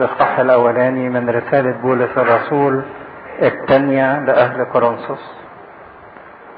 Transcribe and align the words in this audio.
الإصحاح 0.00 0.38
الأولاني 0.38 1.08
من 1.08 1.30
رسالة 1.30 1.72
بولس 1.82 2.10
الرسول 2.18 2.82
الثانية 3.42 4.18
لأهل 4.20 4.64
كورنثوس. 4.72 5.24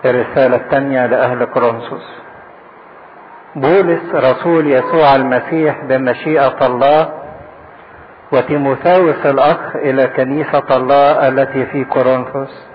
الرسالة 0.05 0.57
الثانية 0.57 1.07
لأهل 1.07 1.45
كورنثوس. 1.45 2.07
بولس 3.57 4.15
رسول 4.15 4.67
يسوع 4.67 5.17
المسيح 5.17 5.85
بمشيئة 5.85 6.67
الله 6.67 7.09
وتيموثاوس 8.33 9.27
الأخ 9.27 9.77
إلى 9.77 10.07
كنيسة 10.07 10.77
الله 10.77 11.29
التي 11.29 11.67
في 11.67 11.85
كورنثوس. 11.85 12.67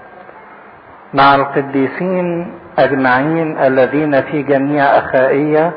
مع 1.13 1.35
القديسين 1.35 2.53
أجمعين 2.79 3.57
الذين 3.59 4.21
في 4.21 4.41
جميع 4.43 4.83
أخائية 4.83 5.71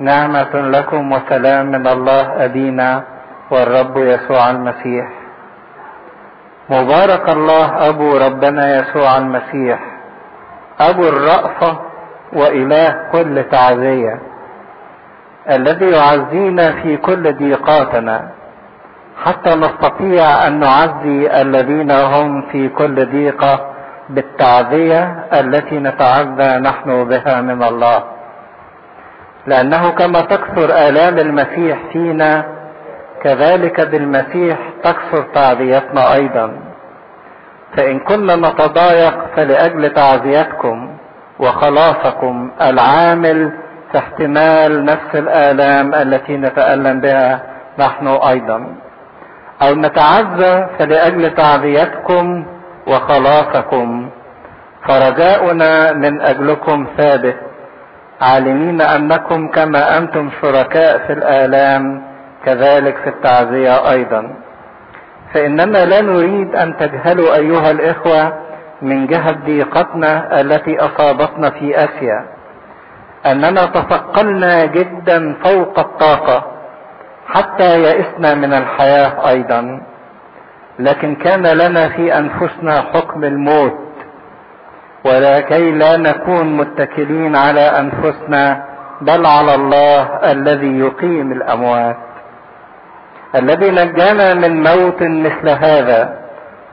نعمة 0.00 0.54
لكم 0.54 1.12
وسلام 1.12 1.66
من 1.66 1.86
الله 1.86 2.44
أبينا 2.44 3.04
والرب 3.52 3.96
يسوع 3.96 4.50
المسيح. 4.50 5.08
مبارك 6.70 7.28
الله 7.28 7.88
أبو 7.88 8.16
ربنا 8.16 8.76
يسوع 8.76 9.16
المسيح. 9.16 9.80
أبو 10.80 11.08
الرأفة 11.08 11.78
وإله 12.32 13.08
كل 13.12 13.44
تعزية. 13.50 14.20
الذي 15.50 15.90
يعزينا 15.90 16.72
في 16.72 16.96
كل 16.96 17.32
ضيقاتنا. 17.36 18.30
حتى 19.24 19.54
نستطيع 19.54 20.46
أن 20.46 20.58
نعزي 20.58 21.40
الذين 21.42 21.90
هم 21.90 22.42
في 22.52 22.68
كل 22.68 23.06
ضيقة 23.06 23.66
بالتعزية 24.08 25.24
التي 25.32 25.78
نتعزى 25.78 26.58
نحن 26.58 27.04
بها 27.04 27.40
من 27.40 27.62
الله. 27.62 28.02
لأنه 29.46 29.90
كما 29.90 30.20
تكثر 30.20 30.64
آلام 30.88 31.18
المسيح 31.18 31.78
فينا 31.92 32.61
كذلك 33.22 33.80
بالمسيح 33.80 34.58
تكثر 34.84 35.22
تعزيتنا 35.34 36.14
أيضا. 36.14 36.52
فإن 37.76 37.98
كنا 37.98 38.36
نتضايق 38.36 39.14
فلأجل 39.36 39.90
تعزيتكم 39.94 40.96
وخلاصكم 41.38 42.50
العامل 42.62 43.52
في 43.92 43.98
احتمال 43.98 44.84
نفس 44.84 45.14
الآلام 45.14 45.94
التي 45.94 46.36
نتألم 46.36 47.00
بها 47.00 47.42
نحن 47.78 48.06
أيضا. 48.06 48.66
أو 49.62 49.74
نتعزى 49.74 50.66
فلأجل 50.78 51.34
تعزيتكم 51.34 52.46
وخلاصكم. 52.86 54.10
فرجاؤنا 54.88 55.92
من 55.92 56.20
أجلكم 56.20 56.86
ثابت 56.96 57.36
عالمين 58.20 58.80
أنكم 58.80 59.48
كما 59.48 59.98
أنتم 59.98 60.30
شركاء 60.42 60.98
في 60.98 61.12
الآلام 61.12 62.11
كذلك 62.44 62.96
في 62.96 63.08
التعزية 63.08 63.90
أيضا. 63.90 64.34
فإننا 65.34 65.84
لا 65.84 66.00
نريد 66.00 66.56
أن 66.56 66.76
تجهلوا 66.76 67.34
أيها 67.36 67.70
الإخوة 67.70 68.32
من 68.82 69.06
جهة 69.06 69.32
ضيقتنا 69.32 70.40
التي 70.40 70.80
أصابتنا 70.80 71.50
في 71.50 71.84
آسيا. 71.84 72.26
أننا 73.26 73.66
تثقلنا 73.66 74.64
جدا 74.64 75.34
فوق 75.44 75.78
الطاقة 75.78 76.44
حتى 77.26 77.82
يئسنا 77.82 78.34
من 78.34 78.52
الحياة 78.52 79.28
أيضا. 79.28 79.82
لكن 80.78 81.14
كان 81.14 81.46
لنا 81.46 81.88
في 81.88 82.18
أنفسنا 82.18 82.80
حكم 82.80 83.24
الموت 83.24 83.78
ولكي 85.04 85.70
لا 85.70 85.96
نكون 85.96 86.56
متكلين 86.56 87.36
على 87.36 87.60
أنفسنا 87.60 88.64
بل 89.00 89.26
على 89.26 89.54
الله 89.54 90.02
الذي 90.32 90.78
يقيم 90.78 91.32
الأموات. 91.32 91.96
الذي 93.34 93.70
نجانا 93.70 94.34
من 94.34 94.62
موت 94.62 95.02
مثل 95.02 95.48
هذا 95.48 96.18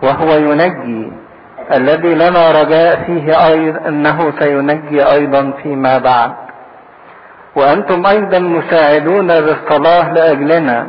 وهو 0.03 0.31
ينجي. 0.37 1.11
الذي 1.73 2.15
لنا 2.15 2.51
رجاء 2.51 3.03
فيه 3.05 3.47
أيضا 3.47 3.87
أنه 3.87 4.33
سينجي 4.39 5.11
أيضا 5.11 5.51
فيما 5.63 5.97
بعد. 5.97 6.31
وأنتم 7.55 8.05
أيضا 8.05 8.39
مساعدون 8.39 9.27
بالصلاة 9.27 10.13
لأجلنا 10.13 10.87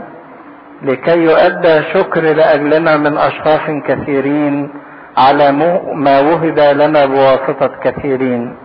لكي 0.82 1.18
يؤدى 1.18 1.82
شكر 1.94 2.20
لأجلنا 2.20 2.96
من 2.96 3.18
أشخاص 3.18 3.60
كثيرين 3.88 4.70
على 5.16 5.52
ما 5.94 6.20
وهب 6.20 6.58
لنا 6.58 7.06
بواسطة 7.06 7.70
كثيرين. 7.82 8.56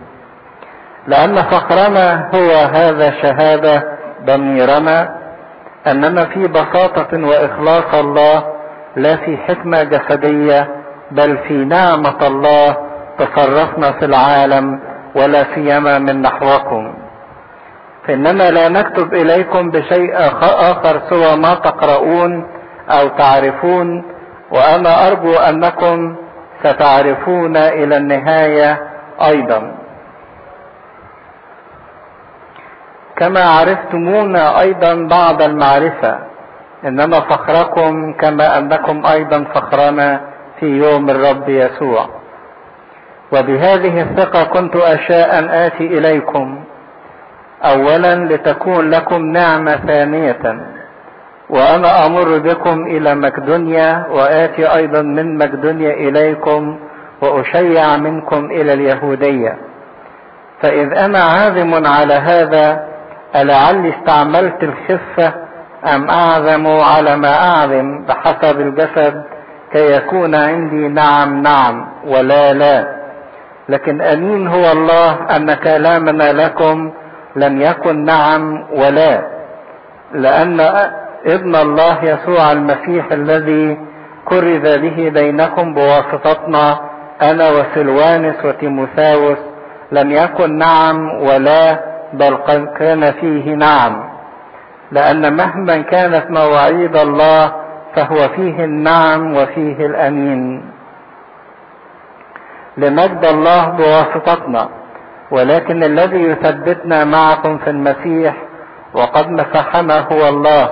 لأن 1.06 1.36
فخرنا 1.36 2.30
هو 2.34 2.50
هذا 2.50 3.10
شهادة 3.10 3.84
ضميرنا 4.24 5.25
أننا 5.86 6.24
في 6.24 6.46
بساطة 6.48 7.26
وإخلاص 7.26 7.94
الله 7.94 8.44
لا 8.96 9.16
في 9.16 9.36
حكمة 9.36 9.82
جسدية 9.82 10.68
بل 11.10 11.38
في 11.38 11.54
نعمة 11.54 12.26
الله 12.26 12.76
تصرفنا 13.18 13.92
في 13.92 14.04
العالم 14.04 14.80
ولا 15.14 15.44
سيما 15.54 15.98
من 15.98 16.22
نحوكم. 16.22 16.94
فإننا 18.06 18.50
لا 18.50 18.68
نكتب 18.68 19.14
إليكم 19.14 19.70
بشيء 19.70 20.16
آخر 20.42 21.02
سوى 21.10 21.36
ما 21.36 21.54
تقرؤون 21.54 22.46
أو 22.90 23.08
تعرفون 23.08 24.04
وأنا 24.50 25.08
أرجو 25.08 25.34
أنكم 25.34 26.16
ستعرفون 26.64 27.56
إلى 27.56 27.96
النهاية 27.96 28.78
أيضا. 29.26 29.74
كما 33.16 33.40
عرفتمونا 33.44 34.60
أيضا 34.60 34.94
بعد 34.94 35.42
المعرفة 35.42 36.18
إنما 36.84 37.20
فخركم 37.20 38.12
كما 38.12 38.58
أنكم 38.58 39.06
أيضا 39.06 39.44
فخرنا 39.54 40.20
في 40.60 40.66
يوم 40.66 41.10
الرب 41.10 41.48
يسوع. 41.48 42.08
وبهذه 43.32 44.02
الثقة 44.02 44.44
كنت 44.44 44.76
أشاء 44.76 45.38
أن 45.38 45.48
آتي 45.48 45.86
إليكم. 45.86 46.64
أولا 47.64 48.14
لتكون 48.14 48.90
لكم 48.90 49.22
نعمة 49.22 49.76
ثانية 49.76 50.66
وأنا 51.50 52.06
أمر 52.06 52.38
بكم 52.38 52.86
إلى 52.86 53.14
مقدونيا 53.14 54.06
وآتي 54.10 54.74
أيضا 54.74 55.02
من 55.02 55.38
مقدونيا 55.38 55.92
إليكم 55.92 56.78
وأشيع 57.22 57.96
منكم 57.96 58.44
إلى 58.44 58.72
اليهودية. 58.72 59.56
فإذ 60.62 60.98
أنا 60.98 61.18
عازم 61.18 61.86
على 61.86 62.14
هذا 62.14 62.95
ألعلي 63.36 63.94
استعملت 63.98 64.62
الخفة 64.62 65.32
أم 65.94 66.10
أعزم 66.10 66.66
على 66.66 67.16
ما 67.16 67.48
أعزم 67.48 68.04
بحسب 68.08 68.60
الجسد 68.60 69.22
كي 69.72 69.92
يكون 69.96 70.34
عندي 70.34 70.88
نعم 70.88 71.42
نعم 71.42 71.86
ولا 72.06 72.52
لا. 72.52 72.96
لكن 73.68 74.00
أمين 74.00 74.46
هو 74.48 74.72
الله 74.72 75.36
أن 75.36 75.54
كلامنا 75.54 76.32
لكم 76.32 76.92
لم 77.36 77.60
يكن 77.62 78.04
نعم 78.04 78.64
ولا. 78.72 79.22
لأن 80.12 80.60
ابن 81.26 81.56
الله 81.56 82.04
يسوع 82.04 82.52
المسيح 82.52 83.12
الذي 83.12 83.78
كرز 84.24 84.76
به 84.78 85.10
بينكم 85.14 85.74
بواسطتنا 85.74 86.78
أنا 87.22 87.50
وسلوانس 87.50 88.44
وتيموثاوس 88.44 89.38
لم 89.92 90.10
يكن 90.10 90.58
نعم 90.58 91.22
ولا 91.22 91.80
بل 92.12 92.36
قد 92.36 92.66
كان 92.78 93.12
فيه 93.12 93.54
نعم 93.54 94.04
لأن 94.92 95.36
مهما 95.36 95.76
كانت 95.82 96.30
مواعيد 96.30 96.96
الله 96.96 97.52
فهو 97.94 98.28
فيه 98.28 98.64
النعم 98.64 99.36
وفيه 99.36 99.86
الأمين. 99.86 100.70
لمجد 102.76 103.24
الله 103.24 103.66
بواسطتنا 103.68 104.68
ولكن 105.30 105.82
الذي 105.82 106.22
يثبتنا 106.22 107.04
معكم 107.04 107.58
في 107.58 107.70
المسيح 107.70 108.34
وقد 108.94 109.30
مسحنا 109.30 110.00
هو 110.12 110.28
الله 110.28 110.70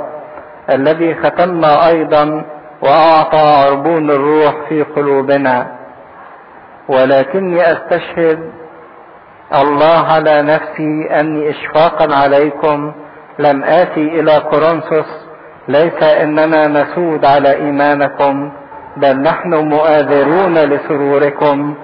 الذي 0.70 1.14
ختمنا 1.14 1.88
أيضا 1.88 2.44
وأعطى 2.82 3.38
عربون 3.38 4.10
الروح 4.10 4.54
في 4.68 4.82
قلوبنا. 4.82 5.66
ولكني 6.88 7.72
أستشهد 7.72 8.50
الله 9.52 10.12
على 10.12 10.42
نفسي 10.42 11.20
أني 11.20 11.50
إشفاقا 11.50 12.14
عليكم 12.14 12.92
لم 13.38 13.64
آتي 13.64 14.20
إلى 14.20 14.40
كورنثوس 14.50 15.26
ليس 15.68 16.02
إننا 16.02 16.66
نسود 16.66 17.24
على 17.24 17.52
إيمانكم 17.54 18.52
بل 18.96 19.20
نحن 19.22 19.54
مؤاذرون 19.54 20.54
لسروركم 20.58 21.74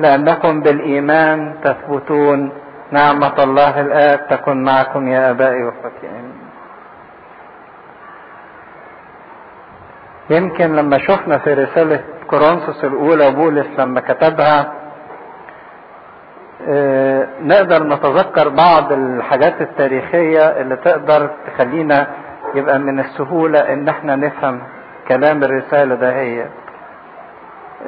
لأنكم 0.00 0.60
بالإيمان 0.60 1.54
تثبتون. 1.64 2.52
نعمة 2.92 3.42
الله 3.42 3.80
الآب 3.80 4.28
تكن 4.30 4.62
معكم 4.64 5.08
يا 5.08 5.30
أبائي 5.30 5.62
وأخوتي 5.62 6.06
يمكن 10.30 10.76
لما 10.76 10.98
شفنا 10.98 11.38
في 11.38 11.54
رسالة 11.54 12.00
كورنثوس 12.30 12.84
الأولى 12.84 13.30
بولس 13.30 13.66
لما 13.78 14.00
كتبها 14.00 14.72
نقدر 17.42 17.82
نتذكر 17.82 18.48
بعض 18.48 18.92
الحاجات 18.92 19.60
التاريخية 19.60 20.40
اللي 20.60 20.76
تقدر 20.76 21.30
تخلينا 21.46 22.06
يبقى 22.54 22.78
من 22.78 23.00
السهولة 23.00 23.58
إن 23.72 23.88
إحنا 23.88 24.16
نفهم 24.16 24.62
كلام 25.08 25.44
الرسالة 25.44 25.94
ده 25.94 26.12
هي. 26.20 26.44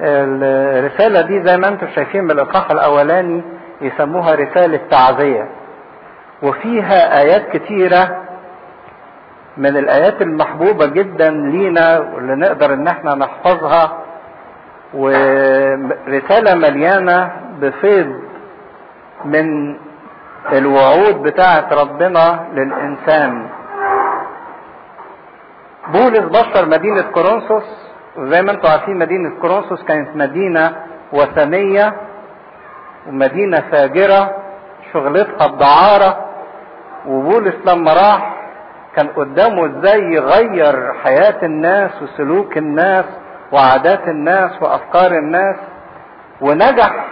الرسالة 0.02 1.20
دي 1.20 1.42
زي 1.42 1.56
ما 1.56 1.68
أنتم 1.68 1.86
شايفين 1.94 2.24
من 2.24 2.30
الاصحاح 2.30 2.70
الأولاني 2.70 3.42
يسموها 3.80 4.34
رسالة 4.34 4.80
تعزية. 4.90 5.48
وفيها 6.42 7.20
آيات 7.20 7.48
كتيرة 7.56 8.16
من 9.56 9.76
الآيات 9.76 10.22
المحبوبة 10.22 10.86
جدا 10.86 11.30
لينا 11.30 11.98
واللي 11.98 12.34
نقدر 12.34 12.74
إن 12.74 12.86
إحنا 12.88 13.14
نحفظها. 13.14 13.92
ورسالة 14.94 16.54
مليانة 16.54 17.30
بفيض 17.60 18.12
من 19.24 19.76
الوعود 20.52 21.22
بتاعة 21.22 21.68
ربنا 21.72 22.46
للإنسان. 22.52 23.48
بولس 25.92 26.20
بشر 26.20 26.66
مدينة 26.66 27.02
كورنثوس. 27.02 27.92
وزي 28.16 28.42
ما 28.42 28.50
أنتم 28.52 28.68
عارفين 28.68 28.98
مدينة 28.98 29.40
كورنثوس 29.40 29.82
كانت 29.84 30.16
مدينة 30.16 30.76
وثنية 31.12 31.94
ومدينة 33.08 33.60
فاجرة 33.60 34.36
شغلتها 34.92 35.46
الدعارة 35.46 36.26
وبولس 37.06 37.54
لما 37.66 37.92
راح 37.92 38.34
كان 38.96 39.08
قدامه 39.08 39.66
إزاي 39.66 40.00
يغير 40.00 40.92
حياة 41.04 41.42
الناس 41.42 42.02
وسلوك 42.02 42.58
الناس 42.58 43.04
وعادات 43.52 44.08
الناس 44.08 44.62
وأفكار 44.62 45.12
الناس. 45.12 45.56
ونجح 46.40 47.04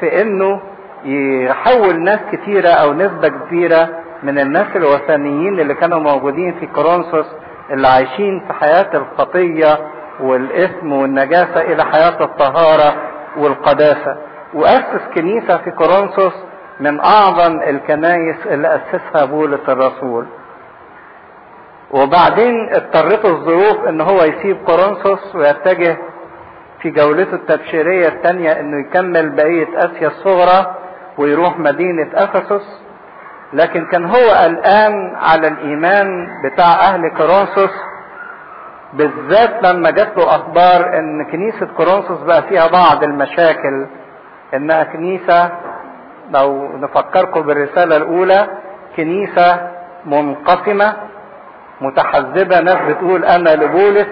في 0.00 0.22
إنه 0.22 0.60
يحول 1.04 2.00
ناس 2.02 2.18
كتيرة 2.32 2.68
أو 2.68 2.92
نسبة 2.92 3.28
كبيرة 3.28 3.88
من 4.22 4.38
الناس 4.38 4.66
الوثنيين 4.76 5.60
اللي 5.60 5.74
كانوا 5.74 5.98
موجودين 5.98 6.54
في 6.60 6.66
كورنثوس 6.66 7.26
اللي 7.70 7.88
عايشين 7.88 8.44
في 8.46 8.52
حياة 8.52 8.90
الخطية 8.94 9.78
والإثم 10.20 10.92
والنجاسة 10.92 11.60
إلى 11.60 11.84
حياة 11.84 12.24
الطهارة 12.24 12.94
والقداسة. 13.36 14.16
وأسس 14.54 15.00
كنيسة 15.14 15.56
في 15.56 15.70
كورنثوس 15.70 16.32
من 16.80 17.00
أعظم 17.00 17.60
الكنايس 17.62 18.36
اللي 18.46 18.68
أسسها 18.80 19.24
بولس 19.24 19.68
الرسول. 19.68 20.26
وبعدين 21.90 22.68
اضطرته 22.74 23.28
الظروف 23.28 23.88
إن 23.88 24.00
هو 24.00 24.22
يسيب 24.24 24.56
كورنثوس 24.66 25.34
ويتجه 25.34 25.96
في 26.82 26.90
جولته 26.90 27.34
التبشيرية 27.34 28.08
الثانية 28.08 28.60
إنه 28.60 28.80
يكمل 28.80 29.30
بقية 29.30 29.68
آسيا 29.76 30.08
الصغرى 30.08 30.74
ويروح 31.18 31.58
مدينة 31.58 32.08
أفسس 32.14 32.80
لكن 33.52 33.86
كان 33.86 34.04
هو 34.04 34.30
قلقان 34.30 35.16
على 35.16 35.48
الإيمان 35.48 36.28
بتاع 36.44 36.66
أهل 36.74 37.08
كورنثوس 37.16 37.70
بالذات 38.92 39.62
لما 39.62 39.90
جات 39.90 40.16
له 40.18 40.34
أخبار 40.36 40.98
إن 40.98 41.24
كنيسة 41.32 41.66
كورنثوس 41.76 42.18
بقى 42.20 42.42
فيها 42.42 42.66
بعض 42.66 43.04
المشاكل 43.04 43.86
إنها 44.54 44.84
كنيسة 44.84 45.50
لو 46.30 46.76
نفكركم 46.76 47.40
بالرسالة 47.42 47.96
الأولى 47.96 48.46
كنيسة 48.96 49.70
منقسمة 50.06 50.92
متحزبة 51.80 52.60
ناس 52.60 52.78
بتقول 52.88 53.24
أنا 53.24 53.50
لبولس 53.50 54.06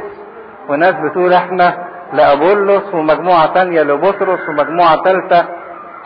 وناس 0.68 0.94
بتقول 0.94 1.32
إحنا 1.32 1.78
لأبولس 2.12 2.94
ومجموعة 2.94 3.54
تانية 3.54 3.82
لبطرس 3.82 4.48
ومجموعة 4.48 5.02
ثالثة 5.04 5.44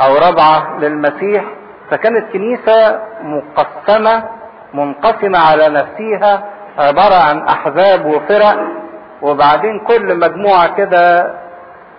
أو 0.01 0.15
رابعة 0.15 0.79
للمسيح 0.81 1.45
فكانت 1.91 2.33
كنيسة 2.33 3.01
مقسمة 3.23 4.25
منقسمة 4.75 5.39
على 5.39 5.69
نفسها 5.69 6.45
عبارة 6.79 7.15
عن 7.15 7.49
أحزاب 7.49 8.07
وفرق 8.07 8.57
وبعدين 9.23 9.79
كل 9.81 10.19
مجموعة 10.19 10.75
كده 10.77 11.35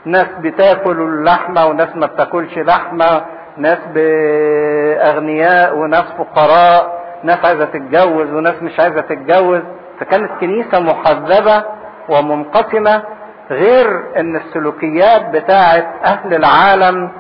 ناس 0.06 0.28
بتاكل 0.40 1.02
اللحمة 1.02 1.66
وناس 1.66 1.96
ما 1.96 2.06
بتاكلش 2.06 2.58
لحمة 2.58 3.22
ناس 3.58 3.78
بأغنياء 3.94 5.78
وناس 5.78 6.04
فقراء 6.18 7.06
ناس 7.24 7.46
عايزة 7.46 7.66
تتجوز 7.66 8.30
وناس 8.34 8.56
مش 8.62 8.80
عايزة 8.80 9.02
تتجوز. 9.02 9.62
فكانت 10.00 10.32
كنيسة 10.42 10.80
محذبة 10.80 11.64
ومنقسمة 12.10 13.04
غير 13.52 14.04
إن 14.20 14.36
السلوكيات 14.36 15.26
بتاعت 15.30 15.88
أهل 16.06 16.34
العالم 16.34 17.12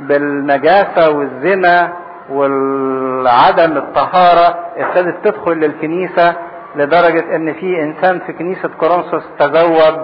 بالنجاسة 0.00 1.10
والزنا 1.10 1.92
والعدم 2.30 3.76
الطهارة 3.76 4.58
ابتدت 4.76 5.24
تدخل 5.24 5.52
للكنيسة 5.52 6.34
لدرجة 6.76 7.36
إن 7.36 7.52
في 7.52 7.82
إنسان 7.82 8.18
في 8.26 8.32
كنيسة 8.32 8.70
كورنثوس 8.80 9.22
تزوج 9.38 9.94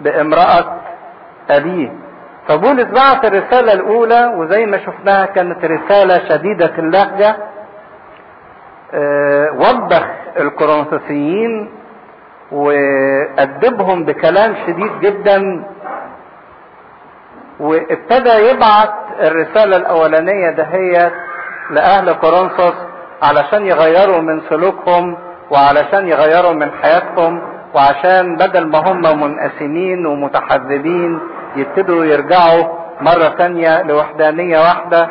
بامرأة 0.00 0.76
أبيه. 1.50 1.92
فبولس 2.48 2.84
بعت 2.84 3.24
الرسالة 3.24 3.72
الأولى 3.72 4.32
وزي 4.36 4.66
ما 4.66 4.78
شفناها 4.78 5.26
كانت 5.26 5.64
رسالة 5.64 6.28
شديدة 6.28 6.72
اللهجة 6.78 7.36
أه 8.94 9.50
وبخ 9.52 10.06
الكورنثوسيين 10.40 11.70
وأدبهم 12.52 14.04
بكلام 14.04 14.54
شديد 14.66 15.00
جدا 15.00 15.64
وابتدى 17.60 18.30
يبعت 18.50 18.94
الرسالة 19.20 19.76
الأولانية 19.76 20.50
دهيت 20.50 21.12
لأهل 21.70 22.12
كورنثوس 22.12 22.74
علشان 23.22 23.66
يغيروا 23.66 24.20
من 24.20 24.40
سلوكهم 24.50 25.16
وعلشان 25.50 26.08
يغيروا 26.08 26.52
من 26.52 26.70
حياتهم 26.82 27.42
وعشان 27.74 28.36
بدل 28.36 28.66
ما 28.66 28.78
هم 28.78 29.00
منقسمين 29.02 30.06
ومتحذبين 30.06 31.20
يبتدوا 31.56 32.04
يرجعوا 32.04 32.64
مرة 33.00 33.28
تانية 33.38 33.82
لوحدانية 33.82 34.58
واحدة 34.58 35.08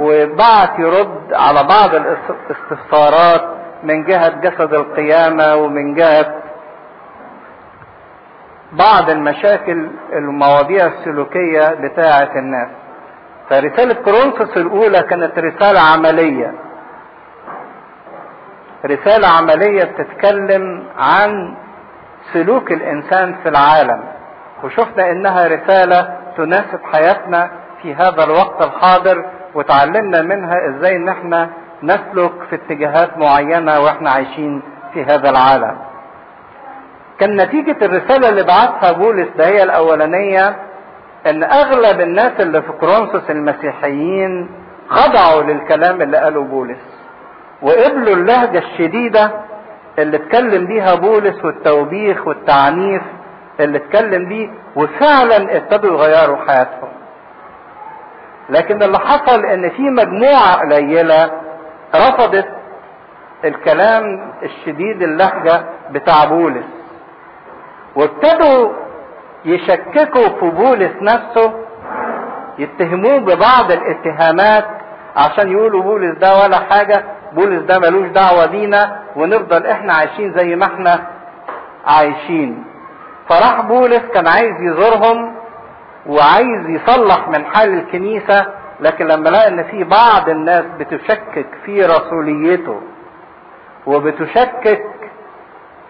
وبعت 0.00 0.78
يرد 0.78 1.32
على 1.32 1.62
بعض 1.64 1.90
الاستفسارات 1.94 3.42
من 3.82 4.04
جهة 4.04 4.28
جسد 4.40 4.74
القيامة 4.74 5.54
ومن 5.56 5.94
جهة 5.94 6.34
بعض 8.72 9.10
المشاكل 9.10 9.90
المواضيع 10.12 10.86
السلوكية 10.86 11.68
بتاعة 11.74 12.30
الناس. 12.36 12.68
فرسالة 13.50 13.94
كورنثوس 13.94 14.56
الأولى 14.56 15.02
كانت 15.02 15.38
رسالة 15.38 15.80
عملية. 15.80 16.52
رسالة 18.86 19.28
عملية 19.28 19.84
بتتكلم 19.84 20.84
عن 20.98 21.54
سلوك 22.32 22.72
الإنسان 22.72 23.34
في 23.42 23.48
العالم. 23.48 24.04
وشفنا 24.64 25.10
إنها 25.10 25.46
رسالة 25.46 26.16
تناسب 26.36 26.80
حياتنا 26.92 27.50
في 27.82 27.94
هذا 27.94 28.24
الوقت 28.24 28.62
الحاضر 28.62 29.24
وتعلمنا 29.54 30.22
منها 30.22 30.54
إزاي 30.68 30.96
إن 30.96 31.08
إحنا 31.08 31.50
نسلك 31.82 32.32
في 32.50 32.54
اتجاهات 32.56 33.18
معينة 33.18 33.80
وإحنا 33.80 34.10
عايشين 34.10 34.62
في 34.94 35.04
هذا 35.04 35.30
العالم. 35.30 35.78
كان 37.20 37.40
نتيجة 37.40 37.76
الرسالة 37.86 38.28
اللي 38.28 38.42
بعتها 38.42 38.92
بولس 38.92 39.28
ده 39.38 39.46
هي 39.46 39.62
الأولانية 39.62 40.56
إن 41.26 41.42
أغلب 41.44 42.00
الناس 42.00 42.32
اللي 42.40 42.62
في 42.62 42.72
كورنثوس 42.72 43.30
المسيحيين 43.30 44.50
خضعوا 44.88 45.42
للكلام 45.42 46.02
اللي 46.02 46.16
قاله 46.18 46.42
بولس. 46.42 46.78
وقبلوا 47.62 48.14
اللهجة 48.14 48.58
الشديدة 48.58 49.30
اللي 49.98 50.16
اتكلم 50.16 50.66
بيها 50.66 50.94
بولس 50.94 51.44
والتوبيخ 51.44 52.26
والتعنيف 52.26 53.02
اللي 53.60 53.78
اتكلم 53.78 54.28
بيه 54.28 54.48
وفعلا 54.76 55.56
ابتدوا 55.56 55.90
يغيروا 55.98 56.36
حياتهم. 56.36 56.88
لكن 58.50 58.82
اللي 58.82 58.98
حصل 58.98 59.44
إن 59.44 59.70
في 59.70 59.82
مجموعة 59.82 60.54
قليلة 60.60 61.30
رفضت 61.94 62.48
الكلام 63.44 64.32
الشديد 64.42 65.02
اللهجة 65.02 65.60
بتاع 65.90 66.24
بولس. 66.24 66.77
وابتدوا 67.96 68.72
يشككوا 69.44 70.28
في 70.40 70.50
بولس 70.50 70.92
نفسه 71.02 71.52
يتهموه 72.58 73.18
ببعض 73.18 73.70
الاتهامات 73.72 74.64
عشان 75.16 75.52
يقولوا 75.52 75.82
بولس 75.82 76.18
ده 76.18 76.42
ولا 76.42 76.58
حاجة 76.58 77.04
بولس 77.32 77.62
ده 77.62 77.78
ملوش 77.78 78.08
دعوة 78.08 78.46
بينا 78.46 78.98
ونفضل 79.16 79.66
إحنا 79.66 79.92
عايشين 79.94 80.32
زي 80.32 80.56
ما 80.56 80.64
إحنا 80.64 81.06
عايشين. 81.86 82.64
فراح 83.28 83.60
بولس 83.60 84.02
كان 84.14 84.26
عايز 84.26 84.54
يزورهم 84.60 85.34
وعايز 86.06 86.68
يصلح 86.68 87.28
من 87.28 87.44
حال 87.44 87.74
الكنيسة 87.74 88.46
لكن 88.80 89.06
لما 89.06 89.28
لقى 89.28 89.48
إن 89.48 89.62
في 89.64 89.84
بعض 89.84 90.28
الناس 90.28 90.64
بتشكك 90.78 91.46
في 91.64 91.82
رسوليته 91.86 92.80
وبتشكك 93.86 94.84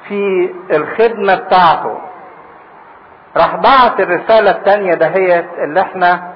في 0.08 0.50
الخدمة 0.70 1.34
بتاعته. 1.34 1.98
راح 3.36 3.56
بعت 3.56 4.00
الرسالة 4.00 4.50
التانية 4.50 4.94
دهيت 4.94 5.46
اللي 5.58 5.80
إحنا 5.80 6.32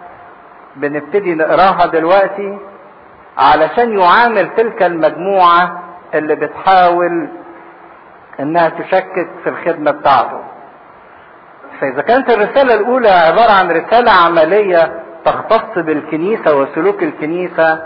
بنبتدي 0.77 1.35
نقراها 1.35 1.87
دلوقتي 1.87 2.59
علشان 3.39 3.99
يعامل 3.99 4.51
تلك 4.57 4.83
المجموعة 4.83 5.83
اللي 6.15 6.35
بتحاول 6.35 7.29
إنها 8.41 8.69
تشكك 8.69 9.29
في 9.45 9.49
الخدمة 9.51 9.91
بتاعته. 9.91 10.41
فإذا 11.81 12.03
كانت 12.03 12.31
الرسالة 12.31 12.75
الأولى 12.75 13.09
عبارة 13.11 13.53
عن 13.53 13.71
رسالة 13.71 14.11
عملية 14.13 15.01
تختص 15.25 15.79
بالكنيسة 15.79 16.55
وسلوك 16.57 17.03
الكنيسة 17.03 17.83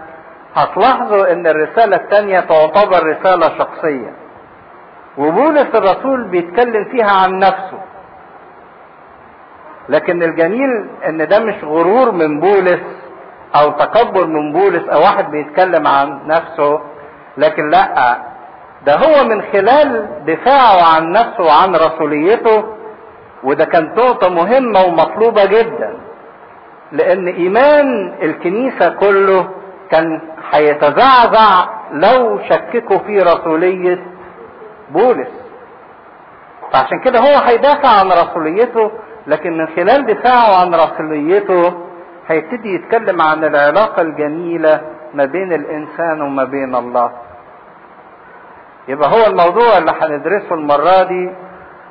هتلاحظوا 0.55 1.33
إن 1.33 1.47
الرسالة 1.47 1.97
الثانية 1.97 2.41
تعتبر 2.41 3.07
رسالة 3.07 3.59
شخصية. 3.59 4.13
وبولس 5.19 5.67
الرسول 5.75 6.25
بيتكلم 6.25 6.85
فيها 6.85 7.11
عن 7.11 7.39
نفسه. 7.39 7.79
لكن 9.89 10.23
الجميل 10.23 10.87
إن 11.09 11.29
ده 11.29 11.39
مش 11.41 11.55
غرور 11.65 12.11
من 12.13 12.41
بولس 12.41 12.81
أو 13.57 13.71
تكبر 13.71 14.27
من 14.27 14.53
بولس 14.53 14.89
أو 14.89 15.01
واحد 15.01 15.31
بيتكلم 15.31 15.87
عن 15.87 16.27
نفسه 16.27 16.81
لكن 17.39 17.71
لأ 17.71 18.17
ده 18.87 18.97
هو 18.97 19.25
من 19.25 19.43
خلال 19.53 20.09
دفاعه 20.27 20.95
عن 20.97 21.13
نفسه 21.13 21.45
وعن 21.45 21.75
رسوليته 21.77 22.65
وده 23.45 23.65
كانت 23.65 23.99
نقطة 23.99 24.29
مهمة 24.29 24.85
ومطلوبة 24.85 25.45
جدا 25.45 25.95
لأن 26.93 27.29
إيمان 27.29 28.15
الكنيسة 28.23 28.89
كله 28.89 29.49
كان 29.91 30.21
هيتزعزع 30.53 31.67
لو 31.93 32.39
شككوا 32.49 32.99
في 32.99 33.19
رسولية 33.21 33.99
بولس 34.91 35.29
فعشان 36.73 37.01
كده 37.01 37.19
هو 37.19 37.39
هيدافع 37.45 37.89
عن 37.89 38.13
رسوليته 38.13 38.91
لكن 39.27 39.59
من 39.59 39.67
خلال 39.67 40.07
دفاعه 40.07 40.61
عن 40.61 40.75
رسوليته 40.75 41.87
هيبتدي 42.29 42.75
يتكلم 42.75 43.23
عن 43.23 43.45
العلاقة 43.45 44.03
الجميلة 44.03 44.81
ما 45.15 45.25
بين 45.25 45.53
الإنسان 45.53 46.21
وما 46.23 46.45
بين 46.45 46.75
الله. 46.75 47.13
يبقى 48.89 49.09
هو 49.11 49.27
الموضوع 49.27 49.79
اللي 49.79 49.93
هندرسه 50.03 50.55
المرة 50.55 51.03
دي 51.03 51.31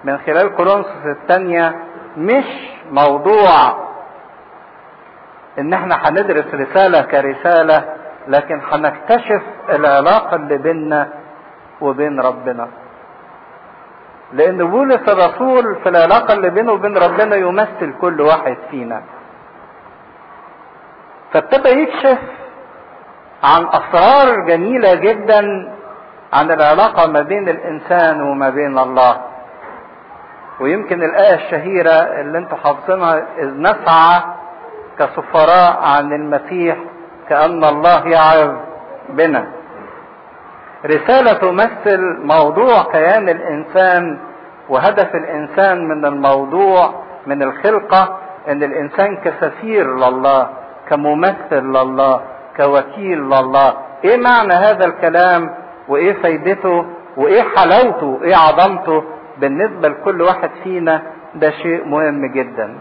من 0.03 0.17
خلال 0.17 0.55
كورنثوس 0.55 1.05
الثانية 1.05 1.75
مش 2.17 2.45
موضوع 2.91 3.75
إن 5.59 5.73
إحنا 5.73 5.95
هندرس 6.09 6.45
رسالة 6.53 7.01
كرسالة 7.01 7.85
لكن 8.27 8.61
هنكتشف 8.71 9.41
العلاقة 9.69 10.35
اللي 10.35 10.57
بيننا 10.57 11.09
وبين 11.81 12.19
ربنا. 12.19 12.67
لأن 14.33 14.69
بولس 14.69 15.09
الرسول 15.09 15.75
في 15.83 15.89
العلاقة 15.89 16.33
اللي 16.33 16.49
بينه 16.49 16.71
وبين 16.71 16.97
ربنا 16.97 17.35
يمثل 17.35 17.93
كل 18.01 18.21
واحد 18.21 18.57
فينا. 18.71 19.01
فابتدى 21.33 21.69
يكشف 21.69 22.19
عن 23.43 23.67
أسرار 23.67 24.39
جميلة 24.39 24.95
جدا 24.95 25.71
عن 26.33 26.51
العلاقة 26.51 27.07
ما 27.07 27.21
بين 27.21 27.49
الإنسان 27.49 28.21
وما 28.21 28.49
بين 28.49 28.79
الله. 28.79 29.21
ويمكن 30.59 31.03
الآية 31.03 31.35
الشهيرة 31.35 31.91
اللي 32.21 32.37
أنتم 32.37 32.55
حافظينها 32.55 33.25
إذ 33.37 33.61
نسعى 33.61 34.21
كسفراء 34.99 35.79
عن 35.83 36.13
المسيح 36.13 36.77
كأن 37.29 37.63
الله 37.63 38.07
يعظ 38.07 38.55
بنا. 39.09 39.47
رسالة 40.85 41.33
تمثل 41.33 41.99
موضوع 42.23 42.83
كيان 42.91 43.29
الإنسان 43.29 44.17
وهدف 44.69 45.15
الإنسان 45.15 45.87
من 45.87 46.05
الموضوع 46.05 46.93
من 47.27 47.43
الخلقة 47.43 48.17
إن 48.47 48.63
الإنسان 48.63 49.17
كسفير 49.17 49.95
لله 49.95 50.49
كممثل 50.89 51.63
لله 51.63 52.21
كوكيل 52.57 53.19
لله. 53.21 53.73
إيه 54.03 54.17
معنى 54.17 54.53
هذا 54.53 54.85
الكلام؟ 54.85 55.49
وإيه 55.87 56.13
فايدته؟ 56.13 56.85
وإيه 57.17 57.41
حلاوته؟ 57.55 58.05
وإيه 58.05 58.35
عظمته؟ 58.35 59.03
بالنسبة 59.37 59.87
لكل 59.89 60.21
واحد 60.21 60.49
فينا 60.63 61.01
ده 61.35 61.49
شيء 61.51 61.85
مهم 61.85 62.25
جدا. 62.25 62.75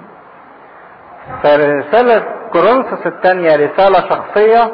فرسالة 1.43 2.23
كورنثوس 2.53 3.07
الثانية 3.07 3.57
رسالة 3.57 4.01
شخصية 4.09 4.73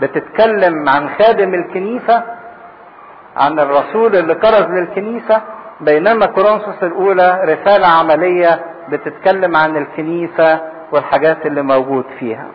بتتكلم 0.00 0.88
عن 0.88 1.08
خادم 1.18 1.54
الكنيسة 1.54 2.22
عن 3.36 3.58
الرسول 3.60 4.16
اللي 4.16 4.34
كرز 4.34 4.66
للكنيسة 4.66 5.42
بينما 5.80 6.26
كورنثوس 6.26 6.82
الأولى 6.82 7.40
رسالة 7.44 7.86
عملية 7.86 8.60
بتتكلم 8.88 9.56
عن 9.56 9.76
الكنيسة 9.76 10.60
والحاجات 10.92 11.46
اللي 11.46 11.62
موجود 11.62 12.04
فيها. 12.18 12.46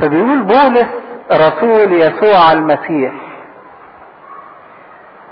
فبيقول 0.00 0.42
بولس 0.42 0.88
رسول 1.32 1.92
يسوع 1.92 2.52
المسيح 2.52 3.12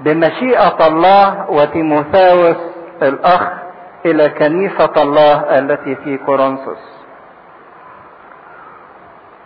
بمشيئة 0.00 0.86
الله 0.86 1.50
وتيموثاوس 1.50 2.56
الأخ 3.02 3.48
إلى 4.06 4.28
كنيسة 4.28 4.92
الله 5.02 5.58
التي 5.58 5.94
في 5.96 6.18
كورنثوس. 6.18 7.03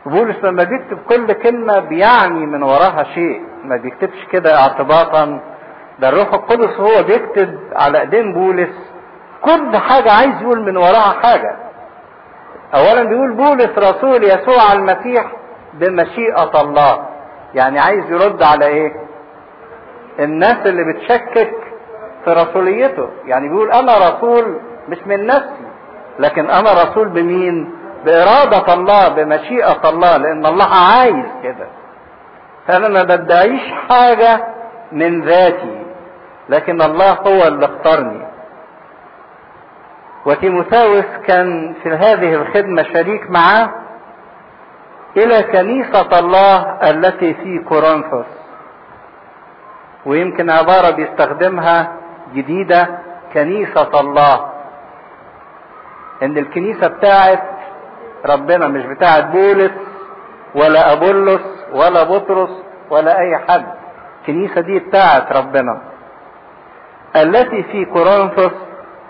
بولس 0.09 0.37
لما 0.45 0.65
بيكتب 0.65 0.99
كل 1.09 1.33
كلمة 1.33 1.79
بيعني 1.79 2.47
من 2.47 2.63
وراها 2.63 3.05
شيء 3.15 3.43
ما 3.65 3.77
بيكتبش 3.77 4.25
كده 4.33 4.61
اعتباطا. 4.61 5.41
ده 5.99 6.09
الروح 6.09 6.35
القدس 6.35 6.81
هو 6.81 7.03
بيكتب 7.03 7.59
على 7.77 8.01
إيدين 8.01 8.33
بولس 8.33 8.71
كل 9.43 9.77
حاجة 9.77 10.13
عايز 10.13 10.43
يقول 10.43 10.61
من 10.61 10.77
وراها 10.77 11.21
حاجة. 11.23 11.57
اولا 12.75 13.03
بيقول 13.05 13.33
بولس 13.37 13.79
رسول 13.79 14.25
يسوع 14.25 14.73
المسيح 14.73 15.33
بمشيئة 15.75 16.61
الله. 16.61 17.07
يعني 17.55 17.79
عايز 17.79 18.11
يرد 18.11 18.43
على 18.43 18.67
إيه؟ 18.67 18.93
الناس 20.19 20.67
اللي 20.67 20.93
بتشكك 20.93 21.55
في 22.25 22.31
رسوليته. 22.31 23.09
يعني 23.27 23.49
بيقول 23.49 23.71
أنا 23.73 23.93
رسول 24.09 24.61
مش 24.89 24.99
من 25.07 25.27
نفسي 25.27 25.69
لكن 26.19 26.51
أنا 26.51 26.73
رسول 26.73 27.09
بمين؟ 27.09 27.73
بإرادة 28.09 28.75
الله 28.75 29.09
بمشيئة 29.09 29.89
الله 29.89 30.17
لأن 30.17 30.47
الله 30.47 30.75
عايز 30.75 31.27
كده. 31.43 31.67
فأنا 32.67 32.89
ما 32.89 33.03
بدعيش 33.03 33.63
حاجة 33.89 34.45
من 34.93 35.23
ذاتي 35.25 35.87
لكن 36.49 36.83
الله 36.83 37.13
هو 37.13 37.47
اللي 37.47 37.65
اختارني. 37.65 38.27
وتيموثاوس 40.27 41.05
كان 41.27 41.75
في 41.83 41.89
هذه 41.89 42.35
الخدمة 42.35 42.83
شريك 42.83 43.31
معاه 43.31 43.71
إلى 45.17 45.43
كنيسة 45.43 46.19
الله 46.19 46.79
التي 46.91 47.35
في 47.35 47.59
كورنثوس. 47.69 48.27
ويمكن 50.07 50.51
عبارة 50.51 50.91
بيستخدمها 50.91 51.93
جديدة 52.35 52.89
كنيسة 53.35 54.01
الله. 54.01 54.51
إن 56.23 56.39
الكنيسة 56.39 56.87
بتاعت 56.87 57.43
ربنا 58.27 58.69
مش 58.69 58.85
بتاعت 58.87 59.25
بولس 59.25 59.71
ولا 60.55 60.93
أبولس 60.93 61.41
ولا 61.73 62.03
بطرس 62.03 62.51
ولا 62.91 63.19
أي 63.19 63.39
حد. 63.39 63.67
الكنيسة 64.21 64.61
دي 64.61 64.79
بتاعت 64.79 65.33
ربنا. 65.33 65.81
التي 67.17 67.63
في 67.63 67.85
كورنثوس 67.85 68.53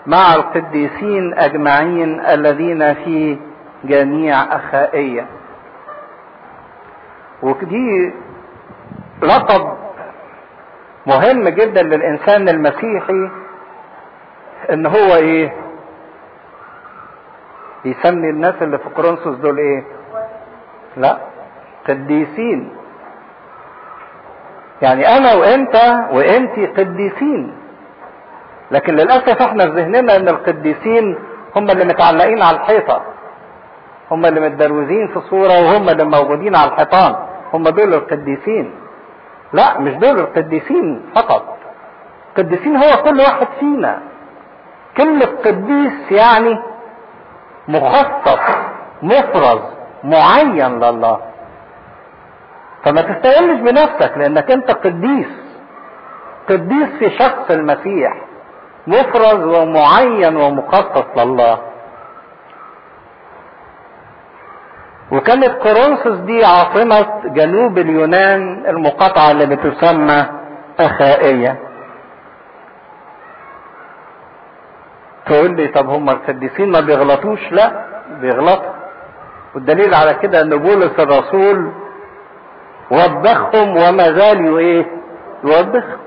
مع 0.05 0.35
القديسين 0.35 1.33
أجمعين 1.39 2.25
الذين 2.25 2.93
في 2.93 3.37
جميع 3.83 4.55
أخائية. 4.55 5.25
ودي 7.43 8.13
لقب 9.21 9.77
مهم 11.07 11.49
جدا 11.49 11.83
للإنسان 11.83 12.49
المسيحي 12.49 13.29
إن 14.73 14.85
هو 14.85 15.15
إيه؟ 15.15 15.53
يسمي 17.85 18.29
الناس 18.29 18.55
اللي 18.61 18.77
في 18.77 18.89
كورنثوس 18.89 19.37
دول 19.37 19.57
إيه؟ 19.57 19.83
لا 20.97 21.17
قديسين. 21.87 22.69
يعني 24.81 25.17
أنا 25.17 25.33
وأنت 25.33 25.75
وانتي 26.11 26.65
قديسين. 26.65 27.55
لكن 28.71 28.93
للأسف 28.95 29.41
إحنا 29.41 29.65
في 29.65 29.71
ذهننا 29.81 30.15
إن 30.15 30.27
القديسين 30.29 31.17
هم 31.55 31.71
اللي 31.71 31.85
متعلقين 31.85 32.41
على 32.41 32.57
الحيطة. 32.57 33.01
هم 34.11 34.25
اللي 34.25 34.39
متدروزين 34.39 35.07
في 35.07 35.21
صورة 35.29 35.61
وهم 35.63 35.89
اللي 35.89 36.03
موجودين 36.03 36.55
على 36.55 36.71
الحيطان. 36.71 37.15
هم 37.53 37.63
دول 37.69 37.93
القديسين. 37.93 38.71
لا 39.53 39.79
مش 39.79 39.93
دول 39.93 40.19
القديسين 40.19 41.01
فقط. 41.15 41.57
القديسين 42.29 42.75
هو 42.75 43.03
كل 43.03 43.19
واحد 43.19 43.47
فينا. 43.59 43.99
كلمة 44.97 45.25
قديس 45.45 46.11
يعني 46.11 46.59
مخصص 47.69 48.39
مفرز 49.01 49.61
معين 50.03 50.79
لله. 50.79 51.19
فما 52.83 53.01
تستقلش 53.01 53.59
بنفسك 53.59 54.11
لأنك 54.17 54.51
أنت 54.51 54.71
قديس. 54.71 55.27
قديس 56.49 56.89
في 56.99 57.09
شخص 57.19 57.51
المسيح. 57.51 58.13
مفرز 58.87 59.43
ومعين 59.43 60.35
ومخصص 60.37 61.05
لله. 61.17 61.57
وكانت 65.11 65.51
كورنثوس 65.63 66.17
دي 66.19 66.45
عاصمة 66.45 67.05
جنوب 67.25 67.77
اليونان 67.77 68.65
المقاطعة 68.67 69.31
اللي 69.31 69.45
بتسمى 69.45 70.25
أخائية. 70.79 71.68
تقول 75.29 75.55
لي 75.55 75.67
طب 75.67 75.89
هم 75.89 76.09
القديسين 76.09 76.71
ما 76.71 76.79
بيغلطوش؟ 76.79 77.51
لا 77.51 77.85
بيغلطوا. 78.21 78.73
والدليل 79.55 79.93
على 79.93 80.13
كده 80.13 80.41
إن 80.41 80.49
بولس 80.57 80.99
الرسول 80.99 81.71
وبخهم 82.91 83.77
وما 83.77 84.11
زال 84.11 84.57
إيه؟ 84.57 84.85
يوبخهم 85.43 85.99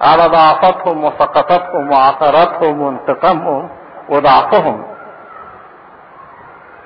على 0.00 0.22
ضعفاتهم 0.26 1.04
وسقطاتهم 1.04 1.90
وعثراتهم 1.90 2.80
وانتقامهم 2.80 3.68
وضعفهم. 4.08 4.84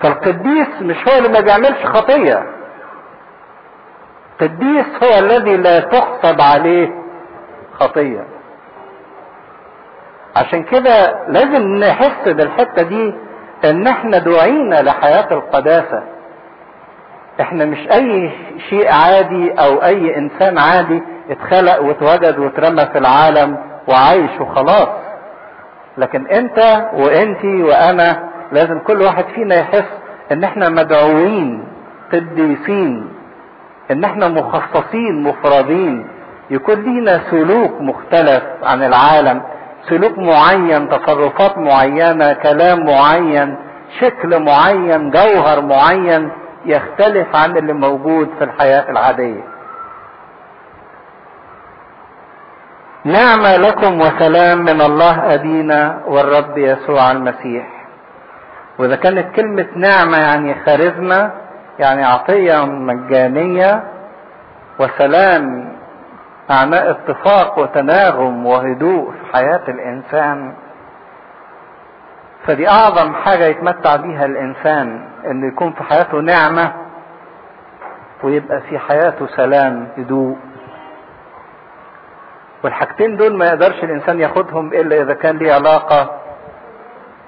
فالقديس 0.01 0.69
مش 0.83 1.09
هو 1.09 1.19
اللي 1.19 1.29
ما 1.29 1.41
بيعملش 1.41 1.87
خطية. 1.87 2.47
القديس 4.41 4.87
هو 5.05 5.19
الذي 5.19 5.57
لا 5.57 5.81
تحسب 5.81 6.41
عليه 6.41 6.89
خطية. 7.81 8.25
عشان 10.37 10.63
كده 10.63 11.27
لازم 11.29 11.63
نحس 11.77 12.29
بالحتة 12.29 12.83
دي 12.83 13.15
إن 13.65 13.87
إحنا 13.87 14.19
دعينا 14.19 14.83
لحياة 14.83 15.27
القداسة. 15.33 16.03
إحنا 17.41 17.65
مش 17.65 17.79
أي 17.93 18.31
شيء 18.71 18.93
عادي 18.93 19.53
أو 19.53 19.83
أي 19.83 20.17
إنسان 20.19 20.59
عادي 20.59 21.03
اتخلق 21.31 21.83
واتوجد 21.83 22.39
واترمى 22.39 22.87
في 22.87 22.99
العالم 22.99 23.57
وعايش 23.89 24.41
وخلاص. 24.41 24.89
لكن 25.99 26.27
أنت 26.27 26.59
وأنتي 26.95 27.63
وأنا 27.63 28.29
لازم 28.53 28.79
كل 28.79 29.03
واحد 29.03 29.25
فينا 29.35 29.55
يحس 29.55 29.89
إن 30.33 30.45
إحنا 30.45 30.69
مدعوين 30.69 31.65
قديسين 32.13 33.09
إن 33.91 34.05
إحنا 34.05 34.29
مخصصين 34.29 35.23
مفردين. 35.23 36.07
يكون 36.51 36.83
لينا 36.83 37.21
سلوك 37.31 37.81
مختلف 37.81 38.43
عن 38.63 38.83
العالم. 38.83 39.43
سلوك 39.89 40.19
معين 40.19 40.89
تصرفات 40.89 41.59
معينة 41.59 42.33
كلام 42.33 42.87
معين 42.87 43.57
شكل 44.01 44.39
معين 44.39 45.11
جوهر 45.11 45.61
معين 45.61 46.31
يختلف 46.67 47.37
عن 47.37 47.57
اللي 47.57 47.73
موجود 47.73 48.29
في 48.39 48.45
الحياة 48.45 48.91
العادية. 48.91 49.43
نعمة 53.05 53.57
لكم 53.57 54.01
وسلام 54.01 54.59
من 54.59 54.81
الله 54.81 55.35
أبينا 55.35 56.03
والرب 56.07 56.59
يسوع 56.59 57.11
المسيح. 57.13 57.67
وإذا 58.79 58.97
كانت 58.97 59.37
كلمة 59.37 59.67
نعمة 59.77 60.19
يعني 60.19 60.55
خارزمة 60.67 61.31
يعني 61.79 62.05
عطية 62.05 62.65
مجانية 62.65 63.85
وسلام 64.79 65.72
معناه 66.53 66.91
اتفاق 66.91 67.59
وتناغم 67.59 68.47
وهدوء 68.47 69.11
في 69.13 69.33
حياة 69.37 69.61
الإنسان. 69.69 70.53
فدي 72.47 72.69
أعظم 72.69 73.15
حاجة 73.15 73.45
يتمتع 73.45 73.97
بيها 73.97 74.25
الإنسان 74.27 75.09
إنه 75.27 75.47
يكون 75.49 75.73
في 75.73 75.83
حياته 75.83 76.19
نعمة 76.21 76.73
ويبقى 78.23 78.61
في 78.61 78.79
حياته 78.79 79.27
سلام 79.27 79.89
هدوء. 79.99 80.37
والحاجتين 82.65 83.17
دول 83.17 83.37
ما 83.37 83.47
يقدرش 83.47 83.85
الإنسان 83.85 84.21
ياخدهم 84.21 84.73
إلا 84.73 85.03
إذا 85.03 85.15
كان 85.15 85.37
ليه 85.39 85.53
علاقة 85.55 86.19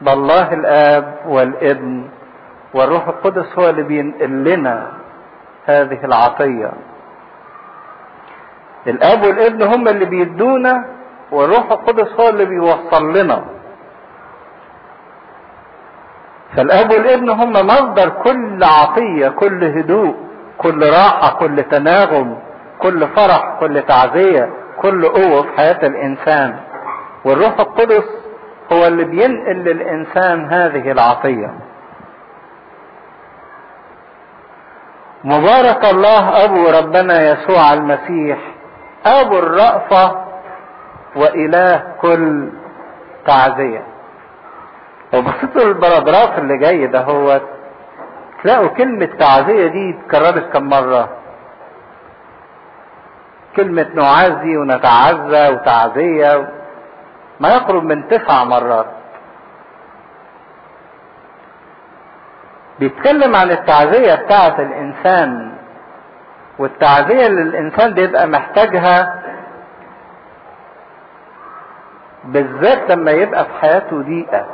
بالله 0.00 0.52
الآب 0.52 1.14
والابن 1.26 2.08
والروح 2.74 3.08
القدس 3.08 3.58
هو 3.58 3.70
اللي 3.70 3.82
بينقل 3.82 4.44
لنا 4.44 4.92
هذه 5.66 6.04
العطية. 6.04 6.72
الاب 8.86 9.22
والابن 9.22 9.62
هم 9.62 9.88
اللي 9.88 10.04
بيدونا 10.04 10.84
والروح 11.32 11.70
القدس 11.72 12.20
هو 12.20 12.28
اللي 12.28 12.44
بيوصل 12.44 13.12
لنا. 13.18 13.44
فالاب 16.56 16.90
والابن 16.90 17.28
هم 17.30 17.52
مصدر 17.52 18.08
كل 18.08 18.64
عطية 18.64 19.28
كل 19.28 19.64
هدوء 19.64 20.14
كل 20.58 20.90
راحة 20.90 21.38
كل 21.38 21.62
تناغم 21.62 22.38
كل 22.78 23.08
فرح 23.08 23.56
كل 23.60 23.82
تعزية 23.82 24.50
كل 24.82 25.08
قوة 25.08 25.42
في 25.42 25.48
حياة 25.56 25.86
الإنسان. 25.86 26.56
والروح 27.24 27.60
القدس 27.60 28.04
هو 28.72 28.86
اللي 28.86 29.04
بينقل 29.04 29.56
للإنسان 29.56 30.52
هذه 30.52 30.90
العطية. 30.92 31.54
مبارك 35.24 35.84
الله 35.84 36.44
أبو 36.44 36.66
ربنا 36.68 37.30
يسوع 37.32 37.72
المسيح. 37.72 38.38
أبو 39.06 39.38
الرأفة 39.38 40.24
وإله 41.16 41.82
كل 42.00 42.48
تعزية. 43.26 43.82
لو 45.12 45.22
بصيتوا 45.22 45.64
للبراجراف 45.64 46.38
اللي 46.38 46.58
جاي 46.58 46.86
ده 46.86 47.00
هو 47.00 47.40
تلاقوا 48.42 48.68
كلمة 48.68 49.06
تعزية 49.06 49.66
دي 49.66 49.90
اتكررت 49.98 50.52
كم 50.52 50.62
مرة. 50.68 51.08
كلمة 53.56 53.86
نعزي 53.94 54.56
ونتعزى 54.56 55.48
وتعزية 55.48 56.48
ما 57.40 57.48
يقرب 57.48 57.84
من 57.84 58.08
تسع 58.08 58.44
مرات. 58.44 58.86
بيتكلم 62.78 63.36
عن 63.36 63.50
التعزية 63.50 64.14
بتاعة 64.14 64.56
الإنسان. 64.58 65.53
والتعزية 66.58 67.26
اللي 67.26 67.42
الإنسان 67.42 67.94
بيبقى 67.94 68.26
محتاجها 68.26 69.22
بالذات 72.24 72.90
لما 72.90 73.10
يبقى 73.10 73.44
في 73.44 73.50
حياته 73.60 74.02
ضيقة 74.02 74.46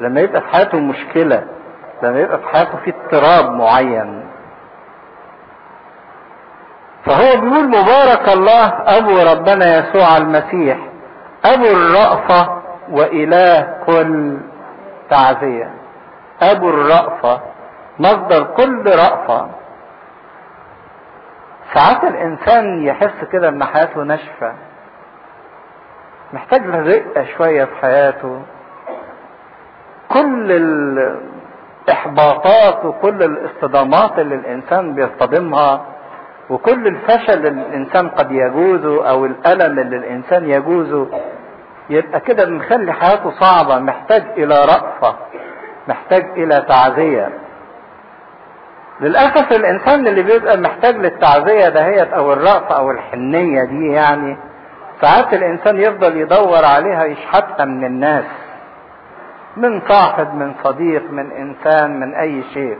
لما 0.00 0.20
يبقى 0.20 0.40
في 0.40 0.48
حياته 0.48 0.78
مشكلة 0.80 1.44
لما 2.02 2.20
يبقى 2.20 2.38
في 2.38 2.46
حياته 2.46 2.78
في 2.84 2.90
اضطراب 2.96 3.50
معين. 3.52 4.24
فهو 7.04 7.40
بيقول 7.40 7.68
مبارك 7.68 8.28
الله 8.28 8.66
أبو 8.98 9.18
ربنا 9.32 9.78
يسوع 9.78 10.16
المسيح 10.16 10.78
أبو 11.44 11.64
الرأفة 11.64 12.62
وإله 12.90 13.76
كل 13.86 14.38
تعزية 15.10 15.70
أبو 16.42 16.68
الرأفة 16.70 17.40
مصدر 17.98 18.42
كل 18.44 18.82
رأفة. 18.86 19.46
ساعات 21.74 22.04
الإنسان 22.04 22.82
يحس 22.84 23.24
كده 23.32 23.48
إن 23.48 23.64
حياته 23.64 24.02
ناشفة. 24.02 24.52
محتاج 26.32 26.66
لرقة 26.66 27.24
شوية 27.36 27.64
في 27.64 27.74
حياته. 27.82 28.42
كل 30.08 30.52
الإحباطات 31.88 32.84
وكل 32.84 33.22
الاصطدامات 33.22 34.18
اللي 34.18 34.34
الإنسان 34.34 34.94
بيصطدمها 34.94 35.84
وكل 36.50 36.86
الفشل 36.86 37.46
اللي 37.46 37.62
الإنسان 37.66 38.08
قد 38.08 38.32
يجوزه 38.32 39.08
أو 39.10 39.26
الألم 39.26 39.78
اللي 39.78 39.96
الإنسان 39.96 40.50
يجوزه 40.50 41.06
يبقى 41.90 42.20
كده 42.20 42.46
مخلي 42.50 42.92
حياته 42.92 43.30
صعبة. 43.30 43.78
محتاج 43.78 44.22
إلى 44.36 44.54
رأفة. 44.64 45.16
محتاج 45.88 46.24
إلى 46.36 46.64
تعزية. 46.68 47.28
للأسف 49.00 49.52
الإنسان 49.52 50.06
اللي 50.06 50.22
بيبقى 50.22 50.56
محتاج 50.56 50.96
للتعزية 50.96 51.68
دهيت 51.68 52.12
أو 52.12 52.32
الرأفة 52.32 52.76
أو 52.78 52.90
الحنية 52.90 53.64
دي 53.64 53.92
يعني 53.92 54.36
ساعات 55.00 55.34
الإنسان 55.34 55.80
يفضل 55.80 56.16
يدور 56.16 56.64
عليها 56.64 57.04
يشحتها 57.04 57.64
من 57.64 57.84
الناس 57.84 58.24
من 59.56 59.80
صاحب 59.88 60.34
من 60.34 60.54
صديق 60.64 61.10
من 61.10 61.32
إنسان 61.32 62.00
من 62.00 62.14
أي 62.14 62.42
شيء. 62.54 62.78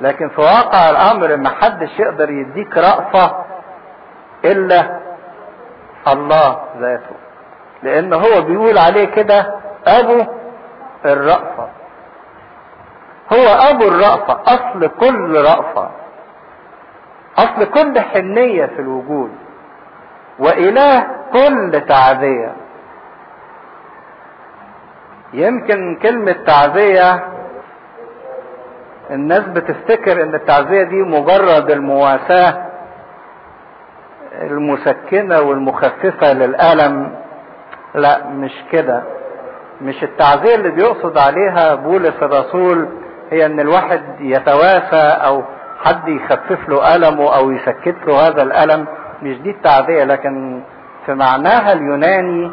لكن 0.00 0.28
في 0.28 0.40
واقع 0.40 0.90
الأمر 0.90 1.36
ما 1.36 1.48
حدش 1.48 1.98
يقدر 2.00 2.30
يديك 2.30 2.76
رأفة 2.78 3.44
إلا 4.44 5.00
الله 6.08 6.58
ذاته 6.80 7.16
لأن 7.82 8.12
هو 8.12 8.40
بيقول 8.42 8.78
عليه 8.78 9.04
كده 9.04 9.54
أبو 9.86 10.24
الرأفة. 11.04 11.68
هو 13.32 13.46
أبو 13.70 13.88
الرأفة 13.88 14.40
أصل 14.46 14.88
كل 15.00 15.40
رأفة 15.44 15.90
أصل 17.38 17.64
كل 17.64 18.00
حنية 18.00 18.66
في 18.66 18.78
الوجود 18.78 19.30
وإله 20.38 21.06
كل 21.32 21.80
تعزية. 21.88 22.52
يمكن 25.32 25.98
كلمة 26.02 26.32
تعزية 26.32 27.24
الناس 29.10 29.40
بتفتكر 29.44 30.22
إن 30.22 30.34
التعزية 30.34 30.82
دي 30.82 31.02
مجرد 31.02 31.70
المواساة 31.70 32.66
المسكنة 34.32 35.40
والمخففة 35.40 36.32
للألم. 36.32 37.14
لا 37.94 38.26
مش 38.26 38.52
كده. 38.72 39.02
مش 39.82 40.02
التعزية 40.04 40.54
اللي 40.54 40.70
بيقصد 40.70 41.18
عليها 41.18 41.74
بولس 41.74 42.14
الرسول 42.22 42.88
هي 43.34 43.46
أن 43.46 43.60
الواحد 43.60 44.02
يتواسى 44.20 44.96
أو 45.26 45.42
حد 45.84 46.08
يخفف 46.08 46.68
له 46.68 46.96
ألمه 46.96 47.36
أو 47.36 47.50
يسكت 47.50 47.96
له 48.06 48.28
هذا 48.28 48.42
الألم 48.42 48.86
مش 49.22 49.36
دي 49.40 49.50
التعزية 49.50 50.04
لكن 50.04 50.62
في 51.06 51.14
معناها 51.14 51.72
اليوناني 51.72 52.50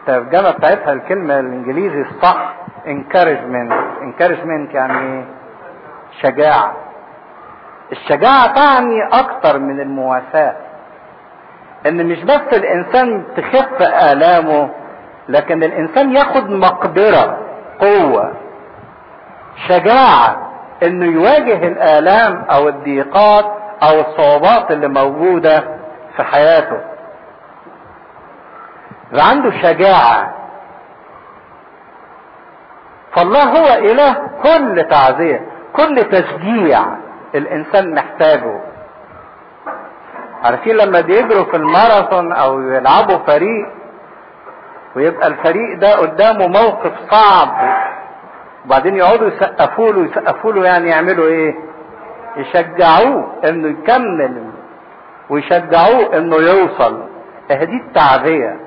الترجمة 0.00 0.50
بتاعتها 0.50 0.92
الكلمة 0.92 1.40
الإنجليزي 1.40 2.00
الصح 2.00 2.54
encouragement. 2.86 3.72
Encouragement 4.02 4.74
يعني 4.74 5.24
شجاعة. 6.22 6.72
الشجاعة 7.92 8.54
تعني 8.54 9.02
أكتر 9.12 9.58
من 9.58 9.80
المواساة. 9.80 10.56
إن 11.86 12.06
مش 12.06 12.24
بس 12.24 12.40
الإنسان 12.52 13.24
تخف 13.36 13.82
آلامه 13.82 14.70
لكن 15.28 15.62
الإنسان 15.62 16.16
ياخد 16.16 16.50
مقدرة 16.50 17.38
قوة. 17.80 18.32
شجاعة 19.68 20.50
إنه 20.82 21.06
يواجه 21.06 21.66
الآلام 21.68 22.44
أو 22.50 22.68
الضيقات 22.68 23.44
أو 23.82 24.00
الصعوبات 24.00 24.70
اللي 24.70 24.88
موجودة 24.88 25.60
في 26.16 26.22
حياته. 26.22 26.80
عنده 29.12 29.50
شجاعة. 29.62 30.34
فالله 33.14 33.42
هو 33.44 33.78
إله 33.78 34.16
كل 34.42 34.86
تعزية 34.90 35.46
كل 35.72 36.04
تشجيع 36.04 36.84
الإنسان 37.34 37.94
محتاجه. 37.94 38.60
عارفين 40.44 40.76
لما 40.76 41.00
بيجروا 41.00 41.44
في 41.44 41.56
الماراثون 41.56 42.32
أو 42.32 42.60
يلعبوا 42.60 43.18
فريق 43.26 43.66
ويبقى 44.96 45.26
الفريق 45.26 45.78
ده 45.78 45.96
قدامه 45.96 46.46
موقف 46.46 46.92
صعب 47.10 47.48
وبعدين 48.66 48.96
يقعدوا 48.96 49.28
يسقفوا 49.28 49.92
له 49.92 50.04
يسقفوا 50.04 50.52
له 50.52 50.64
يعني 50.64 50.88
يعملوا 50.88 51.26
إيه؟ 51.26 51.54
يشجعوه 52.36 53.32
إنه 53.48 53.68
يكمل 53.68 54.42
ويشجعوه 55.30 56.16
إنه 56.18 56.36
يوصل. 56.36 57.02
اهي 57.50 57.66
دي 57.66 57.76
التعزيه 57.76 58.60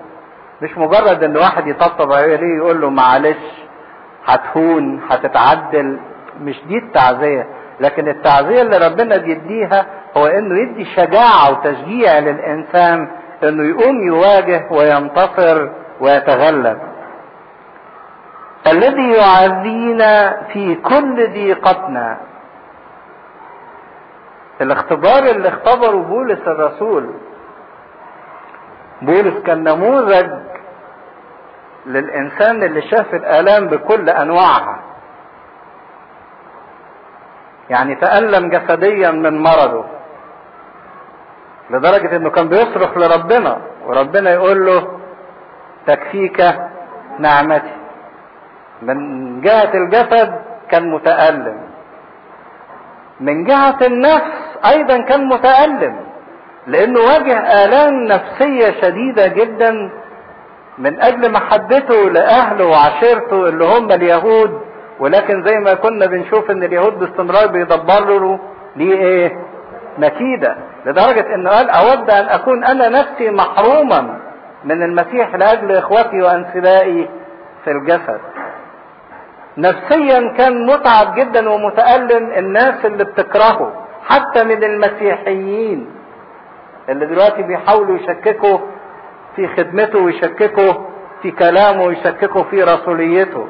مش 0.62 0.78
مجرد 0.78 1.24
إن 1.24 1.38
واحد 1.38 1.68
يطبطب 1.68 2.14
عليه 2.14 2.58
يقول 2.58 2.82
له 2.82 2.90
معلش 2.90 3.38
هتهون 4.26 5.02
هتتعدل. 5.10 6.00
مش 6.42 6.56
دي 6.68 6.78
التعزيه 6.78 7.48
لكن 7.80 8.08
التعزيه 8.08 8.62
اللي 8.62 8.78
ربنا 8.78 9.18
بيديها 9.18 9.86
هو 10.18 10.26
إنه 10.26 10.60
يدي 10.62 10.86
شجاعة 10.86 11.52
وتشجيع 11.52 12.20
للإنسان 12.20 13.08
إنه 13.44 13.64
يقوم 13.70 14.08
يواجه 14.08 14.68
وينتصر 14.72 15.70
ويتغلب. 16.02 16.78
الذي 18.68 19.12
يعزينا 19.12 20.42
في 20.54 20.76
كل 20.76 21.28
ضيقتنا 21.34 22.18
الاختبار 24.62 25.24
اللي 25.24 25.48
اختبره 25.50 25.98
بولس 25.98 26.40
الرسول 26.48 27.14
بولس 29.02 29.44
كان 29.46 29.64
نموذج 29.64 30.30
للإنسان 31.86 32.64
اللي 32.64 32.82
شاف 32.82 33.14
الآلام 33.14 33.68
بكل 33.68 34.10
أنواعها. 34.10 34.80
يعني 37.70 37.96
تألم 37.96 38.50
جسديا 38.50 39.12
من 39.12 39.42
مرضه 39.44 39.86
لدرجة 41.70 42.16
إنه 42.16 42.30
كان 42.30 42.50
بيصرخ 42.50 42.98
لربنا 42.98 43.62
وربنا 43.86 44.30
يقول 44.32 44.66
له 44.66 45.00
تكفيك 45.88 46.56
نعمتي. 47.20 47.83
من 48.84 49.42
جهة 49.42 49.74
الجسد 49.74 50.34
كان 50.70 50.92
متألم. 50.92 51.58
من 53.20 53.44
جهة 53.44 53.78
النفس 53.82 54.58
أيضا 54.66 54.98
كان 54.98 55.28
متألم 55.28 55.96
لأنه 56.68 57.00
واجه 57.00 57.38
آلام 57.66 58.04
نفسية 58.04 58.82
شديدة 58.82 59.28
جدا 59.28 59.90
من 60.78 61.02
أجل 61.02 61.32
محبته 61.32 62.10
لأهله 62.10 62.66
وعشيرته 62.66 63.48
اللي 63.50 63.66
هم 63.66 63.92
اليهود. 63.92 64.62
ولكن 65.00 65.44
زي 65.44 65.60
ما 65.60 65.74
كنا 65.74 66.06
بنشوف 66.06 66.52
إن 66.52 66.64
اليهود 66.64 67.00
باستمرار 67.00 67.48
بيدبروا 67.48 68.38
ليه 68.76 68.96
إيه؟ 68.98 69.38
مكيدة. 69.98 70.56
لدرجة 70.86 71.36
إنه 71.36 71.50
قال 71.50 71.70
أود 71.70 72.10
أن 72.10 72.26
أكون 72.30 72.64
أنا 72.64 72.90
نفسي 72.90 73.30
محروما 73.30 74.20
من 74.64 74.84
المسيح 74.84 75.36
لأجل 75.36 75.72
إخوتي 75.72 76.22
وأنسبائي 76.22 77.10
في 77.64 77.72
الجسد. 77.72 78.20
نفسيا 79.58 80.34
كان 80.38 80.66
متعب 80.66 81.16
جدا 81.16 81.50
ومتألم 81.50 82.32
الناس 82.38 82.86
اللي 82.86 83.04
بتكرهه 83.04 83.74
حتى 84.08 84.44
من 84.44 84.64
المسيحيين 84.64 85.90
اللي 86.90 87.06
دلوقتي 87.06 87.44
بيحاولوا 87.44 87.98
يشككوا 87.98 88.58
في 89.36 89.48
خدمته 89.48 90.00
ويشككوا 90.00 90.74
في 91.22 91.32
كلامه 91.32 91.84
ويشككوا 91.84 92.44
في 92.44 92.64
رسوليته. 92.64 93.48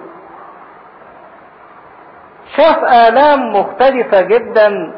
شاف 2.57 2.83
آلام 2.83 3.53
مختلفة 3.55 4.21
جدا 4.21 4.93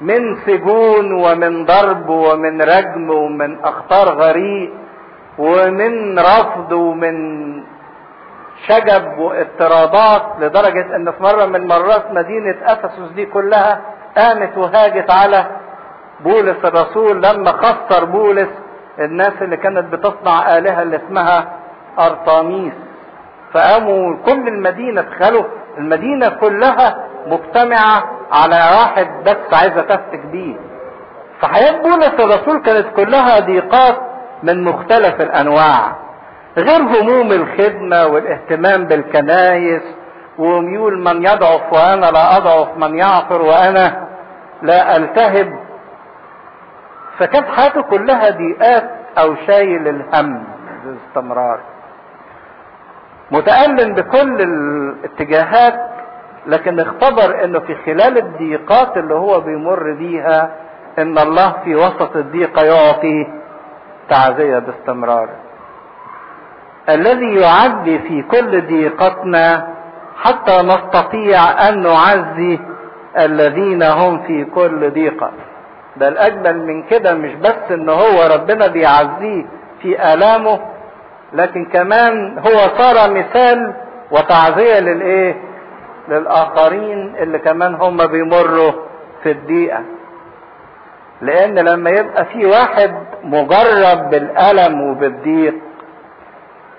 من 0.00 0.36
سجون 0.46 1.12
ومن 1.12 1.64
ضرب 1.64 2.08
ومن 2.08 2.62
رجم 2.62 3.10
ومن 3.10 3.60
أخطار 3.64 4.08
غريق 4.08 4.70
ومن 5.38 6.18
رفض 6.18 6.72
ومن 6.72 7.16
شجب 8.68 9.18
واضطرابات 9.18 10.22
لدرجة 10.40 10.96
أن 10.96 11.10
في 11.12 11.22
مرة 11.22 11.46
من 11.46 11.66
مرات 11.68 12.10
مدينة 12.10 12.54
أفسس 12.64 13.12
دي 13.14 13.26
كلها 13.26 13.80
قامت 14.16 14.58
وهاجت 14.58 15.10
على 15.10 15.46
بولس 16.20 16.56
الرسول 16.64 17.22
لما 17.22 17.52
خسر 17.52 18.04
بولس 18.04 18.48
الناس 18.98 19.32
اللي 19.42 19.56
كانت 19.56 19.92
بتصنع 19.94 20.58
آلهة 20.58 20.82
اللي 20.82 20.96
اسمها 20.96 21.48
أرطاميس. 21.98 22.72
فقاموا 23.52 24.16
كل 24.26 24.48
المدينة 24.48 25.02
تخيلوا 25.02 25.44
المدينة 25.78 26.28
كلها 26.28 27.04
مجتمعة 27.26 28.04
على 28.32 28.54
واحد 28.56 29.08
بس 29.26 29.54
عايزة 29.54 29.80
تفتك 29.82 30.26
بيه 30.26 30.56
فحياة 31.40 31.82
بولس 31.82 32.12
الرسول 32.20 32.62
كانت 32.62 32.86
كلها 32.96 33.40
ضيقات 33.40 33.96
من 34.42 34.64
مختلف 34.64 35.20
الأنواع. 35.20 35.92
غير 36.56 36.80
هموم 36.80 37.32
الخدمة 37.32 38.06
والاهتمام 38.06 38.84
بالكنايس 38.84 39.82
وميول 40.38 40.98
من 40.98 41.22
يضعف 41.26 41.72
وأنا 41.72 42.06
لا 42.06 42.36
أضعف 42.36 42.68
من 42.76 42.98
يعثر 42.98 43.42
وأنا 43.42 44.08
لا 44.62 44.96
ألتهب. 44.96 45.52
فكانت 47.18 47.46
حياته 47.48 47.82
كلها 47.82 48.30
ضيقات 48.30 48.90
أو 49.18 49.34
شايل 49.46 49.88
الهم 49.88 50.44
باستمرار 50.84 51.60
متألم 53.30 53.94
بكل 53.94 54.36
الاتجاهات 54.42 55.74
لكن 56.46 56.80
اختبر 56.80 57.44
إنه 57.44 57.60
في 57.60 57.74
خلال 57.86 58.18
الضيقات 58.18 58.96
اللي 58.96 59.14
هو 59.14 59.40
بيمر 59.40 59.92
بيها 59.92 60.50
إن 60.98 61.18
الله 61.18 61.52
في 61.64 61.74
وسط 61.74 62.16
الضيقة 62.16 62.62
يعطي 62.64 63.26
تعزية 64.08 64.58
باستمرار. 64.58 65.28
الذي 66.88 67.34
يعزي 67.34 67.98
في 67.98 68.22
كل 68.22 68.60
ضيقتنا 68.66 69.68
حتى 70.22 70.62
نستطيع 70.62 71.68
أن 71.68 71.82
نعزي 71.82 72.58
الذين 73.18 73.82
هم 73.82 74.22
في 74.26 74.44
كل 74.44 74.90
ضيقة. 74.90 75.30
ده 75.96 76.08
الاجمل 76.08 76.66
من 76.66 76.82
كده 76.82 77.14
مش 77.14 77.34
بس 77.34 77.70
إن 77.70 77.88
هو 77.88 78.28
ربنا 78.34 78.66
بيعزيه 78.66 79.44
في 79.82 80.12
آلامه 80.14 80.60
لكن 81.32 81.64
كمان 81.64 82.38
هو 82.38 82.78
صار 82.78 83.10
مثال 83.10 83.74
وتعزية 84.10 84.78
للإيه؟ 84.80 85.36
للآخرين 86.08 87.14
اللي 87.16 87.38
كمان 87.38 87.74
هم 87.74 88.06
بيمروا 88.06 88.72
في 89.22 89.30
الضيقة. 89.30 89.80
لأن 91.22 91.58
لما 91.58 91.90
يبقى 91.90 92.24
في 92.24 92.46
واحد 92.46 92.94
مجرب 93.24 94.10
بالألم 94.10 94.80
وبالضيق 94.82 95.54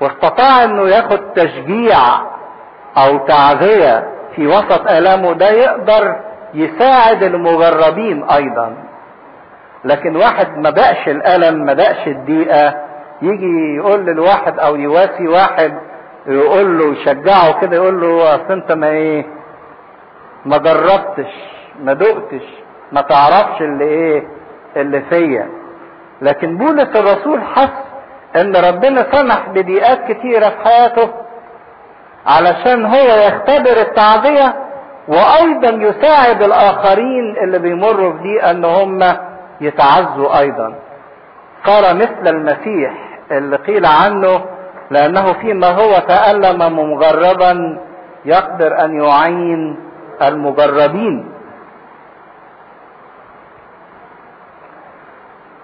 واستطاع 0.04 0.64
أنه 0.64 0.88
ياخد 0.90 1.34
تشجيع 1.36 1.98
أو 2.98 3.18
تعزية 3.18 4.08
في 4.36 4.48
وسط 4.48 4.92
آلامه 4.92 5.34
ده 5.34 5.50
يقدر 5.50 6.16
يساعد 6.54 7.24
المجربين 7.24 8.24
أيضا. 8.24 8.76
لكن 9.86 10.16
واحد 10.16 10.58
ما 10.58 10.70
بقش 10.70 11.08
الألم 11.08 11.66
ما 11.66 11.74
بقش 11.74 12.08
الضيقة 12.08 12.74
يجي 13.22 13.76
يقول 13.78 14.06
للواحد 14.06 14.60
أو 14.60 14.76
يواسي 14.76 15.28
واحد 15.28 15.74
يقول 16.28 16.78
له 16.80 16.86
يشجعه 16.92 17.62
كده 17.62 17.76
يقول 17.76 18.02
له 18.02 18.36
أصل 18.36 18.52
أنت 18.52 18.72
ما 18.72 18.88
إيه 18.88 19.26
ما 20.46 20.58
جربتش 20.58 21.34
ما 21.84 21.94
دقتش 21.94 22.44
ما 22.92 23.02
تعرفش 23.02 23.62
اللي 23.62 23.84
إيه 23.86 24.24
اللي 24.78 25.02
فيا. 25.02 25.50
لكن 26.22 26.58
بولس 26.58 26.96
الرسول 26.96 27.42
حس 27.44 27.70
إن 28.36 28.56
ربنا 28.56 29.06
سمح 29.12 29.50
بضيقات 29.50 30.12
كتيرة 30.12 30.50
في 30.50 30.56
حياته 30.66 31.10
علشان 32.28 32.86
هو 32.86 33.08
يختبر 33.28 33.82
التعزيه 33.82 34.56
وأيضا 35.08 35.70
يساعد 35.70 36.44
الآخرين 36.44 37.38
اللي 37.44 37.60
بيمروا 37.60 38.14
بضيقه 38.14 38.52
إن 38.52 38.66
هم 38.66 39.18
يتعزوا 39.62 40.40
أيضا. 40.40 40.76
صار 41.66 41.94
مثل 41.96 42.28
المسيح 42.28 42.94
اللي 43.32 43.56
قيل 43.56 43.86
عنه 43.86 44.46
لأنه 44.92 45.34
فيما 45.34 45.68
هو 45.68 46.00
تألم 46.08 46.80
مجربا 46.80 47.80
يقدر 48.26 48.86
أن 48.86 49.02
يعين 49.02 49.80
المجربين. 50.22 51.33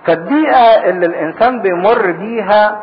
فالدقيقة 0.06 0.90
اللي 0.90 1.06
الإنسان 1.06 1.62
بيمر 1.62 2.12
بيها 2.12 2.82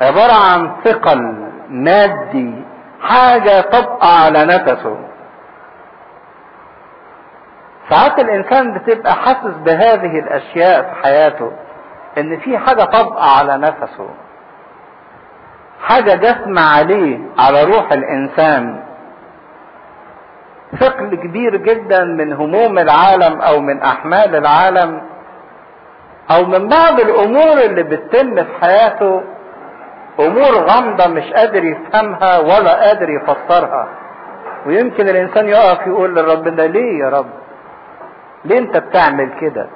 عبارة 0.00 0.32
عن 0.52 0.72
ثقل 0.84 1.48
مادي 1.68 2.54
حاجة 3.02 3.60
تبقى 3.60 4.24
على 4.24 4.44
نفسه. 4.44 4.96
ساعات 7.90 8.18
الإنسان 8.18 8.74
بتبقى 8.78 9.14
حاسس 9.14 9.54
بهذه 9.64 10.18
الأشياء 10.18 10.82
في 10.82 11.02
حياته 11.02 11.52
إن 12.18 12.38
في 12.38 12.58
حاجة 12.58 12.82
تبقى 12.84 13.38
على 13.38 13.56
نفسه. 13.58 14.08
حاجة 15.82 16.14
جسم 16.14 16.58
عليه 16.58 17.18
على 17.38 17.64
روح 17.64 17.92
الإنسان. 17.92 18.80
ثقل 20.80 21.14
كبير 21.14 21.56
جدا 21.56 22.04
من 22.04 22.32
هموم 22.32 22.78
العالم 22.78 23.40
أو 23.40 23.60
من 23.60 23.82
أحمال 23.82 24.36
العالم. 24.36 25.02
أو 26.30 26.44
من 26.44 26.68
بعض 26.68 27.00
الأمور 27.00 27.60
اللي 27.64 27.82
بتتم 27.82 28.34
في 28.36 28.54
حياته 28.60 29.22
أمور 30.20 30.54
غامضة 30.70 31.06
مش 31.06 31.32
قادر 31.32 31.64
يفهمها 31.64 32.38
ولا 32.38 32.84
قادر 32.86 33.10
يفسرها. 33.10 33.88
ويمكن 34.66 35.08
الإنسان 35.08 35.48
يقف 35.48 35.86
يقول 35.86 36.14
لربنا 36.16 36.62
ليه 36.62 36.98
يا 37.04 37.08
رب؟ 37.08 37.26
ليه 38.44 38.58
أنت 38.58 38.76
بتعمل 38.76 39.30
كده؟ 39.40 39.66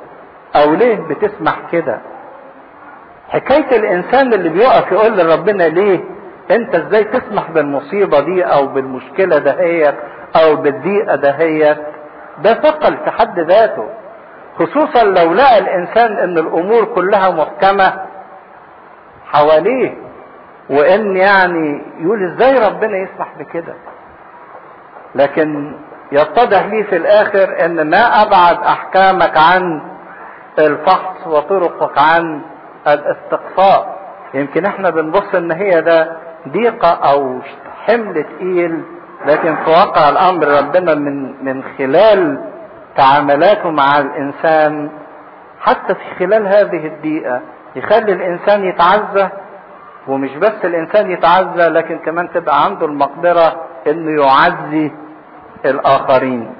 أو 0.57 0.75
ليه 0.75 0.95
بتسمح 0.97 1.57
كده؟ 1.73 1.99
حكاية 3.29 3.77
الإنسان 3.77 4.33
اللي 4.33 4.49
بيقف 4.49 4.93
يقول 4.93 5.19
لربنا 5.19 5.63
ليه؟ 5.65 6.01
أنت 6.51 6.75
إزاي 6.75 7.05
تسمح 7.05 7.51
بالمصيبة 7.51 8.21
دي 8.21 8.45
أو 8.45 8.67
بالمشكلة 8.67 9.39
دهيت 9.39 9.95
أو 10.37 10.57
بالضيقة 10.57 11.17
دهيت 11.17 11.79
ده 12.43 12.55
ثقل 12.55 12.97
في 13.05 13.11
حد 13.11 13.41
ذاته. 13.41 13.89
خصوصا 14.59 15.05
لو 15.05 15.33
لقى 15.35 15.59
الإنسان 15.59 16.19
إن 16.19 16.39
الأمور 16.39 16.85
كلها 16.85 17.31
محكمة 17.31 17.93
حواليه 19.27 19.95
وإن 20.71 21.17
يعني 21.17 21.83
يقول 22.01 22.33
إزاي 22.33 22.59
ربنا 22.69 22.97
يسمح 22.99 23.29
بكده؟ 23.39 23.75
لكن 25.15 25.73
يتضح 26.13 26.65
لي 26.67 26.85
في 26.85 26.97
الآخر 26.97 27.65
إن 27.65 27.91
ما 27.91 28.23
أبعد 28.23 28.59
أحكامك 28.65 29.37
عن 29.37 29.81
الفحص 30.59 31.27
وطرقك 31.27 31.99
عن 31.99 32.41
الاستقصاء. 32.87 33.99
يمكن 34.35 34.67
إحنا 34.67 34.91
بنبص 34.91 35.35
إن 35.35 35.53
هي 35.53 35.81
ده 35.81 36.17
ضيقة 36.49 36.89
أو 36.89 37.39
حمل 37.87 38.25
تقيل 38.25 38.83
لكن 39.27 39.57
في 39.57 39.71
واقع 39.71 40.09
الأمر 40.09 40.49
ربنا 40.49 40.95
من 40.95 41.45
من 41.45 41.63
خلال 41.79 42.45
تعاملاته 42.99 43.71
مع 43.71 43.99
الإنسان 43.99 44.91
حتى 45.61 45.95
في 45.95 46.15
خلال 46.19 46.47
هذه 46.47 46.87
الدقيقة 46.87 47.41
يخلي 47.77 48.13
الإنسان 48.13 48.65
يتعزى 48.65 49.29
ومش 50.09 50.31
بس 50.37 50.65
الإنسان 50.65 51.11
يتعزى 51.11 51.69
لكن 51.69 51.99
كمان 51.99 52.33
تبقى 52.33 52.65
عنده 52.65 52.87
المقدرة 52.87 53.65
إنه 53.87 54.23
يعزي 54.27 54.91
الآخرين. 55.65 56.55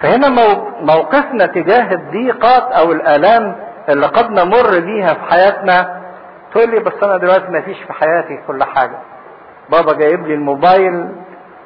فهنا 0.00 0.28
موقفنا 0.80 1.46
تجاه 1.46 1.92
الضيقات 1.94 2.62
أو 2.72 2.92
الألام 2.92 3.56
اللي 3.88 4.06
قد 4.06 4.30
نمر 4.30 4.78
بيها 4.80 5.14
في 5.14 5.20
حياتنا. 5.30 6.00
تقول 6.52 6.70
لي 6.70 6.78
بس 6.80 6.92
أنا 7.02 7.16
دلوقتي 7.16 7.48
ما 7.48 7.60
فيش 7.60 7.78
في 7.82 7.92
حياتي 7.92 8.40
كل 8.46 8.64
حاجة. 8.64 8.98
بابا 9.70 9.92
جايب 9.92 10.26
لي 10.26 10.34
الموبايل 10.34 11.08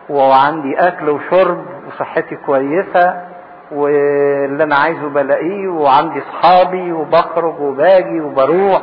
وعندي 0.09 0.79
أكل 0.79 1.09
وشرب 1.09 1.65
وصحتي 1.89 2.37
كويسة 2.37 3.23
واللي 3.73 4.65
أنا 4.65 4.77
عايزه 4.77 5.09
بلاقيه 5.09 5.69
وعندي 5.69 6.23
اصحابي 6.23 6.93
وبخرج 6.93 7.61
وباجي 7.61 8.21
وبروح 8.21 8.83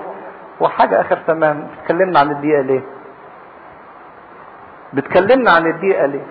وحاجة 0.60 1.02
آخر 1.02 1.18
تمام. 1.28 1.68
بتكلمنا 1.84 2.20
عن 2.20 2.32
الدقيقة 2.32 2.62
ليه؟ 2.62 2.82
بتكلمنا 4.94 5.52
عن 5.52 5.66
الدقيقة 5.68 6.06
ليه؟ 6.06 6.26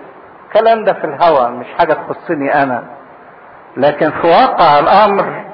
الكلام 0.48 0.84
ده 0.84 0.92
في 0.92 1.04
الهوى 1.04 1.50
مش 1.50 1.66
حاجة 1.78 1.92
تخصني 1.92 2.62
أنا. 2.62 2.84
لكن 3.76 4.10
في 4.10 4.26
واقع 4.26 4.78
الأمر 4.78 5.44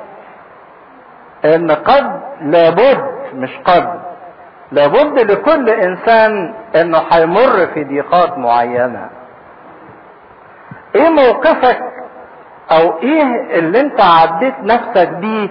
إن 1.44 1.70
قد 1.70 2.20
لابد 2.42 3.04
مش 3.34 3.50
قد 3.64 4.00
لابد 4.72 5.18
لكل 5.18 5.70
إنسان 5.70 6.54
إنه 6.76 6.98
هيمر 7.10 7.66
في 7.74 7.84
ضيقات 7.84 8.38
معينة. 8.38 9.10
إيه 10.98 11.08
موقفك 11.08 11.80
أو 12.70 12.98
إيه 12.98 13.58
اللي 13.58 13.80
انت 13.80 14.00
عديت 14.00 14.54
نفسك 14.62 15.08
بيه 15.08 15.48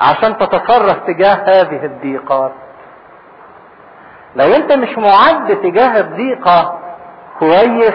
عشان 0.00 0.38
تتصرف 0.38 0.96
تجاه 1.06 1.34
هذه 1.34 1.84
الضيقات 1.84 2.52
لو 4.36 4.54
انت 4.54 4.72
مش 4.72 4.98
معد 4.98 5.56
تجاه 5.62 6.00
الضيقة 6.00 6.78
كويس. 7.38 7.94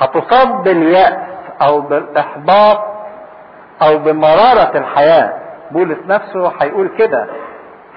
هتصاب 0.00 0.62
باليأس 0.62 1.18
أو 1.62 1.80
بالاحباط 1.80 2.78
أو 3.82 3.98
بمرارة 3.98 4.78
الحياة. 4.78 5.32
بولس 5.70 5.98
نفسه 6.06 6.52
هيقول 6.60 6.88
كده. 6.98 7.26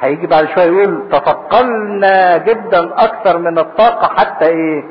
هيجي 0.01 0.27
بعد 0.27 0.47
شوية 0.55 0.65
يقول 0.65 1.09
تثقلنا 1.11 2.37
جدا 2.37 2.93
أكثر 3.03 3.37
من 3.37 3.59
الطاقة 3.59 4.15
حتى 4.17 4.45
إيه؟ 4.45 4.83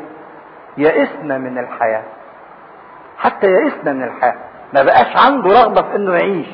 يئسنا 0.76 1.38
من 1.38 1.58
الحياة. 1.58 2.02
حتى 3.18 3.46
يئسنا 3.46 3.92
من 3.92 4.02
الحياة. 4.04 4.37
ما 4.72 4.82
بقاش 4.82 5.16
عنده 5.16 5.50
رغبة 5.62 5.82
في 5.82 5.96
إنه 5.96 6.12
يعيش. 6.12 6.46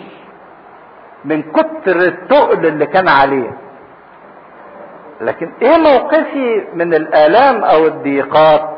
من 1.24 1.42
كتر 1.42 1.96
التقل 1.96 2.66
اللي 2.66 2.86
كان 2.86 3.08
عليه. 3.08 3.50
لكن 5.20 5.52
إيه 5.62 5.76
موقفي 5.76 6.64
من 6.74 6.94
الآلام 6.94 7.64
أو 7.64 7.86
الضيقات؟ 7.86 8.70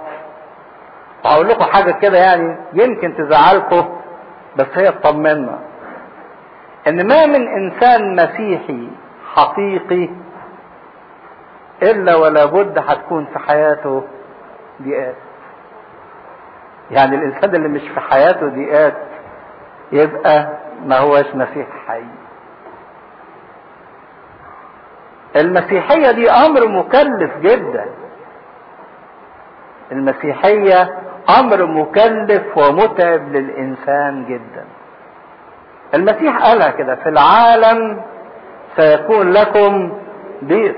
هقول 1.25 1.49
لكم 1.49 1.65
حاجة 1.65 1.91
كده 1.93 2.19
يعني 2.19 2.57
يمكن 2.73 3.15
تزعلكم 3.17 3.97
بس 4.57 4.67
هي 4.75 4.93
تطمنا 4.93 5.59
إن 6.89 7.07
ما 7.09 7.27
من 7.27 7.49
إنسان 7.49 8.17
مسيحي 8.17 8.89
حقيقي 9.35 10.09
إلا 11.83 12.17
ولا 12.17 12.45
بد 12.45 12.79
هتكون 12.79 13.27
في 13.33 13.39
حياته 13.39 14.03
ضيقات 14.83 15.15
يعني 16.91 17.17
الإنسان 17.17 17.55
اللي 17.55 17.69
مش 17.69 17.83
في 17.95 18.01
حياته 18.01 18.49
ضيقات 18.49 18.95
يبقى 19.93 20.49
ما 20.87 20.99
هوش 20.99 21.27
مسيح 21.35 21.67
حي. 21.87 22.05
المسيحية 25.37 26.11
دي 26.11 26.31
أمر 26.31 26.69
مكلف 26.69 27.37
جدا. 27.41 27.87
المسيحية 29.93 30.99
أمر 31.39 31.67
مكلف 31.67 32.59
ومتعب 32.59 33.29
للإنسان 33.29 34.25
جدا. 34.25 34.65
المسيح 35.95 36.39
قالها 36.43 36.71
كده 36.71 36.95
في 36.95 37.09
العالم 37.09 38.03
سيكون 38.77 39.33
لكم 39.33 39.99
ضيق. 40.45 40.77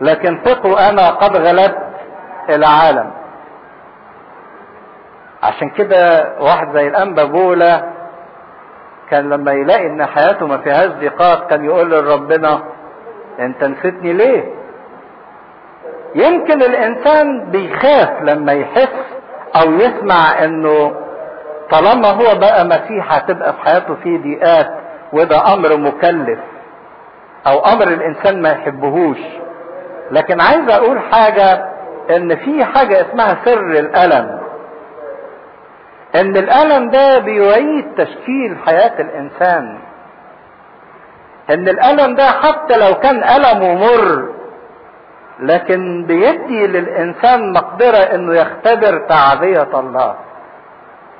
لكن 0.00 0.38
ثقوا 0.44 0.88
أنا 0.90 1.10
قد 1.10 1.36
غلبت 1.36 1.88
العالم. 2.50 3.10
عشان 5.42 5.70
كده 5.70 6.28
واحد 6.40 6.72
زي 6.72 6.88
الأنبا 6.88 7.24
بولا 7.24 7.82
كان 9.10 9.30
لما 9.30 9.52
يلاقي 9.52 9.86
إن 9.86 10.06
حياته 10.06 10.46
ما 10.46 10.58
فيهاش 10.58 10.90
ضيقات 10.90 11.50
كان 11.50 11.64
يقول 11.64 11.90
لربنا 11.90 12.60
أنت 13.40 13.64
نسيتني 13.64 14.12
ليه؟ 14.12 14.44
يمكن 16.14 16.62
الإنسان 16.62 17.50
بيخاف 17.50 18.22
لما 18.22 18.52
يحس 18.52 18.88
أو 19.56 19.72
يسمع 19.72 20.44
إنه 20.44 20.94
طالما 21.70 22.08
هو 22.08 22.38
بقى 22.38 22.64
مسيح 22.64 23.12
هتبقى 23.14 23.52
في 23.52 23.60
حياته 23.60 23.94
فيه 23.94 24.18
ضيقات 24.18 24.66
وده 25.12 25.54
أمر 25.54 25.76
مكلف 25.76 26.38
أو 27.46 27.58
أمر 27.58 27.88
الإنسان 27.88 28.42
ما 28.42 28.48
يحبهوش. 28.50 29.18
لكن 30.10 30.40
عايز 30.40 30.68
أقول 30.70 30.98
حاجة 31.00 31.64
إن 32.16 32.36
في 32.36 32.64
حاجة 32.64 33.00
اسمها 33.00 33.36
سر 33.44 33.60
الألم. 33.70 34.40
إن 36.20 36.36
الألم 36.36 36.90
ده 36.90 37.18
بيعيد 37.18 37.94
تشكيل 37.96 38.56
حياة 38.66 39.00
الإنسان. 39.00 39.78
إن 41.50 41.68
الألم 41.68 42.14
ده 42.14 42.30
حتى 42.30 42.76
لو 42.76 42.94
كان 42.94 43.24
ألمه 43.24 43.74
مر 43.74 44.28
لكن 45.40 46.04
بيدي 46.06 46.66
للإنسان 46.66 47.52
مقدرة 47.52 47.96
إنه 47.96 48.34
يختبر 48.34 48.98
تعذية 49.08 49.68
الله. 49.80 50.14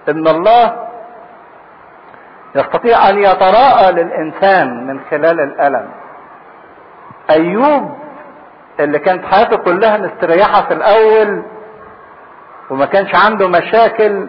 إن 0.09 0.29
الله 0.29 0.89
يستطيع 2.55 3.09
أن 3.11 3.19
يتراءى 3.19 3.93
للإنسان 3.93 4.87
من 4.87 5.01
خلال 5.11 5.41
الألم. 5.41 5.89
أيوب 7.31 7.99
اللي 8.81 8.99
كانت 8.99 9.25
حياته 9.25 9.57
كلها 9.57 9.97
مستريحة 9.99 10.63
في 10.63 10.75
الأول 10.75 11.43
وما 12.71 12.87
كانش 12.87 13.15
عنده 13.15 13.49
مشاكل 13.49 14.29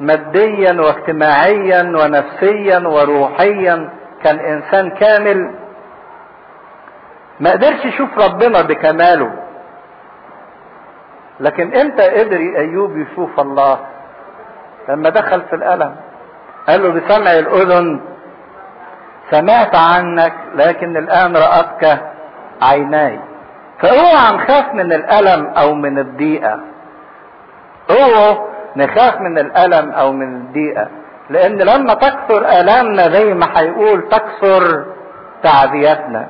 ماديا 0.00 0.72
واجتماعيا 0.72 1.82
ونفسيا 1.82 2.78
وروحيا. 2.88 3.90
كان 4.24 4.38
إنسان 4.38 4.90
كامل. 4.90 5.54
ما 7.40 7.50
قدرش 7.50 7.84
يشوف 7.84 8.18
ربنا 8.18 8.62
بكماله. 8.62 9.32
لكن 11.40 11.76
إمتى 11.76 12.10
قدر 12.10 12.36
أيوب 12.36 12.96
يشوف 12.96 13.40
الله؟ 13.40 13.78
لما 14.88 15.08
دخل 15.08 15.42
في 15.42 15.56
الألم. 15.56 15.96
قال 16.68 16.82
له 16.82 16.88
بسمع 16.88 17.32
الأذن. 17.32 18.00
سمعت 19.30 19.74
عنك 19.74 20.34
لكن 20.54 20.96
الآن 20.96 21.36
رأتك 21.36 22.00
عيناي. 22.62 23.20
فاوعى 23.80 24.34
نخاف 24.34 24.74
من 24.74 24.92
الألم 24.92 25.46
أو 25.46 25.74
من 25.74 25.98
الضيقة. 25.98 26.60
اوعى 27.90 28.53
نخاف 28.76 29.20
من 29.20 29.38
الألم 29.38 29.90
أو 29.90 30.12
من 30.12 30.36
الضيقة. 30.36 30.88
لأن 31.30 31.58
لما 31.58 31.94
تكثر 31.94 32.48
آلامنا 32.60 33.08
زي 33.08 33.34
ما 33.34 33.46
هيقول 33.56 34.08
تكثر 34.08 34.84
تعذيتنا 35.42 36.28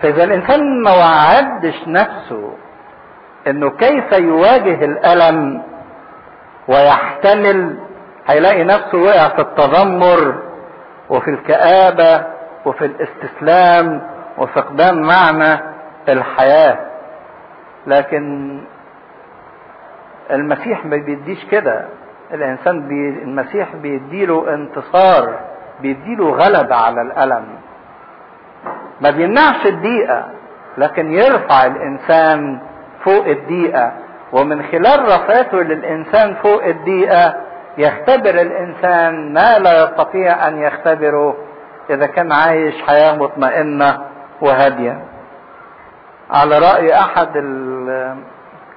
فإذا 0.00 0.24
الإنسان 0.24 0.82
ما 0.82 0.90
وعدش 0.96 1.88
نفسه 1.88 2.52
إنه 3.46 3.70
كيف 3.70 4.12
يواجه 4.12 4.84
الألم 4.84 5.62
ويحتمل 6.68 7.78
هيلاقي 8.26 8.64
نفسه 8.64 8.98
وقع 8.98 9.28
في 9.28 9.38
التذمر 9.38 10.42
وفي 11.10 11.30
الكآبة 11.30 12.24
وفي 12.64 12.84
الاستسلام 12.84 14.02
وفقدان 14.38 15.02
معنى 15.02 15.60
الحياة. 16.08 16.78
لكن 17.86 18.58
المسيح 20.30 20.84
ما 20.86 20.96
بيديش 20.96 21.44
كده. 21.44 21.84
الإنسان 22.34 22.88
بي 22.88 23.08
المسيح 23.22 23.76
بيديله 23.76 24.54
انتصار 24.54 25.40
بيديله 25.80 26.30
غلبة 26.30 26.74
على 26.74 27.02
الألم. 27.02 27.44
ما 29.00 29.10
بيمنعش 29.10 29.66
الضيقة 29.66 30.28
لكن 30.78 31.12
يرفع 31.12 31.66
الإنسان 31.66 32.58
فوق 33.04 33.26
الضيقة 33.26 33.92
ومن 34.32 34.62
خلال 34.62 35.04
رفعته 35.04 35.62
للإنسان 35.62 36.34
فوق 36.34 36.64
الضيقة 36.64 37.34
يختبر 37.78 38.30
الإنسان 38.40 39.32
ما 39.32 39.58
لا 39.58 39.84
يستطيع 39.84 40.48
أن 40.48 40.58
يختبره 40.62 41.36
إذا 41.90 42.06
كان 42.06 42.32
عايش 42.32 42.82
حياة 42.82 43.16
مطمئنة 43.16 43.98
وهادية. 44.40 45.00
على 46.30 46.58
رأي 46.58 46.94
أحد 46.94 47.28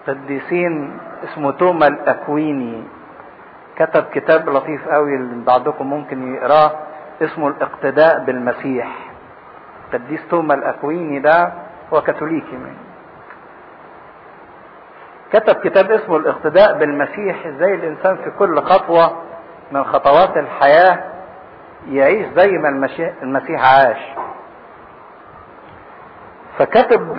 القديسين 0.08 0.98
اسمه 1.24 1.52
توما 1.52 1.88
الاكويني 1.88 2.84
كتب 3.78 4.04
كتاب 4.14 4.50
لطيف 4.50 4.88
قوي 4.90 5.16
اللي 5.16 5.46
بعضكم 5.46 5.90
ممكن 5.90 6.36
يقراه 6.36 6.72
اسمه 7.22 7.48
الاقتداء 7.48 8.20
بالمسيح. 8.24 8.88
قديس 9.94 10.28
توما 10.30 10.54
الاكويني 10.54 11.20
ده 11.20 11.54
هو 11.94 12.02
كاثوليكي 12.02 12.56
من. 12.56 12.74
كتب 15.34 15.56
كتاب 15.56 15.92
اسمه 15.92 16.18
الاقتداء 16.18 16.78
بالمسيح 16.78 17.46
إزاي 17.46 17.76
الإنسان 17.76 18.16
في 18.18 18.32
كل 18.40 18.62
خطوة 18.62 19.22
من 19.72 19.84
خطوات 19.84 20.38
الحياة 20.38 21.04
يعيش 21.90 22.28
زي 22.36 22.48
ما 22.52 22.70
المسيح 23.24 23.62
عاش. 23.74 23.98
فكتب 26.58 27.18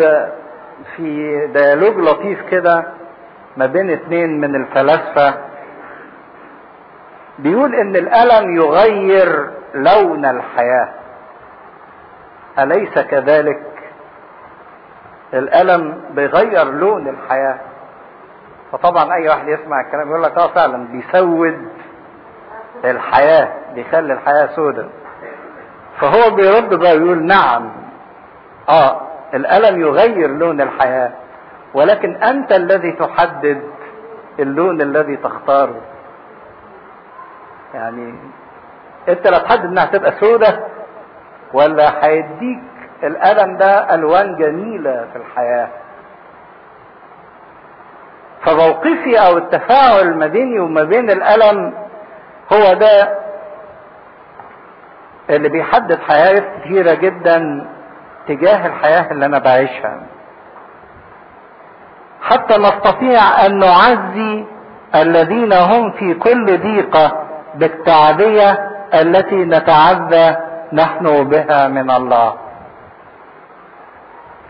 في 0.96 1.46
ديالوج 1.46 1.96
لطيف 1.96 2.42
كده 2.42 2.84
ما 3.56 3.66
بين 3.66 3.90
اتنين 3.90 4.40
من 4.40 4.54
الفلاسفة 4.54 5.34
بيقول 7.38 7.74
إن 7.74 7.96
الألم 7.96 8.56
يغير 8.56 9.50
لون 9.74 10.24
الحياة. 10.24 10.88
أليس 12.58 12.98
كذلك؟ 12.98 13.62
الألم 15.34 16.00
بيغير 16.10 16.64
لون 16.70 17.08
الحياة. 17.08 17.58
فطبعا 18.72 19.14
أي 19.14 19.28
واحد 19.28 19.48
يسمع 19.48 19.80
الكلام 19.80 20.10
يقول 20.10 20.22
لك 20.22 20.38
آه 20.38 20.46
فعلا 20.46 20.88
بيسود 20.88 21.68
الحياة 22.84 23.48
بيخلي 23.74 24.12
الحياة 24.12 24.46
سودة. 24.46 24.86
فهو 26.00 26.30
بيرد 26.34 26.74
بقى 26.74 26.96
ويقول 26.96 27.22
نعم 27.22 27.70
آه 28.68 29.00
الألم 29.34 29.80
يغير 29.80 30.30
لون 30.30 30.60
الحياة. 30.60 31.12
ولكن 31.74 32.16
أنت 32.22 32.52
الذي 32.52 32.92
تحدد 32.92 33.62
اللون 34.38 34.80
الذي 34.80 35.16
تختاره. 35.16 35.80
يعني 37.74 38.14
أنت 39.08 39.26
لا 39.26 39.38
تحدد 39.38 39.64
إنها 39.64 39.84
تبقى 39.86 40.12
سودة 40.12 40.60
ولا 41.52 42.04
هيديك 42.06 42.62
الألم 43.02 43.56
ده 43.56 43.94
ألوان 43.94 44.36
جميلة 44.36 45.08
في 45.12 45.18
الحياة. 45.18 45.68
فموقفي 48.44 49.18
أو 49.26 49.36
التفاعل 49.38 50.14
ما 50.16 50.26
بيني 50.26 50.60
وما 50.60 50.82
بين 50.82 51.10
الألم 51.10 51.74
هو 52.52 52.72
ده 52.74 53.18
اللي 55.30 55.48
بيحدد 55.48 55.98
حياة 56.00 56.42
كثيرة 56.60 56.94
جدا 56.94 57.66
تجاه 58.28 58.66
الحياة 58.66 59.10
اللي 59.12 59.26
أنا 59.26 59.38
بعيشها. 59.38 60.00
حتى 62.28 62.56
نستطيع 62.58 63.46
أن 63.46 63.58
نعزي 63.58 64.44
الذين 64.94 65.52
هم 65.52 65.90
في 65.90 66.14
كل 66.14 66.58
ضيقة 66.58 67.12
بالتعزية 67.54 68.50
التي 68.94 69.36
نتعزى 69.36 70.36
نحن 70.72 71.24
بها 71.24 71.68
من 71.68 71.90
الله. 71.90 72.34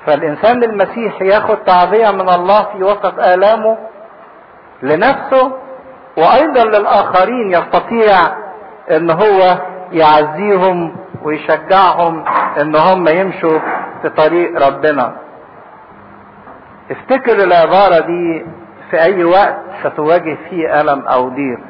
فالإنسان 0.06 0.64
المسيح 0.64 1.22
ياخد 1.22 1.56
تعزية 1.56 2.10
من 2.10 2.28
الله 2.28 2.62
في 2.62 2.82
وسط 2.84 3.18
آلامه 3.18 3.76
لنفسه 4.82 5.52
وأيضا 6.16 6.64
للآخرين 6.64 7.52
يستطيع 7.52 8.18
إن 8.90 9.10
هو 9.10 9.58
يعزيهم 9.92 10.96
ويشجعهم 11.22 12.24
إن 12.60 12.76
هم 12.76 13.08
يمشوا 13.08 13.58
في 14.02 14.08
طريق 14.08 14.66
ربنا. 14.66 15.25
افتكر 16.90 17.32
العبارة 17.44 17.98
دي 18.06 18.46
في 18.90 19.02
أي 19.02 19.24
وقت 19.24 19.56
ستواجه 19.84 20.36
فيه 20.50 20.80
ألم 20.80 21.00
أو 21.06 21.28
ضيق. 21.28 21.60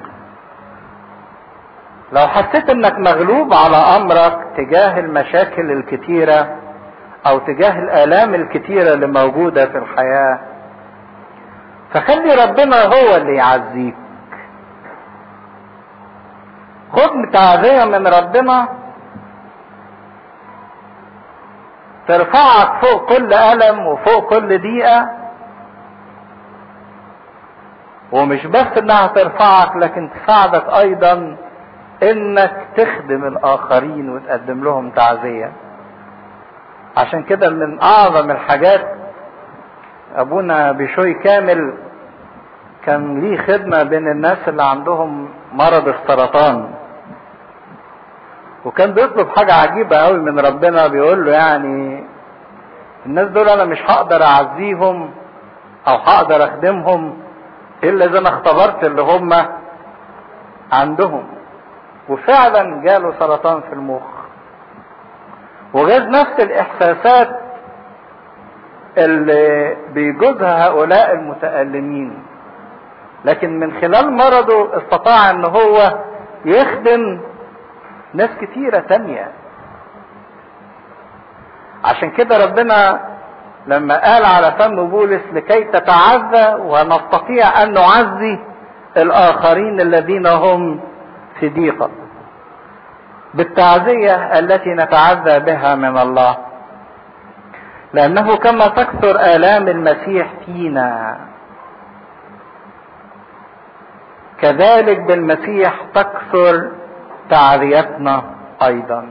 لو 2.12 2.26
حسيت 2.28 2.70
إنك 2.70 2.98
مغلوب 2.98 3.54
على 3.54 3.76
أمرك 3.76 4.38
تجاه 4.56 4.98
المشاكل 5.00 5.70
الكتيرة 5.70 6.56
أو 7.26 7.38
تجاه 7.38 7.78
الآلام 7.78 8.34
الكتيرة 8.34 8.92
اللي 8.92 9.06
موجودة 9.06 9.66
في 9.66 9.78
الحياة 9.78 10.38
فخلي 11.94 12.34
ربنا 12.44 12.82
هو 12.84 13.16
اللي 13.16 13.36
يعزيك. 13.36 13.94
خد 16.92 17.30
تعزيه 17.32 17.84
من 17.84 18.06
ربنا 18.06 18.68
ترفعك 22.08 22.84
فوق 22.84 23.16
كل 23.16 23.32
ألم 23.34 23.86
وفوق 23.86 24.30
كل 24.30 24.58
ضيقة. 24.62 25.08
ومش 28.12 28.46
بس 28.46 28.66
إنها 28.78 29.06
ترفعك 29.06 29.76
لكن 29.76 30.10
تساعدك 30.10 30.68
أيضا 30.68 31.36
إنك 32.02 32.56
تخدم 32.76 33.24
الآخرين 33.24 34.10
وتقدم 34.10 34.64
لهم 34.64 34.90
تعزية. 34.90 35.52
عشان 36.96 37.22
كده 37.22 37.50
من 37.50 37.82
أعظم 37.82 38.30
الحاجات 38.30 38.94
أبونا 40.16 40.72
بشوي 40.72 41.14
كامل 41.14 41.74
كان 42.84 43.20
ليه 43.20 43.38
خدمة 43.38 43.82
بين 43.82 44.08
الناس 44.08 44.38
اللي 44.48 44.62
عندهم 44.62 45.28
مرض 45.52 45.88
السرطان. 45.88 46.74
وكان 48.66 48.92
بيطلب 48.94 49.28
حاجة 49.28 49.52
عجيبة 49.54 49.96
قوي 49.96 50.18
من 50.18 50.38
ربنا 50.40 50.86
بيقول 50.86 51.26
له 51.26 51.32
يعني 51.32 52.04
الناس 53.06 53.28
دول 53.28 53.48
أنا 53.48 53.64
مش 53.64 53.78
هقدر 53.86 54.22
أعزيهم 54.22 55.10
أو 55.88 55.94
هقدر 55.96 56.44
أخدمهم 56.44 57.18
إلا 57.84 58.04
إذا 58.04 58.18
أنا 58.18 58.28
اختبرت 58.28 58.84
اللي 58.84 59.02
هم 59.02 59.30
عندهم. 60.72 61.26
وفعلا 62.08 62.82
جاله 62.82 63.12
سرطان 63.18 63.60
في 63.60 63.72
المخ. 63.72 64.02
وجاز 65.74 66.02
نفس 66.02 66.40
الإحساسات 66.40 67.40
اللي 68.98 69.76
بيجوزها 69.94 70.66
هؤلاء 70.68 71.12
المتألمين. 71.12 72.22
لكن 73.24 73.58
من 73.58 73.80
خلال 73.80 74.12
مرضه 74.12 74.76
استطاع 74.78 75.30
إن 75.30 75.44
هو 75.44 75.98
يخدم 76.44 77.20
ناس 78.16 78.30
كتيرة 78.40 78.78
تانية. 78.78 79.32
عشان 81.84 82.10
كده 82.10 82.44
ربنا 82.44 83.00
لما 83.66 84.00
قال 84.04 84.24
على 84.24 84.52
فم 84.58 84.88
بولس 84.88 85.22
لكي 85.32 85.64
تتعزى 85.64 86.54
ونستطيع 86.54 87.62
أن 87.62 87.72
نعزي 87.72 88.38
الآخرين 88.96 89.80
الذين 89.80 90.26
هم 90.26 90.80
في 91.40 91.48
ضيقه 91.48 91.90
بالتعزية 93.34 94.38
التي 94.38 94.68
نتعزى 94.70 95.38
بها 95.40 95.74
من 95.74 95.98
الله. 95.98 96.36
لأنه 97.92 98.36
كما 98.36 98.68
تكثر 98.68 99.20
آلام 99.20 99.68
المسيح 99.68 100.26
فينا. 100.46 101.18
كذلك 104.40 105.00
بالمسيح 105.00 105.74
تكثر 105.94 106.70
تعزيتنا 107.30 108.24
أيضا. 108.62 109.10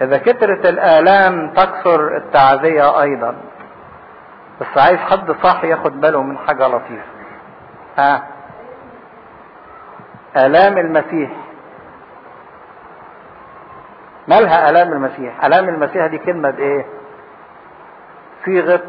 إذا 0.00 0.18
كترت 0.18 0.66
الآلام 0.66 1.50
تكثر 1.50 2.16
التعزية 2.16 3.02
أيضا. 3.02 3.34
بس 4.60 4.78
عايز 4.78 4.98
حد 4.98 5.30
صح 5.42 5.64
ياخد 5.64 6.00
باله 6.00 6.22
من 6.22 6.38
حاجة 6.38 6.66
لطيفة. 6.68 7.02
ها؟ 7.98 8.22
آلام 10.36 10.78
المسيح. 10.78 11.30
مالها 14.28 14.70
آلام 14.70 14.92
المسيح؟ 14.92 15.44
آلام 15.44 15.68
المسيح 15.68 16.06
دي 16.06 16.18
كلمة 16.18 16.50
بإيه؟ 16.50 16.86
صيغة. 18.44 18.82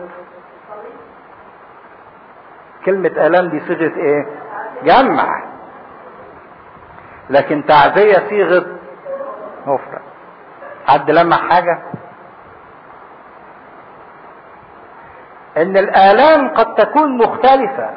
كلمة 2.85 3.07
آلام 3.27 3.49
دي 3.49 3.59
صيغة 3.59 3.95
إيه؟ 3.97 4.25
جمع. 4.83 5.42
لكن 7.29 7.65
تعزية 7.65 8.29
صيغة 8.29 8.65
مفرد. 9.65 10.01
حد 10.87 11.11
لمح 11.11 11.49
حاجة؟ 11.49 11.79
إن 15.57 15.77
الآلام 15.77 16.49
قد 16.49 16.75
تكون 16.75 17.17
مختلفة. 17.17 17.89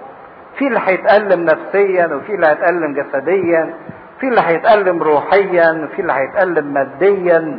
في 0.58 0.66
اللي 0.66 0.80
هيتألم 0.84 1.44
نفسيا 1.44 2.06
وفي 2.06 2.34
اللي 2.34 2.46
هيتألم 2.46 2.94
جسديا 2.94 3.74
في 4.20 4.28
اللي 4.28 4.40
هيتألم 4.40 5.02
روحيا 5.02 5.70
وفي 5.84 6.02
اللي 6.02 6.12
هيتألم 6.12 6.64
ماديا. 6.66 7.58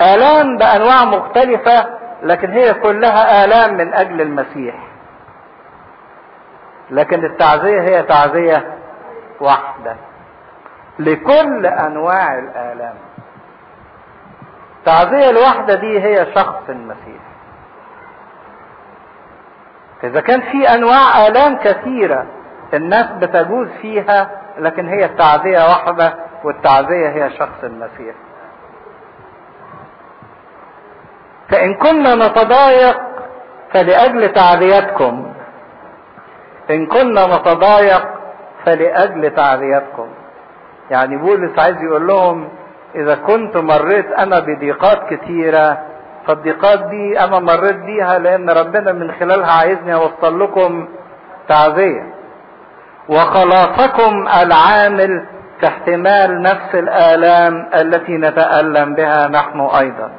آلام 0.00 0.56
بأنواع 0.56 1.04
مختلفة 1.04 1.86
لكن 2.22 2.50
هي 2.50 2.74
كلها 2.74 3.44
آلام 3.44 3.74
من 3.74 3.94
أجل 3.94 4.20
المسيح. 4.20 4.74
لكن 6.90 7.24
التعزية 7.24 7.80
هي 7.80 8.02
تعزية 8.02 8.74
واحدة 9.40 9.96
لكل 10.98 11.66
أنواع 11.66 12.38
الآلام. 12.38 12.94
التعزية 14.78 15.30
الواحدة 15.30 15.74
دي 15.74 16.00
هي 16.02 16.26
شخص 16.34 16.62
المسيح. 16.68 17.20
إذا 20.04 20.20
كان 20.20 20.40
في 20.40 20.68
أنواع 20.74 21.26
آلام 21.26 21.56
كثيرة 21.56 22.26
الناس 22.74 23.06
بتجوز 23.10 23.68
فيها 23.82 24.30
لكن 24.58 24.88
هي 24.88 25.04
التعزية 25.04 25.68
واحدة 25.68 26.14
والتعزية 26.44 27.08
هي 27.08 27.30
شخص 27.30 27.64
المسيح. 27.64 28.14
فإن 31.48 31.74
كنا 31.74 32.14
نتضايق 32.14 33.00
فلأجل 33.72 34.32
تعزيتكم. 34.32 35.32
إن 36.70 36.86
كنا 36.86 37.36
نتضايق 37.36 38.19
فلأجل 38.66 39.34
تعزيتكم 39.34 40.06
يعني 40.90 41.16
بولس 41.16 41.58
عايز 41.58 41.76
يقول 41.82 42.06
لهم 42.06 42.48
إذا 42.94 43.14
كنت 43.14 43.56
مريت 43.56 44.12
أنا 44.12 44.40
بضيقات 44.40 44.98
كثيرة 45.10 45.78
فالضيقات 46.26 46.78
دي 46.80 47.20
أنا 47.20 47.38
مريت 47.38 47.76
بيها 47.76 48.18
لأن 48.18 48.50
ربنا 48.50 48.92
من 48.92 49.12
خلالها 49.12 49.52
عايزني 49.52 49.94
أوصل 49.94 50.40
لكم 50.40 50.88
تعزية 51.48 52.14
وخلاصكم 53.08 54.28
العامل 54.42 55.26
في 55.60 55.66
احتمال 55.66 56.42
نفس 56.42 56.74
الآلام 56.74 57.68
التي 57.74 58.12
نتألم 58.12 58.94
بها 58.94 59.28
نحن 59.28 59.60
أيضا. 59.60 60.10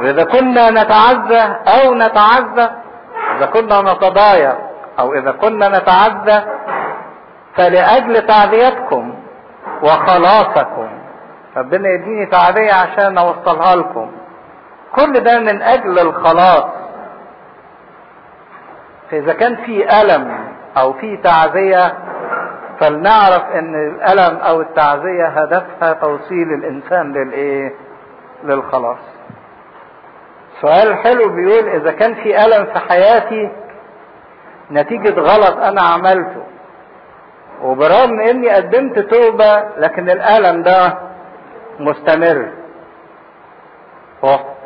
وإذا 0.00 0.24
كنا 0.24 0.70
نتعزى 0.70 1.54
أو 1.66 1.94
نتعزى 1.94 2.70
إذا 3.36 3.46
كنا 3.46 3.82
نتضايق 3.82 4.56
أو 4.98 5.14
إذا 5.14 5.30
كنا 5.32 5.68
نتعزى 5.78 6.42
فلأجل 7.56 8.26
تعزيتكم 8.26 9.14
وخلاصكم 9.82 10.88
ربنا 11.56 11.88
يديني 11.88 12.26
تعزية 12.26 12.72
عشان 12.72 13.18
أوصلها 13.18 13.76
لكم. 13.76 14.10
كل 14.94 15.20
ده 15.20 15.38
من 15.38 15.62
أجل 15.62 15.98
الخلاص. 15.98 16.64
فإذا 19.10 19.32
كان 19.32 19.56
في 19.56 20.00
ألم 20.02 20.38
أو 20.78 20.92
في 20.92 21.16
تعزية 21.16 21.94
فلنعرف 22.80 23.42
إن 23.54 23.74
الألم 23.74 24.36
أو 24.38 24.60
التعزية 24.60 25.26
هدفها 25.26 25.92
توصيل 25.92 26.52
الإنسان 26.52 27.12
للإيه؟ 27.12 27.74
للخلاص. 28.44 28.98
سؤال 30.60 30.96
حلو 30.96 31.28
بيقول 31.28 31.68
إذا 31.68 31.92
كان 31.92 32.14
في 32.14 32.44
ألم 32.44 32.64
في 32.66 32.78
حياتي 32.78 33.50
نتيجة 34.70 35.20
غلط 35.20 35.56
أنا 35.56 35.80
عملته. 35.82 36.45
وبرغم 37.62 38.20
إني 38.20 38.48
قدمت 38.50 38.98
توبة 38.98 39.64
لكن 39.76 40.10
الألم 40.10 40.62
ده 40.62 40.98
مستمر. 41.80 42.48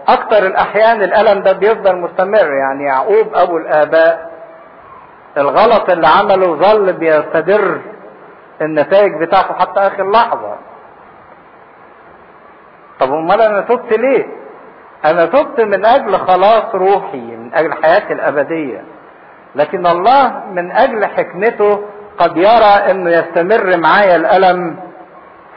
أكتر 0.08 0.46
الأحيان 0.46 1.02
الألم 1.02 1.42
ده 1.42 1.52
بيفضل 1.52 1.96
مستمر 1.96 2.52
يعني 2.52 2.84
يعقوب 2.84 3.34
أبو 3.34 3.56
الآباء. 3.56 4.30
الغلط 5.36 5.90
اللي 5.90 6.06
عمله 6.06 6.56
ظل 6.56 6.92
بيستدر 6.92 7.80
النتائج 8.60 9.14
بتاعته 9.14 9.54
حتى 9.54 9.80
آخر 9.80 10.10
لحظة. 10.10 10.56
طب 13.00 13.12
أمال 13.12 13.40
أنا 13.40 13.60
تبت 13.60 13.92
ليه؟ 13.92 14.26
أنا 15.04 15.26
تبت 15.26 15.60
من 15.60 15.84
أجل 15.84 16.16
خلاص 16.18 16.74
روحي 16.74 17.18
من 17.36 17.54
أجل 17.54 17.72
حياتي 17.82 18.12
الأبدية. 18.12 18.84
لكن 19.54 19.86
الله 19.86 20.42
من 20.52 20.72
أجل 20.72 21.06
حكمته 21.06 21.84
قد 22.18 22.36
يرى 22.36 22.90
إنه 22.90 23.10
يستمر 23.10 23.76
معايا 23.76 24.16
الألم 24.16 24.76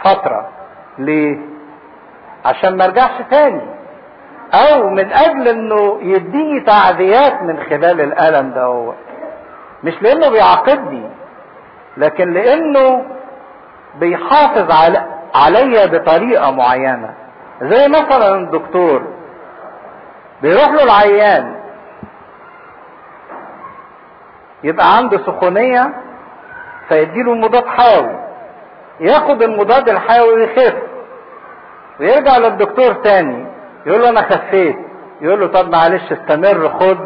فترة. 0.04 0.50
ليه؟ 0.98 1.38
عشان 2.46 2.78
ما 2.78 2.86
أرجعش 2.86 3.22
تاني. 3.32 3.62
أو 4.54 4.90
من 4.90 5.12
أجل 5.14 5.48
إنه 5.48 6.00
يديني 6.02 6.60
تعزيات 6.62 7.42
من 7.42 7.64
خلال 7.70 8.02
الألم 8.02 8.52
ده 8.52 8.64
هو 8.64 8.94
مش 9.84 9.94
لأنه 10.02 10.30
بيعاقبني 10.30 11.10
لكن 11.98 12.34
لأنه 12.34 13.06
بيحافظ 14.00 14.72
على 14.72 15.04
عليا 15.36 15.86
بطريقة 15.86 16.52
معينة. 16.52 17.14
زي 17.62 17.88
مثلا 17.88 18.36
الدكتور 18.36 19.08
بيروح 20.42 20.70
له 20.70 20.84
العيان 20.84 21.56
يبقى 24.64 24.98
عنده 24.98 25.18
سخونية 25.18 25.94
فيديله 26.94 27.34
مضاد 27.36 27.66
حيوي. 27.68 28.16
ياخد 29.00 29.42
المضاد 29.42 29.90
الحيوي 29.90 30.44
يخف 30.44 30.74
ويرجع 32.00 32.38
للدكتور 32.38 32.94
تاني. 32.94 33.46
يقول 33.86 34.02
له 34.02 34.10
أنا 34.10 34.22
خفيت. 34.22 34.78
يقول 35.22 35.40
له 35.40 35.48
طب 35.48 35.70
معلش 35.72 36.12
استمر 36.12 36.70
خد 36.70 36.98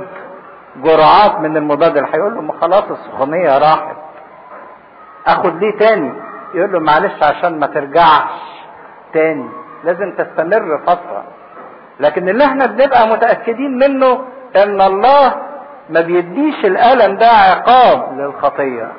جرعات 0.84 1.40
من 1.40 1.58
المضاد 1.58 1.98
الحيوي. 1.98 2.24
يقول 2.24 2.36
له 2.36 2.42
ما 2.42 2.54
خلاص 2.62 2.84
السخونية 2.92 3.58
راحت. 3.58 3.96
أخد 5.28 5.64
ليه 5.64 5.78
تاني؟ 5.78 6.14
يقول 6.54 6.72
له 6.72 6.80
معلش 6.80 7.24
عشان 7.24 7.60
ما 7.60 7.68
ترجعش 7.68 8.30
تاني. 9.14 9.50
لازم 9.84 10.12
تستمر 10.16 10.82
فترة. 10.88 11.24
لكن 12.00 12.30
اللي 12.30 12.46
إحنا 12.46 12.66
بنبقى 12.66 13.08
متأكدين 13.08 13.78
منه 13.78 14.22
إن 14.56 14.82
الله 14.82 15.36
ما 15.90 16.02
بيديش 16.02 16.66
الألم 16.66 17.18
ده 17.18 17.28
عقاب 17.28 18.20
للخطيه 18.20 18.92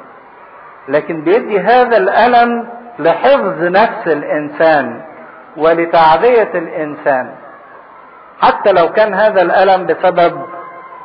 لكن 0.88 1.20
بيدي 1.24 1.60
هذا 1.60 1.96
الألم 1.96 2.68
لحفظ 2.98 3.62
نفس 3.62 4.06
الإنسان 4.06 5.02
ولتعذيه 5.56 6.50
الإنسان. 6.54 7.34
حتى 8.40 8.72
لو 8.72 8.92
كان 8.92 9.14
هذا 9.14 9.42
الألم 9.42 9.86
بسبب 9.86 10.42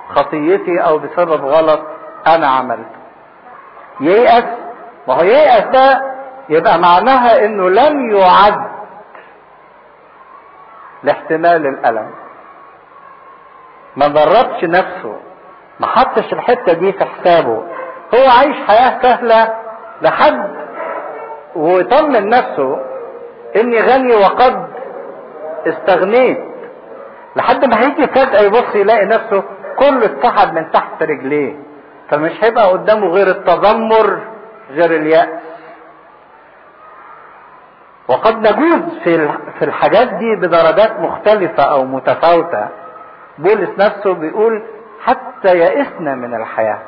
خطيتي 0.09 0.79
أو 0.79 0.97
بسبب 0.97 1.45
غلط 1.45 1.81
أنا 2.27 2.47
عملته. 2.47 3.03
ييأس 4.01 4.43
ما 5.07 5.13
هو 5.13 5.23
ييأس 5.23 5.63
ده 5.63 6.01
يبقى 6.49 6.79
معناها 6.79 7.45
إنه 7.45 7.69
لم 7.69 8.11
يعد 8.15 8.67
لاحتمال 11.03 11.67
الألم. 11.67 12.11
ما 13.95 14.07
دربش 14.07 14.63
نفسه 14.63 15.19
ما 15.79 15.87
حطش 15.87 16.33
الحتة 16.33 16.73
دي 16.73 16.91
في 16.91 17.05
حسابه. 17.05 17.63
هو 18.15 18.29
عايش 18.39 18.55
حياة 18.67 19.01
سهلة 19.01 19.62
لحد 20.01 20.49
ويطمن 21.55 22.29
نفسه 22.29 22.79
إني 23.55 23.79
غني 23.81 24.15
وقد 24.15 24.67
استغنيت. 25.67 26.43
لحد 27.35 27.65
ما 27.65 27.81
هيجي 27.81 28.07
فجأة 28.07 28.41
يبص 28.41 28.75
يلاقي 28.75 29.05
نفسه 29.05 29.43
كله 29.79 30.05
اتسحب 30.05 30.53
من 30.53 30.71
تحت 30.71 31.03
رجليه. 31.03 31.55
فمش 32.09 32.43
هيبقى 32.43 32.69
قدامه 32.69 33.07
غير 33.07 33.27
التذمر 33.27 34.19
غير 34.69 34.91
اليأس. 34.91 35.29
وقد 38.07 38.37
نجوز 38.47 38.97
في 39.03 39.29
في 39.59 39.65
الحاجات 39.65 40.07
دي 40.07 40.35
بدرجات 40.35 40.99
مختلفة 40.99 41.63
أو 41.63 41.85
متفاوتة. 41.85 42.67
بولس 43.37 43.69
نفسه 43.79 44.13
بيقول 44.13 44.63
حتى 45.03 45.57
يئسنا 45.57 46.15
من 46.15 46.35
الحياة. 46.35 46.79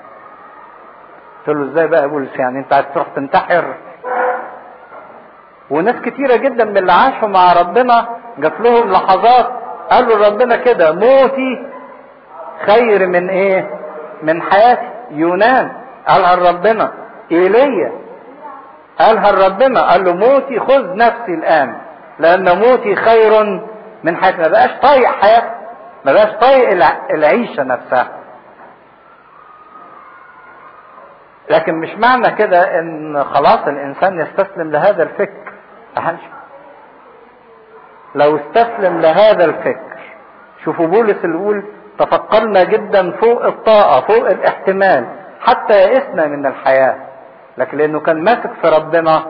قلت 1.47 1.57
له 1.57 1.71
إزاي 1.71 1.87
بقى 1.87 2.09
بولس 2.09 2.35
يعني 2.39 2.59
انت 2.59 2.73
عايز 2.73 2.85
تروح 2.93 3.07
تنتحر. 3.15 3.75
وناس 5.69 5.95
كتيرة 5.95 6.35
جدا 6.35 6.65
من 6.65 6.77
اللي 6.77 6.91
عاشوا 6.91 7.27
مع 7.27 7.53
ربنا 7.53 8.07
جات 8.37 8.59
لهم 8.59 8.91
لحظات 8.91 9.49
قالوا 9.91 10.27
ربنا 10.27 10.55
كده 10.55 10.91
موتي. 10.91 11.67
خير 12.65 13.07
من 13.07 13.29
إيه؟ 13.29 13.69
من 14.23 14.41
حياتي 14.41 14.89
يونان. 15.11 15.71
قالها 16.07 16.35
لربنا 16.35 16.91
إيليا. 17.31 17.91
قالها 18.99 19.31
لربنا 19.31 19.81
قال 19.91 20.03
له 20.03 20.13
موتي 20.13 20.59
خذ 20.59 20.95
نفسي 20.95 21.33
الآن 21.33 21.75
لأن 22.19 22.57
موتي 22.59 22.95
خير 22.95 23.61
من 24.03 24.17
حياتي. 24.17 24.37
ما 24.41 24.47
بقاش 24.47 24.71
طايق 24.81 25.09
حياتي 25.09 25.49
ما 26.05 26.13
بقاش 26.13 26.31
طايق 26.41 26.69
العيشة 27.11 27.63
نفسها. 27.63 28.07
لكن 31.49 31.73
مش 31.75 31.89
معنى 31.95 32.31
كده 32.31 32.79
إن 32.79 33.23
خلاص 33.23 33.67
الإنسان 33.67 34.19
يستسلم 34.19 34.71
لهذا 34.71 35.03
الفكر. 35.03 35.51
أحنش. 35.97 36.19
لو 38.15 38.35
استسلم 38.37 39.01
لهذا 39.01 39.45
الفكر 39.45 39.97
شوفوا 40.65 40.87
بولس 40.87 41.25
اللي 41.25 41.37
يقول 41.37 41.63
تفكرنا 41.99 42.63
جدا 42.63 43.11
فوق 43.11 43.45
الطاقة 43.45 44.01
فوق 44.01 44.29
الاحتمال 44.29 45.05
حتى 45.41 45.73
يئسنا 45.81 46.27
من 46.27 46.45
الحياة. 46.45 46.95
لكن 47.57 47.77
لأنه 47.77 47.99
كان 47.99 48.23
ماسك 48.23 48.49
في 48.61 48.69
ربنا 48.69 49.23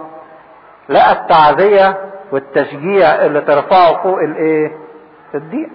لقى 0.89 1.11
التعزية 1.11 1.97
والتشجيع 2.31 3.15
اللي 3.15 3.41
ترفعه 3.41 4.03
فوق 4.03 4.19
الإيه؟ 4.19 4.71
الضيق. 5.35 5.69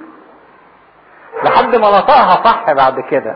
لحد 1.44 1.76
ما 1.76 1.98
نطقها 1.98 2.44
صح 2.44 2.72
بعد 2.72 3.00
كده. 3.00 3.34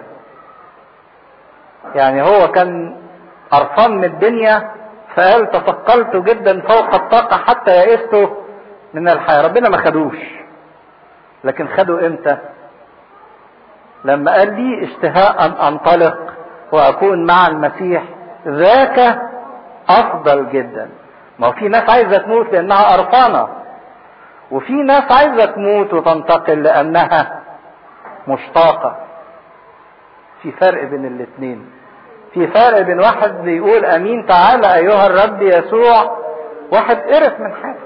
يعني 1.95 2.23
هو 2.23 2.49
كان 2.51 2.97
قرفان 3.51 3.91
من 3.91 4.05
الدنيا 4.05 4.71
فقال 5.17 5.51
تثقلت 5.51 6.17
جدا 6.17 6.61
فوق 6.61 6.95
الطاقة 6.95 7.37
حتى 7.37 7.71
يئست 7.77 8.29
من 8.95 9.09
الحياة. 9.09 9.43
ربنا 9.43 9.69
ما 9.69 9.77
خدوش. 9.77 10.17
لكن 11.45 11.69
خدوا 11.69 12.07
إمتى؟ 12.07 12.39
لما 14.05 14.33
قال 14.33 14.55
لي 14.55 14.85
اشتهاء 14.85 15.47
أن 15.47 15.51
أنطلق 15.51 16.19
وأكون 16.73 17.27
مع 17.27 17.47
المسيح 17.47 18.03
ذاك 18.47 19.19
أفضل 19.89 20.51
جدا. 20.51 20.91
ما 21.39 21.51
في 21.51 21.69
ناس 21.69 21.91
عايزة 21.91 22.19
تموت 22.19 22.53
لأنها 22.53 22.97
قرفانة 22.97 23.49
وفي 24.51 24.73
ناس 24.73 25.13
عايزة 25.13 25.45
تموت 25.45 25.95
وتنتقل 25.95 26.63
لأنها 26.63 27.41
مشتاقة. 28.29 28.97
في 30.45 30.53
فرق 30.53 30.85
بين 30.85 31.05
الاثنين 31.07 31.71
في 32.35 32.47
فرق 32.47 32.81
بين 32.81 33.01
واحد 33.01 33.35
بيقول 33.43 33.85
أمين 33.85 34.27
تعالى 34.27 34.75
أيها 34.75 35.07
الرب 35.07 35.43
يسوع 35.43 36.19
واحد 36.73 36.97
قرف 36.97 37.41
من 37.41 37.53
حاجة. 37.63 37.85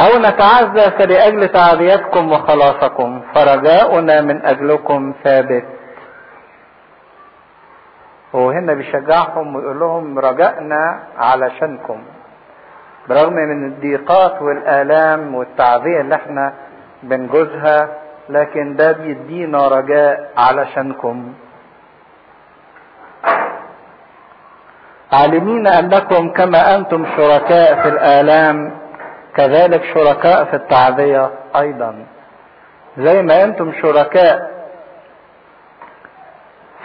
أو 0.00 0.18
نتعزى 0.18 0.90
فلأجل 0.90 1.48
تعزيتكم 1.48 2.32
وخلاصكم 2.32 3.22
فرجاؤنا 3.34 4.20
من 4.20 4.44
أجلكم 4.46 5.14
ثابت. 5.24 5.64
هو 8.34 8.50
هنا 8.50 8.74
بيشجعهم 8.74 9.56
ويقول 9.56 9.80
لهم 9.80 10.18
رجائنا 10.18 11.02
علشانكم. 11.18 12.02
برغم 13.08 13.32
من 13.32 13.66
الضيقات 13.66 14.42
والآلام 14.42 15.34
والتعذية 15.34 16.00
اللي 16.00 16.14
إحنا 16.14 16.54
بنجوزها 17.02 17.88
لكن 18.28 18.76
ده 18.76 18.92
بيدينا 18.92 19.68
رجاء 19.68 20.30
علشانكم. 20.36 21.32
عالمين 25.12 25.66
أنكم 25.66 26.28
كما 26.30 26.74
أنتم 26.76 27.06
شركاء 27.16 27.82
في 27.82 27.88
الآلام 27.88 28.78
كذلك 29.36 29.84
شركاء 29.94 30.44
في 30.44 30.54
التعذية 30.56 31.30
أيضا. 31.56 32.06
زي 32.98 33.22
ما 33.22 33.44
أنتم 33.44 33.72
شركاء 33.82 34.54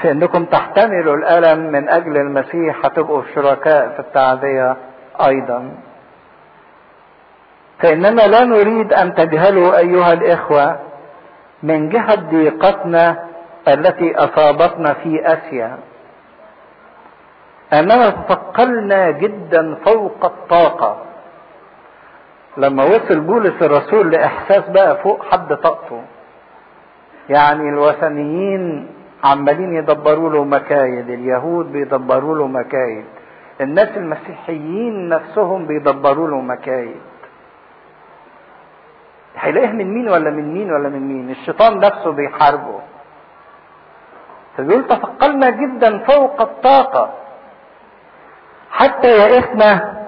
في 0.01 0.11
أنكم 0.11 0.45
تحتملوا 0.45 1.15
الألم 1.15 1.59
من 1.71 1.89
أجل 1.89 2.17
المسيح 2.17 2.85
هتبقوا 2.85 3.23
شركاء 3.35 3.89
في 3.89 3.99
التعذية 3.99 4.77
أيضا. 5.25 5.71
فاننا 7.79 8.21
لا 8.21 8.43
نريد 8.43 8.93
أن 8.93 9.15
تجهلوا 9.15 9.77
أيها 9.77 10.13
الإخوة 10.13 10.79
من 11.63 11.89
جهة 11.89 12.15
ضيقتنا 12.15 13.23
التي 13.67 14.15
أصابتنا 14.15 14.93
في 14.93 15.21
آسيا. 15.25 15.77
أننا 17.73 18.09
تثقلنا 18.09 19.11
جدا 19.11 19.75
فوق 19.85 20.25
الطاقة. 20.25 20.97
لما 22.57 22.83
وصل 22.83 23.19
بولس 23.19 23.61
الرسول 23.61 24.11
لإحساس 24.11 24.69
بقى 24.69 24.97
فوق 25.03 25.25
حد 25.31 25.55
طاقته. 25.55 26.01
يعني 27.29 27.69
الوثنيين 27.69 28.87
عمالين 29.23 29.75
يدبروا 29.75 30.29
له 30.29 30.43
مكايد 30.43 31.09
اليهود 31.09 31.71
بيدبروا 31.71 32.35
له 32.35 32.47
مكايد 32.47 33.05
الناس 33.61 33.97
المسيحيين 33.97 35.09
نفسهم 35.09 35.65
بيدبروا 35.65 36.27
له 36.27 36.41
مكايد. 36.41 37.01
هيلاقيه 39.39 39.67
من 39.71 39.93
مين 39.93 40.09
ولا 40.09 40.29
من 40.29 40.53
مين 40.53 40.71
ولا 40.71 40.89
من 40.89 41.07
مين؟ 41.07 41.29
الشيطان 41.29 41.79
نفسه 41.79 42.11
بيحاربه. 42.11 42.79
فبيقول 44.57 44.87
تثقلنا 44.87 45.49
جدا 45.49 45.97
فوق 45.99 46.41
الطاقة 46.41 47.13
حتى 48.71 49.07
يئسنا 49.07 49.99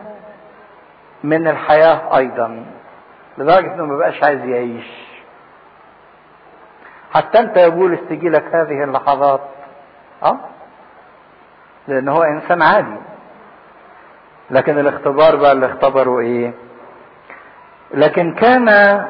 من 1.23 1.47
الحياة 1.47 2.17
أيضا 2.17 2.65
لدرجة 3.37 3.73
إنه 3.73 3.85
ما 3.85 3.97
بقاش 3.97 4.23
عايز 4.23 4.43
يعيش. 4.45 5.11
حتى 7.13 7.39
أنت 7.39 7.57
يا 7.57 7.67
بولس 7.67 7.99
تجي 8.09 8.29
لك 8.29 8.55
هذه 8.55 8.83
اللحظات 8.83 9.41
آه؟ 10.23 10.37
لأن 11.87 12.07
هو 12.09 12.23
إنسان 12.23 12.61
عادي. 12.61 12.97
لكن 14.51 14.79
الاختبار 14.79 15.35
بقى 15.35 15.51
اللي 15.51 15.65
اختبره 15.65 16.19
إيه؟ 16.19 16.53
لكن 17.93 18.33
كان 18.33 18.65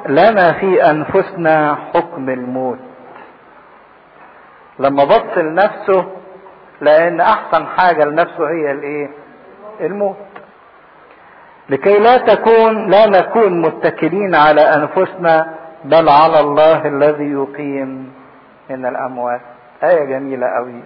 لنا 0.10 0.52
في 0.54 0.90
أنفسنا 0.92 1.78
حكم 1.94 2.30
الموت. 2.30 2.80
لما 4.80 5.04
بص 5.04 5.38
لنفسه 5.38 6.06
لأن 6.82 7.22
أحسن 7.22 7.66
حاجة 7.68 8.04
لنفسه 8.06 8.50
هي 8.50 8.72
الإيه؟ 8.72 9.10
الموت. 9.82 10.16
لكي 11.70 12.00
لا 12.00 12.18
تكون 12.18 12.90
لا 12.92 13.06
نكون 13.10 13.62
متكلين 13.62 14.36
على 14.36 14.62
أنفسنا 14.62 15.54
بل 15.86 16.10
على 16.10 16.40
الله 16.40 16.88
الذي 16.88 17.32
يقيم 17.32 18.14
من 18.70 18.86
الأموات. 18.86 19.42
آية 19.84 20.06
جميلة 20.06 20.48
قوي 20.48 20.84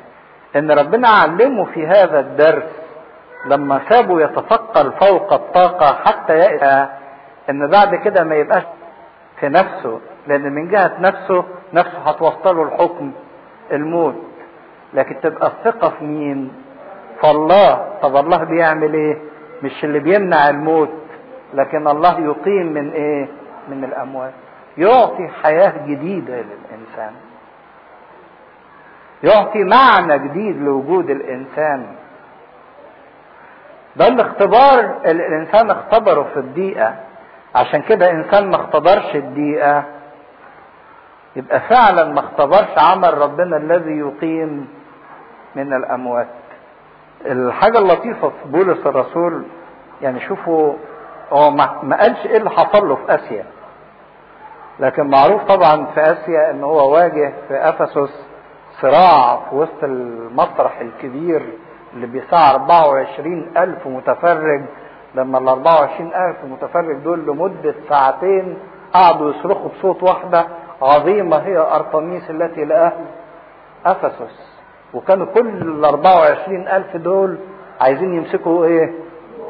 إن 0.55 0.71
ربنا 0.71 1.07
علمه 1.07 1.65
في 1.65 1.87
هذا 1.87 2.19
الدرس 2.19 2.63
لما 3.45 3.81
سابه 3.89 4.21
يتثقل 4.21 4.91
فوق 4.91 5.33
الطاقة 5.33 5.93
حتى 6.05 6.37
يأتى 6.37 6.87
إن 7.49 7.67
بعد 7.67 7.95
كده 7.95 8.23
ما 8.23 8.35
يبقاش 8.35 8.63
في 9.39 9.49
نفسه 9.49 9.99
لأن 10.27 10.53
من 10.53 10.67
جهة 10.67 10.91
نفسه 10.99 11.45
نفسه 11.73 11.97
هتوصله 11.99 12.63
الحكم 12.63 13.11
الموت. 13.71 14.15
لكن 14.93 15.15
تبقى 15.21 15.47
الثقة 15.47 15.89
في 15.89 16.05
مين؟ 16.05 16.51
فالله 17.21 17.87
طب 18.01 18.15
الله 18.15 18.43
بيعمل 18.43 18.93
إيه؟ 18.93 19.17
مش 19.63 19.83
اللي 19.83 19.99
بيمنع 19.99 20.49
الموت. 20.49 20.89
لكن 21.53 21.87
الله 21.87 22.19
يقيم 22.19 22.73
من 22.73 22.91
إيه؟ 22.91 23.27
من 23.69 23.83
الأموات. 23.83 24.33
يعطي 24.77 25.27
حياة 25.43 25.73
جديدة 25.87 26.33
للإنسان. 26.33 27.11
يعطي 29.23 29.63
معنى 29.63 30.19
جديد 30.27 30.61
لوجود 30.61 31.09
الإنسان. 31.09 31.85
ده 33.95 34.07
الاختبار 34.07 34.79
اللي 35.05 35.27
الإنسان 35.27 35.71
اختبره 35.71 36.23
في 36.33 36.39
الدقيقة. 36.39 36.95
عشان 37.55 37.81
كده 37.81 38.11
إنسان 38.11 38.49
ما 38.49 38.55
اختبرش 38.55 39.15
الدقيقة. 39.15 39.83
يبقى 41.35 41.59
فعلا 41.59 42.03
ما 42.13 42.19
اختبرش 42.19 42.77
عمل 42.77 43.17
ربنا 43.17 43.57
الذي 43.57 43.91
يقيم 43.99 44.67
من 45.55 45.73
الأموات. 45.73 46.27
الحاجة 47.25 47.77
اللطيفة 47.77 48.29
في 48.29 48.49
بولس 48.49 48.85
الرسول 48.87 49.43
يعني 50.01 50.19
شوفوا 50.19 50.73
هو 51.31 51.51
ما 51.83 51.97
قالش 52.01 52.25
إيه 52.25 52.37
اللي 52.37 52.49
حصل 52.49 52.89
له 52.89 52.95
في 52.95 53.15
آسيا. 53.15 53.45
لكن 54.79 55.07
معروف 55.09 55.43
طبعا 55.43 55.85
في 55.85 56.01
آسيا 56.01 56.51
إن 56.51 56.63
هو 56.63 56.93
واجه 56.93 57.33
في 57.47 57.53
أفسس 57.69 58.25
صراع 58.81 59.39
في 59.49 59.55
وسط 59.55 59.83
المسرح 59.83 60.79
الكبير 60.79 61.49
اللي 61.93 62.07
بيسع 62.07 62.51
24 62.51 63.51
ألف 63.57 63.87
متفرج. 63.87 64.65
لما 65.15 65.37
ال 65.37 65.47
24 65.47 66.13
ألف 66.15 66.37
متفرج 66.43 66.95
دول 66.97 67.19
لمدة 67.27 67.75
ساعتين 67.89 68.57
قعدوا 68.93 69.31
يصرخوا 69.31 69.69
بصوت 69.69 70.03
واحدة 70.03 70.45
عظيمة 70.81 71.37
هي 71.37 71.57
أرطميس 71.57 72.29
التي 72.29 72.65
لأهل 72.65 73.05
أفسس 73.85 74.55
وكانوا 74.93 75.25
كل 75.25 75.47
ال 75.47 75.85
24 75.85 76.67
ألف 76.67 76.97
دول 76.97 77.37
عايزين 77.81 78.13
يمسكوا 78.13 78.65
إيه؟ 78.65 78.93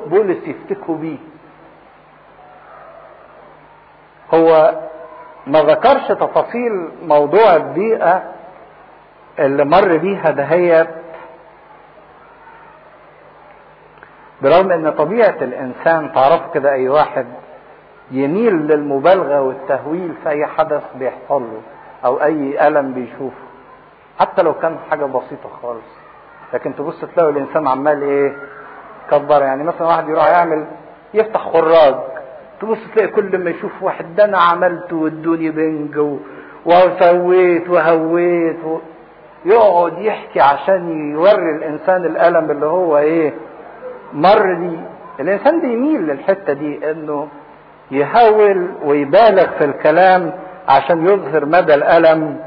بولس 0.07 0.37
يفتكوا 0.47 0.95
بيه. 0.97 1.17
هو 4.33 4.73
ما 5.47 5.59
ذكرش 5.63 6.07
تفاصيل 6.07 6.89
موضوع 7.07 7.55
البيئة 7.55 8.23
اللي 9.39 9.65
مر 9.65 9.97
بيها 9.97 10.31
دهيت 10.31 10.87
برغم 14.41 14.71
إن 14.71 14.89
طبيعة 14.91 15.35
الإنسان 15.41 16.11
تعرف 16.13 16.53
كده 16.53 16.71
أي 16.71 16.89
واحد 16.89 17.25
يميل 18.11 18.53
للمبالغة 18.53 19.41
والتهويل 19.41 20.13
في 20.23 20.29
أي 20.29 20.45
حدث 20.45 20.83
بيحصل 20.95 21.41
له 21.41 21.61
أو 22.05 22.23
أي 22.23 22.67
ألم 22.67 22.93
بيشوفه 22.93 23.45
حتى 24.19 24.41
لو 24.41 24.53
كان 24.53 24.77
حاجة 24.89 25.05
بسيطة 25.05 25.49
خالص 25.61 25.85
لكن 26.53 26.75
تبص 26.75 27.01
تلاقي 27.15 27.29
الإنسان 27.29 27.67
عمال 27.67 28.01
إيه 28.03 28.35
كبر 29.11 29.41
يعني 29.41 29.63
مثلا 29.63 29.87
واحد 29.87 30.09
يروح 30.09 30.27
يعمل 30.27 30.65
يفتح 31.13 31.41
خراج 31.49 31.95
تبص 32.61 32.77
تلاقي 32.95 33.07
كل 33.07 33.37
ما 33.43 33.49
يشوف 33.49 33.71
واحد 33.83 34.15
ده 34.15 34.25
أنا 34.25 34.37
عملت 34.37 34.93
وادوني 34.93 35.49
بنج. 35.51 36.17
وسويت 36.65 37.69
وهويت 37.69 38.63
و... 38.65 38.77
يقعد 39.45 39.97
يحكي 39.97 40.41
عشان 40.41 41.11
يوري 41.11 41.55
الإنسان 41.57 42.05
الألم 42.05 42.51
اللي 42.51 42.65
هو 42.65 42.97
إيه 42.97 43.33
مر 44.15 44.53
دي 44.53 44.77
الإنسان 45.19 45.61
بيميل 45.61 46.01
للحتة 46.01 46.53
دي 46.53 46.91
إنه 46.91 47.27
يهول 47.91 48.69
ويبالغ 48.83 49.47
في 49.57 49.65
الكلام 49.65 50.33
عشان 50.67 51.05
يظهر 51.07 51.45
مدى 51.45 51.73
الألم 51.73 52.39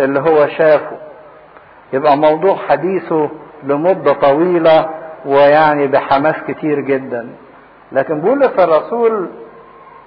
اللي 0.00 0.20
هو 0.20 0.46
شافه. 0.46 0.96
يبقى 1.92 2.16
موضوع 2.16 2.56
حديثه 2.56 3.30
لمدة 3.62 4.12
طويلة 4.12 4.90
ويعني 5.26 5.86
بحماس 5.86 6.34
كتير 6.48 6.80
جدا. 6.80 7.28
لكن 7.92 8.20
بولس 8.20 8.58
الرسول 8.58 9.28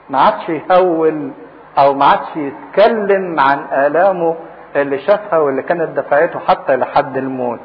ما 0.09 0.19
عادش 0.19 0.49
يهول 0.49 1.31
أو 1.77 1.93
ما 1.93 2.05
عادش 2.05 2.27
يتكلم 2.35 3.39
عن 3.39 3.59
آلامه 3.71 4.35
اللي 4.75 4.99
شافها 4.99 5.39
واللي 5.39 5.61
كانت 5.61 5.89
دفعته 5.99 6.39
حتى 6.39 6.75
لحد 6.75 7.17
الموت. 7.17 7.59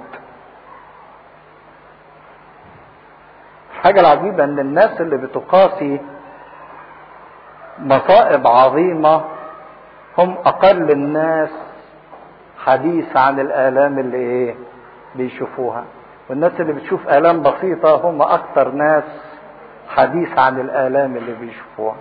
الحاجة 3.80 4.00
العجيبة 4.00 4.44
إن 4.44 4.58
الناس 4.58 5.00
اللي 5.00 5.16
بتقاسي 5.16 6.00
مصائب 7.78 8.46
عظيمة 8.46 9.24
هم 10.18 10.36
أقل 10.46 10.90
الناس 10.90 11.48
حديث 12.64 13.16
عن 13.16 13.40
الآلام 13.40 13.98
اللي 13.98 14.16
إيه 14.16 14.54
بيشوفوها. 15.14 15.84
والناس 16.30 16.52
اللي 16.60 16.72
بتشوف 16.72 17.08
آلام 17.08 17.42
بسيطة 17.42 17.94
هم 18.10 18.22
أكتر 18.22 18.70
ناس 18.70 19.04
حديث 19.88 20.38
عن 20.38 20.60
الآلام 20.60 21.16
اللي 21.16 21.32
بيشوفوها. 21.34 21.96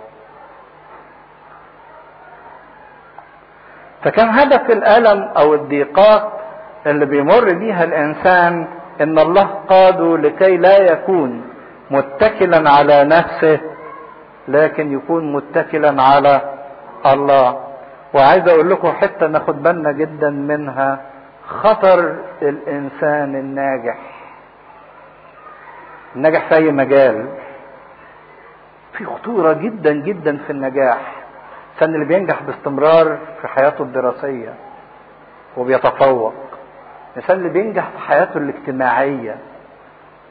فكان 4.04 4.28
هدف 4.28 4.70
الألم 4.70 5.22
أو 5.38 5.54
الضيقات 5.54 6.28
اللي 6.86 7.06
بيمر 7.06 7.52
بيها 7.54 7.84
الإنسان 7.84 8.68
إن 9.00 9.18
الله 9.18 9.44
قاده 9.68 10.16
لكي 10.16 10.56
لا 10.56 10.78
يكون 10.92 11.49
متكلا 11.90 12.70
على 12.70 13.04
نفسه 13.04 13.60
لكن 14.48 14.92
يكون 14.92 15.32
متكلا 15.32 16.02
على 16.02 16.40
الله. 17.06 17.64
وعايز 18.14 18.48
أقول 18.48 18.70
لكم 18.70 18.90
حتة 18.92 19.26
ناخد 19.26 19.62
بالنا 19.62 19.92
جدا 19.92 20.30
منها 20.30 21.00
خطر 21.46 22.16
الإنسان 22.42 23.34
الناجح. 23.34 23.98
الناجح 26.16 26.48
في 26.48 26.54
أي 26.54 26.70
مجال؟ 26.72 27.28
في 28.92 29.04
خطورة 29.04 29.52
جدا 29.52 29.92
جدا 29.92 30.36
في 30.46 30.50
النجاح. 30.50 30.98
الإنسان 31.68 31.94
اللي 31.94 32.06
بينجح 32.06 32.42
باستمرار 32.42 33.18
في 33.40 33.48
حياته 33.48 33.82
الدراسية 33.82 34.54
وبيتفوق. 35.56 36.34
الإنسان 37.16 37.36
اللي 37.38 37.48
بينجح 37.48 37.88
في 37.90 37.98
حياته 37.98 38.38
الاجتماعية 38.38 39.36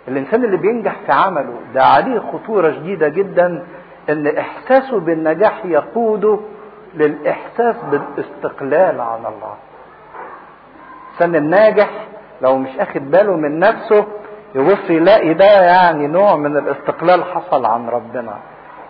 الإنسان 0.09 0.43
اللي 0.43 0.57
بينجح 0.57 0.95
في 1.05 1.11
عمله 1.11 1.53
ده 1.73 1.83
عليه 1.83 2.19
خطورة 2.19 2.71
شديدة 2.71 3.07
جدا 3.07 3.63
إن 4.09 4.37
إحساسه 4.37 4.99
بالنجاح 4.99 5.65
يقوده 5.65 6.39
للإحساس 6.95 7.75
بالاستقلال 7.91 9.01
عن 9.01 9.19
الله. 9.19 9.53
الانسان 11.09 11.35
الناجح 11.35 11.89
لو 12.41 12.57
مش 12.57 12.69
أخد 12.79 13.11
باله 13.11 13.35
من 13.35 13.59
نفسه 13.59 14.05
يبص 14.55 14.89
يلاقي 14.89 15.33
ده 15.33 15.61
يعني 15.61 16.07
نوع 16.07 16.35
من 16.35 16.57
الاستقلال 16.57 17.23
حصل 17.23 17.65
عن 17.65 17.89
ربنا. 17.89 18.33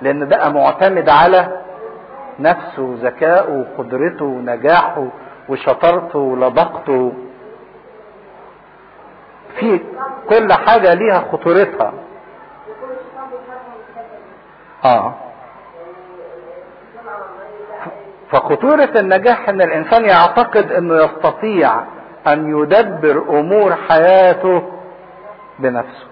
لأن 0.02 0.26
بقى 0.28 0.54
معتمد 0.54 1.10
على 1.10 1.62
نفسه 2.40 2.82
وذكائه 2.82 3.66
وقدرته 3.78 4.26
ونجاحه 4.26 5.08
وشطارته 5.50 6.20
ولبقته. 6.20 7.14
في 9.60 9.80
كل 10.30 10.54
حاجة 10.54 10.94
ليها 10.94 11.20
خطورتها. 11.32 11.94
آه. 14.86 15.14
فخطورة 18.32 18.90
النجاح 18.96 19.50
إن 19.50 19.62
الإنسان 19.62 20.06
يعتقد 20.06 20.72
إنه 20.72 21.04
يستطيع 21.04 21.72
أن 22.28 22.60
يدبر 22.62 23.24
أمور 23.40 23.76
حياته 23.76 24.64
بنفسه 25.60 26.06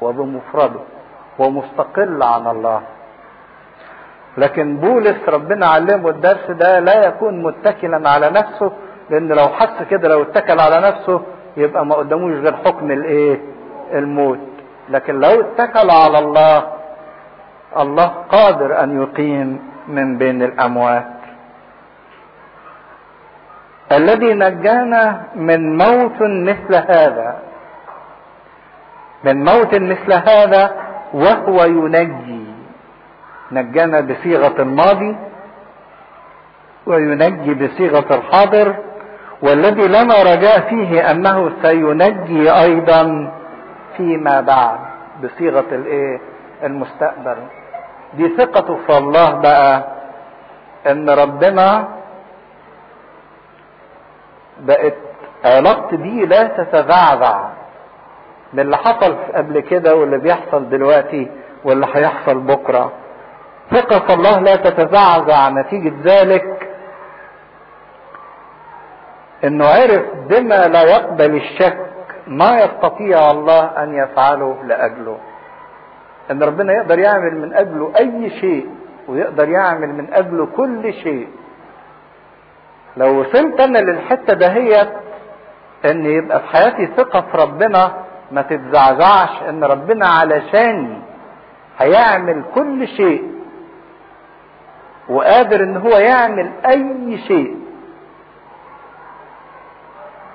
وبمفرده 0.00 0.80
ومستقل 1.38 2.22
عن 2.22 2.46
الله. 2.46 2.82
لكن 4.38 4.76
بولس 4.76 5.28
ربنا 5.28 5.66
علمه 5.66 6.08
الدرس 6.10 6.50
ده 6.50 6.78
لا 6.80 7.06
يكون 7.06 7.42
متكلا 7.42 8.10
على 8.10 8.30
نفسه 8.30 8.72
لأن 9.10 9.28
لو 9.28 9.48
حس 9.48 9.82
كده 9.90 10.08
لو 10.08 10.22
اتكل 10.22 10.60
على 10.60 10.80
نفسه 10.80 11.22
يبقى 11.56 11.86
ما 11.86 11.94
قداموش 11.94 12.34
غير 12.34 12.56
حكم 12.56 12.90
الايه؟ 12.90 13.40
الموت. 13.92 14.38
لكن 14.88 15.20
لو 15.20 15.40
اتكل 15.40 15.90
على 15.90 16.18
الله 16.18 16.72
الله 17.78 18.06
قادر 18.06 18.82
أن 18.82 19.02
يقيم 19.02 19.58
من 19.88 20.18
بين 20.18 20.42
الأموات. 20.42 21.06
الذي 23.92 24.34
نجانا 24.34 25.22
من 25.34 25.76
موت 25.78 26.20
مثل 26.20 26.74
هذا. 26.74 27.38
من 29.24 29.44
موت 29.44 29.74
مثل 29.74 30.12
هذا 30.12 30.72
وهو 31.14 31.64
ينجي. 31.64 32.44
نجانا 33.52 34.00
بصيغة 34.00 34.62
الماضي 34.62 35.16
وينجي 36.86 37.54
بصيغة 37.54 38.14
الحاضر. 38.14 38.76
والذي 39.44 39.88
لنا 39.88 40.22
رجاء 40.22 40.60
فيه 40.60 41.10
أنه 41.10 41.52
سينجي 41.62 42.50
أيضا 42.52 43.32
فيما 43.96 44.40
بعد 44.40 44.78
بصيغة 45.24 45.64
الإيه؟ 45.72 46.20
المستقبل. 46.64 47.36
دي 48.14 48.28
ثقته 48.38 48.78
في 48.86 48.98
الله 48.98 49.30
بقى 49.30 49.84
إن 50.86 51.10
ربنا 51.10 51.88
بقت 54.60 54.94
علاقتي 55.44 55.96
بيه 55.96 56.24
لا 56.26 56.42
تتذعذع 56.46 57.48
من 58.52 58.60
اللي 58.60 58.76
حصل 58.76 59.16
قبل 59.34 59.60
كده 59.60 59.94
واللي 59.96 60.18
بيحصل 60.18 60.68
دلوقتي 60.70 61.30
واللي 61.64 61.86
هيحصل 61.94 62.38
بكرة. 62.40 62.92
ثقة 63.70 64.14
الله 64.14 64.38
لا 64.38 64.56
تتزعزع 64.56 65.48
نتيجة 65.48 65.92
ذلك 66.04 66.68
إنه 69.44 69.64
عرف 69.66 70.02
بما 70.28 70.68
لا 70.68 70.82
يقبل 70.82 71.34
الشك 71.36 71.78
ما 72.26 72.58
يستطيع 72.58 73.30
الله 73.30 73.64
أن 73.64 73.94
يفعله 73.94 74.64
لأجله. 74.64 75.18
إن 76.30 76.42
ربنا 76.42 76.72
يقدر 76.72 76.98
يعمل 76.98 77.36
من 77.40 77.54
أجله 77.54 77.92
أي 77.98 78.30
شيء 78.30 78.68
ويقدر 79.08 79.48
يعمل 79.48 79.88
من 79.88 80.14
أجله 80.14 80.46
كل 80.46 80.92
شيء. 80.92 81.28
لو 82.96 83.20
وصلت 83.20 83.60
أنا 83.60 83.78
للحتة 83.78 84.34
دهيت 84.34 84.88
إن 85.84 86.06
يبقى 86.06 86.40
في 86.40 86.46
حياتي 86.46 86.86
ثقة 86.86 87.20
في 87.20 87.36
ربنا 87.36 87.92
ما 88.32 88.42
تتزعزعش 88.42 89.42
إن 89.48 89.64
ربنا 89.64 90.06
علشاني 90.06 90.98
هيعمل 91.78 92.44
كل 92.54 92.88
شيء 92.88 93.34
وقادر 95.08 95.60
إن 95.64 95.76
هو 95.76 95.90
يعمل 95.98 96.50
أي 96.66 97.18
شيء. 97.18 97.63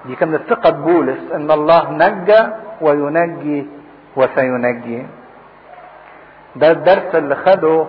دي 0.05 0.15
كانت 0.15 0.41
ثقة 0.49 0.69
بولس 0.69 1.31
إن 1.35 1.51
الله 1.51 1.91
نجى 1.91 2.39
وينجي 2.81 3.67
وسينجي. 4.15 5.05
ده 6.55 6.71
الدرس 6.71 7.15
اللي 7.15 7.35
خده 7.35 7.85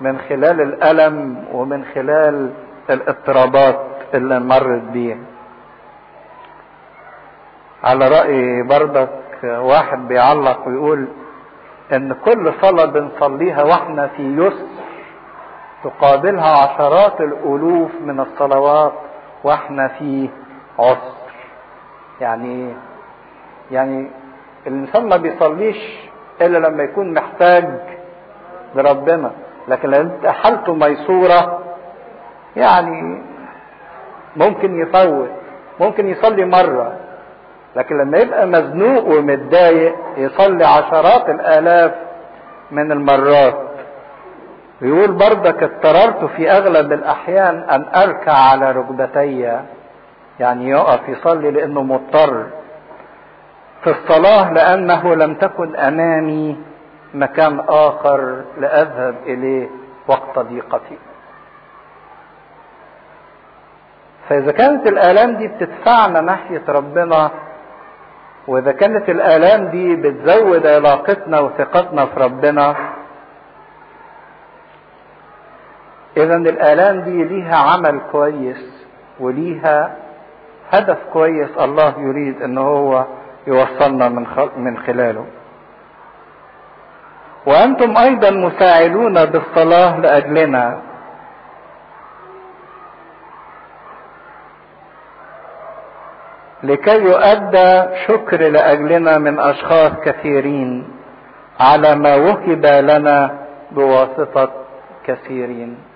من 0.00 0.18
خلال 0.28 0.60
الألم 0.60 1.44
ومن 1.52 1.84
خلال 1.94 2.50
الاضطرابات 2.90 3.80
اللي 4.14 4.40
مرت 4.40 4.82
بيه. 4.82 5.16
على 7.84 8.08
رأي 8.08 8.62
برضك 8.62 9.08
واحد 9.44 10.08
بيعلق 10.08 10.68
ويقول 10.68 11.08
إن 11.92 12.12
كل 12.24 12.52
صلاة 12.60 12.84
بنصليها 12.84 13.62
وإحنا 13.62 14.06
في 14.06 14.22
يسر 14.22 14.66
تقابلها 15.84 16.56
عشرات 16.56 17.20
الألوف 17.20 17.90
من 18.04 18.20
الصلوات 18.20 18.92
وإحنا 19.44 19.88
في 19.88 20.28
عسر 20.78 21.21
يعني 22.20 22.74
يعني 23.70 24.10
الإنسان 24.66 25.08
ما 25.08 25.16
بيصليش 25.16 25.76
إلا 26.40 26.58
لما 26.58 26.82
يكون 26.82 27.14
محتاج 27.14 27.68
لربنا. 28.74 29.30
لكن 29.68 29.90
لو 29.90 30.00
أنت 30.00 30.26
حالته 30.26 30.74
ميسورة 30.74 31.58
يعني 32.56 33.22
ممكن 34.36 34.80
يفوت 34.82 35.28
ممكن 35.80 36.08
يصلي 36.08 36.44
مرة 36.44 36.92
لكن 37.76 37.98
لما 37.98 38.18
يبقى 38.18 38.46
مزنوق 38.46 39.04
ومتضايق 39.08 39.94
يصلي 40.16 40.64
عشرات 40.64 41.28
الآلاف 41.30 41.92
من 42.70 42.92
المرات. 42.92 43.60
ويقول 44.82 45.12
برضك 45.12 45.62
اضطررت 45.62 46.24
في 46.24 46.50
أغلب 46.50 46.92
الأحيان 46.92 47.56
أن 47.70 47.84
أركع 48.02 48.32
على 48.32 48.70
ركبتي. 48.72 49.60
يعني 50.40 50.68
يقف 50.68 51.08
يصلي 51.08 51.50
لأنه 51.50 51.82
مضطر 51.82 52.46
في 53.84 53.90
الصلاة 53.90 54.52
لأنه 54.52 55.14
لم 55.14 55.34
تكن 55.34 55.76
أمامي 55.76 56.56
مكان 57.14 57.60
آخر 57.68 58.42
لأذهب 58.58 59.14
إليه 59.26 59.68
وقت 60.08 60.38
ضيقتي 60.38 60.98
فإذا 64.28 64.52
كانت 64.52 64.86
الآلام 64.86 65.36
دي 65.36 65.48
بتدفعنا 65.48 66.20
ناحية 66.20 66.62
ربنا 66.68 67.30
وإذا 68.48 68.72
كانت 68.72 69.08
الآلام 69.10 69.66
دي 69.68 69.96
بتزود 69.96 70.66
علاقتنا 70.66 71.40
وثقتنا 71.40 72.06
في 72.06 72.20
ربنا 72.20 72.76
اذا 76.16 76.36
الآلام 76.36 77.00
دي 77.00 77.24
ليها 77.24 77.56
عمل 77.56 78.00
كويس 78.12 78.86
وليها 79.20 79.96
هدف 80.72 80.98
كويس 81.12 81.50
الله 81.60 81.94
يريد 81.98 82.42
إن 82.42 82.58
هو 82.58 83.04
يوصلنا 83.46 84.08
من 84.08 84.26
من 84.56 84.78
خلاله. 84.78 85.26
وأنتم 87.46 87.96
أيضا 87.96 88.30
مساعدون 88.30 89.24
بالصلاة 89.24 90.00
لأجلنا. 90.00 90.78
لكي 96.62 96.98
يؤدى 97.04 97.84
شكر 98.06 98.40
لأجلنا 98.48 99.18
من 99.18 99.38
أشخاص 99.38 99.92
كثيرين 100.04 100.90
على 101.60 101.94
ما 101.94 102.14
وهب 102.14 102.66
لنا 102.66 103.38
بواسطة 103.72 104.50
كثيرين. 105.06 105.91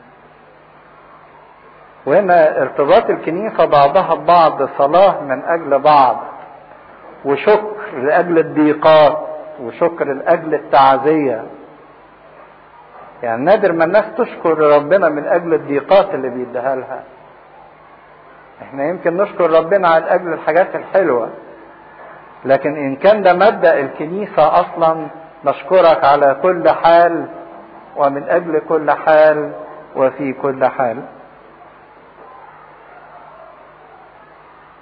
وهنا 2.07 2.63
ارتباط 2.63 3.11
الكنيسه 3.11 3.65
بعضها 3.65 4.15
ببعض 4.15 4.69
صلاة 4.79 5.21
من 5.21 5.45
أجل 5.45 5.79
بعض 5.79 6.17
وشكر 7.25 7.77
لأجل 8.03 8.39
الضيقات 8.39 9.19
وشكر 9.63 10.05
لأجل 10.05 10.55
التعزية. 10.55 11.43
يعني 13.23 13.45
نادر 13.45 13.73
ما 13.73 13.85
الناس 13.85 14.05
تشكر 14.19 14.59
ربنا 14.59 15.09
من 15.09 15.27
أجل 15.27 15.55
الضيقات 15.55 16.15
اللي 16.15 16.29
بيديها 16.29 16.77
لها. 16.77 17.03
إحنا 18.63 18.85
يمكن 18.89 19.17
نشكر 19.17 19.51
ربنا 19.51 19.89
على 19.89 20.05
أجل 20.15 20.33
الحاجات 20.33 20.75
الحلوة 20.77 21.29
لكن 22.45 22.77
إن 22.77 22.97
كان 22.97 23.23
ده 23.23 23.33
مبدا 23.33 23.81
الكنيسه 23.81 24.61
أصلا 24.61 25.07
نشكرك 25.45 26.05
على 26.05 26.37
كل 26.43 26.71
حال 26.71 27.27
ومن 27.97 28.29
أجل 28.29 28.61
كل 28.69 28.91
حال 28.91 29.53
وفي 29.97 30.33
كل 30.33 30.65
حال. 30.67 30.97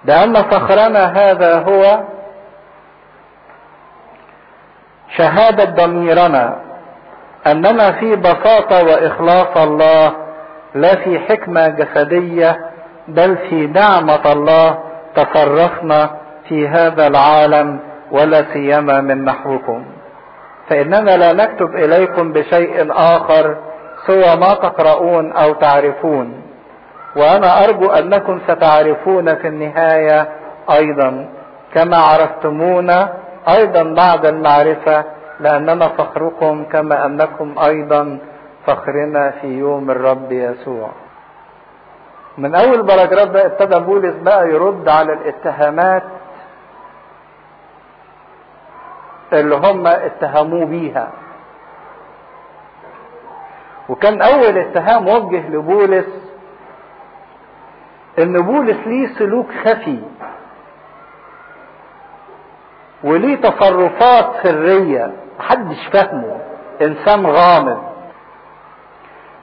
لأن 0.05 0.35
فخرنا 0.35 1.05
هذا 1.05 1.59
هو 1.59 2.01
شهادة 5.17 5.65
ضميرنا 5.65 6.57
أننا 7.47 7.93
في 7.93 8.17
بساطة 8.17 8.85
وإخلاص 8.85 9.57
الله 9.57 10.13
لا 10.75 10.95
في 10.95 11.19
حكمة 11.19 11.69
جسدية 11.69 12.61
بل 13.09 13.37
في 13.37 13.67
نعمة 13.67 14.33
الله 14.33 14.79
تصرفنا 15.15 16.11
في 16.49 16.69
هذا 16.69 17.07
العالم 17.07 17.81
ولا 18.11 18.45
سيما 18.53 19.01
من 19.01 19.25
نحوكم. 19.25 19.85
فإننا 20.69 21.17
لا 21.17 21.33
نكتب 21.33 21.75
إليكم 21.75 22.33
بشيء 22.33 22.93
آخر 22.93 23.57
سوى 24.07 24.37
ما 24.37 24.55
تقرؤون 24.55 25.33
أو 25.33 25.53
تعرفون. 25.53 26.44
وأنا 27.17 27.65
أرجو 27.65 27.91
انكم 27.91 28.41
ستعرفون 28.49 29.35
في 29.35 29.47
النهاية 29.49 30.29
أيضا 30.71 31.29
كما 31.75 31.97
عرفتمونا 31.97 33.13
أيضا 33.49 33.83
بعد 33.83 34.27
المعرفة 34.27 35.05
لأننا 35.41 35.89
فخركم 35.89 36.65
كما 36.65 37.07
أنكم 37.07 37.55
أيضا 37.59 38.19
فخرنا 38.67 39.31
في 39.31 39.47
يوم 39.47 39.91
الرب 39.91 40.33
يسوع. 40.33 40.89
من 42.39 42.55
أول 42.55 42.83
باراجراف 42.83 43.29
ده 43.29 43.47
ابتدى 43.47 43.79
بولس 43.81 44.15
بقى 44.15 44.49
يرد 44.49 44.89
على 44.89 45.13
الاتهامات 45.13 46.03
اللي 49.33 49.55
هم 49.57 49.87
اتهموه 49.87 50.67
بيها. 50.67 51.09
وكان 53.89 54.23
أول 54.23 54.59
اتهام 54.59 55.09
وجه 55.09 55.49
لبولس 55.49 56.24
إن 58.19 58.43
بولس 58.43 58.77
ليه 58.87 59.07
سلوك 59.19 59.47
خفي 59.65 59.99
وليه 63.05 63.37
تصرفات 63.37 64.27
سرية 64.43 65.13
محدش 65.39 65.87
فاهمه 65.93 66.37
إنسان 66.83 67.27
غامض. 67.27 67.79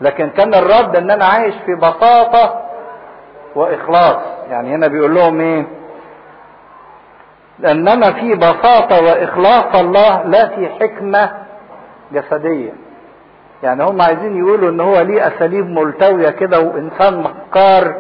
لكن 0.02 0.30
كان 0.30 0.54
الرد 0.54 0.96
إن 0.96 1.12
أنا 1.12 1.26
عايش 1.26 1.56
في 1.66 1.76
بساطة 1.76 2.62
وإخلاص. 3.56 4.18
يعني 4.50 4.76
هنا 4.76 4.88
بيقول 4.88 5.16
لهم 5.16 5.40
إيه؟ 5.42 5.66
لاننا 7.60 8.12
في 8.12 8.36
بساطة 8.36 9.04
وإخلاص 9.04 9.76
الله 9.76 10.24
لا 10.24 10.48
في 10.48 10.70
حكمة 10.70 11.32
جسدية. 12.12 12.74
يعني 13.64 13.84
هم 13.84 14.02
عايزين 14.02 14.38
يقولوا 14.38 14.70
إن 14.70 14.80
هو 14.80 15.00
ليه 15.02 15.28
أساليب 15.28 15.66
ملتوية 15.70 16.30
كده 16.30 16.60
وإنسان 16.60 17.20
مكار 17.24 17.96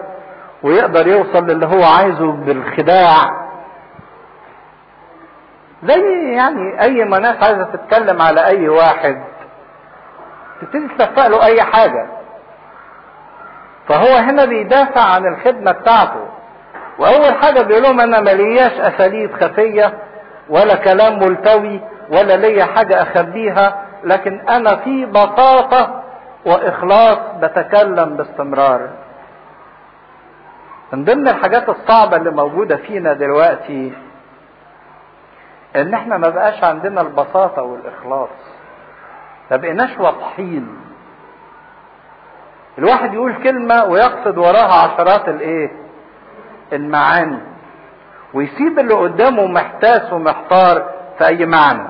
ويقدر 0.63 1.07
يوصل 1.07 1.45
للي 1.47 1.65
هو 1.65 1.83
عايزه 1.83 2.31
بالخداع. 2.31 3.41
زي 5.83 6.33
يعني 6.33 6.81
أي 6.81 7.05
ما 7.05 7.19
ناس 7.19 7.43
عايزة 7.43 7.63
تتكلم 7.63 8.21
على 8.21 8.45
أي 8.45 8.69
واحد 8.69 9.21
تبتدي 10.61 10.87
تلفق 10.87 11.27
له 11.27 11.45
أي 11.45 11.63
حاجة. 11.63 12.07
فهو 13.87 14.15
هنا 14.15 14.45
بيدافع 14.45 15.01
عن 15.01 15.25
الخدمة 15.33 15.71
بتاعته. 15.71 16.27
وأول 16.99 17.33
حاجة 17.33 17.61
بيقول 17.61 17.83
لهم 17.83 17.99
أنا 17.99 18.19
ملياش 18.19 18.71
أساليب 18.71 19.33
خفية 19.43 19.93
ولا 20.49 20.75
كلام 20.75 21.19
ملتوي 21.19 21.81
ولا 22.09 22.37
ليا 22.37 22.65
حاجة 22.65 23.01
أخبيها 23.01 23.85
لكن 24.03 24.49
أنا 24.49 24.75
في 24.75 25.05
بساطة 25.05 26.03
وإخلاص 26.45 27.17
بتكلم 27.41 28.17
باستمرار. 28.17 28.89
من 30.93 31.05
ضمن 31.05 31.27
الحاجات 31.27 31.69
الصعبة 31.69 32.17
اللي 32.17 32.31
موجودة 32.31 32.75
فينا 32.77 33.13
دلوقتي 33.13 33.93
إن 35.75 35.93
إحنا 35.93 36.17
ما 36.17 36.29
بقاش 36.29 36.63
عندنا 36.63 37.01
البساطة 37.01 37.61
والإخلاص. 37.61 38.29
ما 39.51 39.57
بقيناش 39.57 39.97
واضحين. 39.99 40.77
الواحد 42.77 43.13
يقول 43.13 43.43
كلمة 43.43 43.83
ويقصد 43.85 44.37
وراها 44.37 44.73
عشرات 44.93 45.29
الإيه؟ 45.29 45.71
المعاني. 46.73 47.39
ويسيب 48.33 48.79
اللي 48.79 48.93
قدامه 48.93 49.45
محتاس 49.45 50.13
ومحتار 50.13 50.89
في 51.17 51.27
أي 51.27 51.45
معنى. 51.45 51.89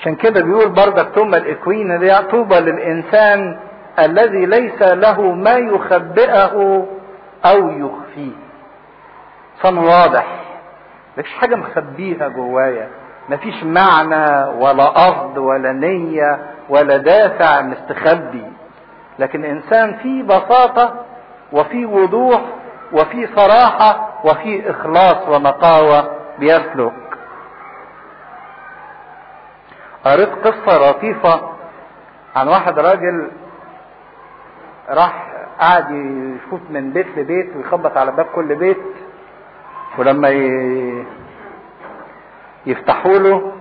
عشان 0.00 0.14
كده 0.14 0.42
بيقول 0.44 0.68
بردك 0.68 1.08
ثم 1.08 1.34
الإكوين 1.34 1.98
طوبى 2.20 2.54
للإنسان 2.54 3.60
الذي 3.98 4.46
ليس 4.46 4.82
له 4.82 5.20
ما 5.20 5.52
يخبئه 5.52 6.86
أو 7.44 7.68
يخفيه. 7.70 8.32
انسان 9.56 9.78
واضح. 9.78 10.26
مفيش 11.18 11.34
حاجة 11.34 11.54
مخبيها 11.54 12.28
جوايا. 12.28 12.88
مفيش 13.28 13.64
معنى 13.64 14.44
ولا 14.44 14.84
قصد 14.84 15.38
ولا 15.38 15.72
نية 15.72 16.38
ولا 16.68 16.96
دافع 16.96 17.60
مستخبي. 17.60 18.46
لكن 19.18 19.44
إنسان 19.44 19.94
فيه 19.94 20.22
بساطة 20.22 20.94
وفي 21.52 21.86
وضوح 21.86 22.40
وفي 22.92 23.28
صراحة 23.36 24.08
وفي 24.24 24.70
إخلاص 24.70 25.28
ونقاوه 25.28 26.10
بيسلك. 26.38 26.92
قريت 30.04 30.28
قصة 30.46 30.90
لطيفه 30.90 31.40
عن 32.36 32.48
واحد 32.48 32.78
راجل 32.78 33.30
راح 34.88 35.32
قعد 35.60 35.90
يشوف 35.90 36.60
من 36.70 36.90
بيت 36.92 37.06
لبيت 37.18 37.56
ويخبط 37.56 37.96
على 37.96 38.12
باب 38.12 38.26
كل 38.26 38.54
بيت 38.54 38.78
ولما 39.98 40.28
يفتحوا 42.66 43.18
له 43.18 43.52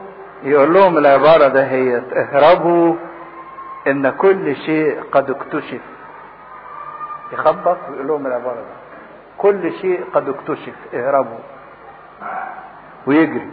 يقول 0.43 0.73
لهم 0.73 0.97
العبارة 0.97 1.47
ده 1.47 1.65
هي 1.65 1.97
اهربوا 2.15 2.95
إن 3.87 4.09
كل 4.09 4.55
شيء 4.55 5.01
قد 5.11 5.29
اكتشف. 5.29 5.81
يخبط 7.33 7.77
ويقول 7.89 8.07
لهم 8.07 8.27
العبارة 8.27 8.55
ده 8.55 8.75
كل 9.37 9.71
شيء 9.73 10.03
قد 10.13 10.29
اكتشف 10.29 10.73
اهربوا. 10.93 11.39
ويجري. 13.07 13.51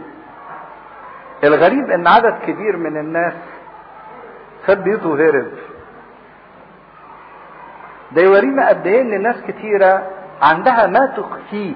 الغريب 1.43 1.89
إن 1.91 2.07
عدد 2.07 2.39
كبير 2.47 2.77
من 2.77 2.97
الناس 2.97 3.33
ساب 4.67 4.83
بيوته 4.83 5.09
وهرب. 5.09 5.51
ده 8.11 8.21
يورينا 8.21 8.69
قد 8.69 8.87
إيه 8.87 9.01
إن 9.01 9.21
ناس 9.21 9.41
كتيرة 9.47 10.03
عندها 10.41 10.87
ما 10.87 11.05
تخفيه 11.17 11.73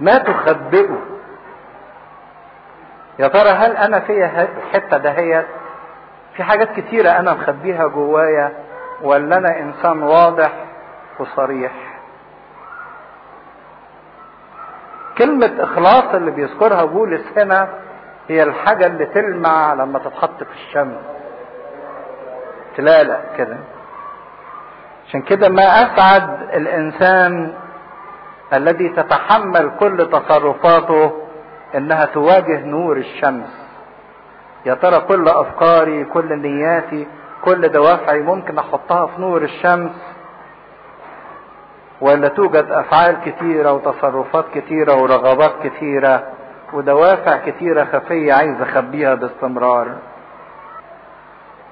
ما 0.00 0.18
تخبئه. 0.18 0.98
يا 3.18 3.28
ترى 3.28 3.48
هل 3.48 3.76
أنا 3.76 4.00
فيا 4.00 4.48
الحتة 4.58 4.96
دهيت 4.96 5.46
في 6.36 6.42
حاجات 6.44 6.72
كتيرة 6.80 7.10
أنا 7.10 7.34
مخبيها 7.34 7.86
جوايا 7.86 8.52
ولا 9.02 9.36
أنا 9.38 9.58
إنسان 9.60 10.02
واضح 10.02 10.52
وصريح؟ 11.18 11.72
كلمة 15.18 15.52
إخلاص 15.64 16.14
اللي 16.14 16.30
بيذكرها 16.30 16.84
بولس 16.84 17.38
هنا 17.38 17.68
هي 18.28 18.42
الحاجة 18.42 18.86
اللي 18.86 19.06
تلمع 19.06 19.74
لما 19.74 19.98
تتحط 19.98 20.42
في 20.44 20.52
الشمس 20.52 20.96
تلالق 22.76 23.20
كده. 23.38 23.56
عشان 25.10 25.22
كده 25.22 25.48
ما 25.48 25.62
أسعد 25.62 26.42
الإنسان 26.54 27.54
الذي 28.52 28.88
تتحمل 28.88 29.70
كل 29.80 30.08
تصرفاته 30.12 31.12
إنها 31.74 32.04
تواجه 32.04 32.64
نور 32.64 32.96
الشمس. 32.96 33.66
يا 34.66 34.74
ترى 34.74 35.00
كل 35.00 35.28
أفكاري 35.28 36.04
كل 36.04 36.38
نياتي 36.38 37.06
كل 37.44 37.68
دوافعي 37.68 38.20
ممكن 38.20 38.58
أحطها 38.58 39.06
في 39.06 39.20
نور 39.20 39.42
الشمس؟ 39.42 39.90
ولا 42.00 42.28
توجد 42.28 42.66
أفعال 42.70 43.16
كتيرة 43.24 43.72
وتصرفات 43.72 44.44
كتيرة 44.54 45.02
ورغبات 45.02 45.52
كتيرة 45.66 46.22
ودوافع 46.72 47.36
كتيرة 47.36 47.84
خفية 47.84 48.32
عايز 48.32 48.60
أخبيها 48.60 49.14
باستمرار؟ 49.14 49.88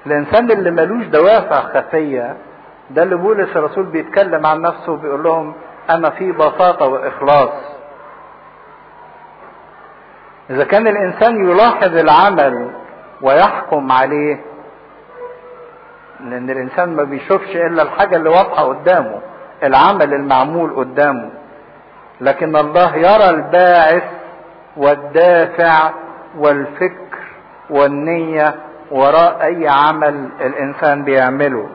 الإنسان 0.06 0.50
اللي 0.50 0.70
ملوش 0.70 1.06
دوافع 1.06 1.60
خفية 1.60 2.36
ده 2.90 3.02
اللي 3.02 3.16
بولس 3.16 3.56
الرسول 3.56 3.84
بيتكلم 3.84 4.46
عن 4.46 4.60
نفسه 4.60 4.92
وبيقول 4.92 5.22
لهم 5.22 5.54
أنا 5.90 6.10
في 6.10 6.32
بساطة 6.32 6.86
وإخلاص. 6.86 7.50
إذا 10.50 10.64
كان 10.64 10.86
الإنسان 10.86 11.50
يلاحظ 11.50 11.96
العمل 11.96 12.70
ويحكم 13.22 13.92
عليه 13.92 14.40
لأن 16.20 16.50
الإنسان 16.50 16.96
ما 16.96 17.02
بيشوفش 17.02 17.56
إلا 17.56 17.82
الحاجة 17.82 18.16
اللي 18.16 18.28
واضحة 18.28 18.62
قدامه 18.62 19.20
العمل 19.62 20.14
المعمول 20.14 20.74
قدامه. 20.76 21.30
لكن 22.20 22.56
الله 22.56 22.96
يرى 22.96 23.30
الباعث 23.30 24.02
والدافع 24.76 25.90
والفكر 26.38 27.18
والنية 27.70 28.54
وراء 28.90 29.42
أي 29.42 29.68
عمل 29.68 30.28
الإنسان 30.40 31.04
بيعمله. 31.04 31.68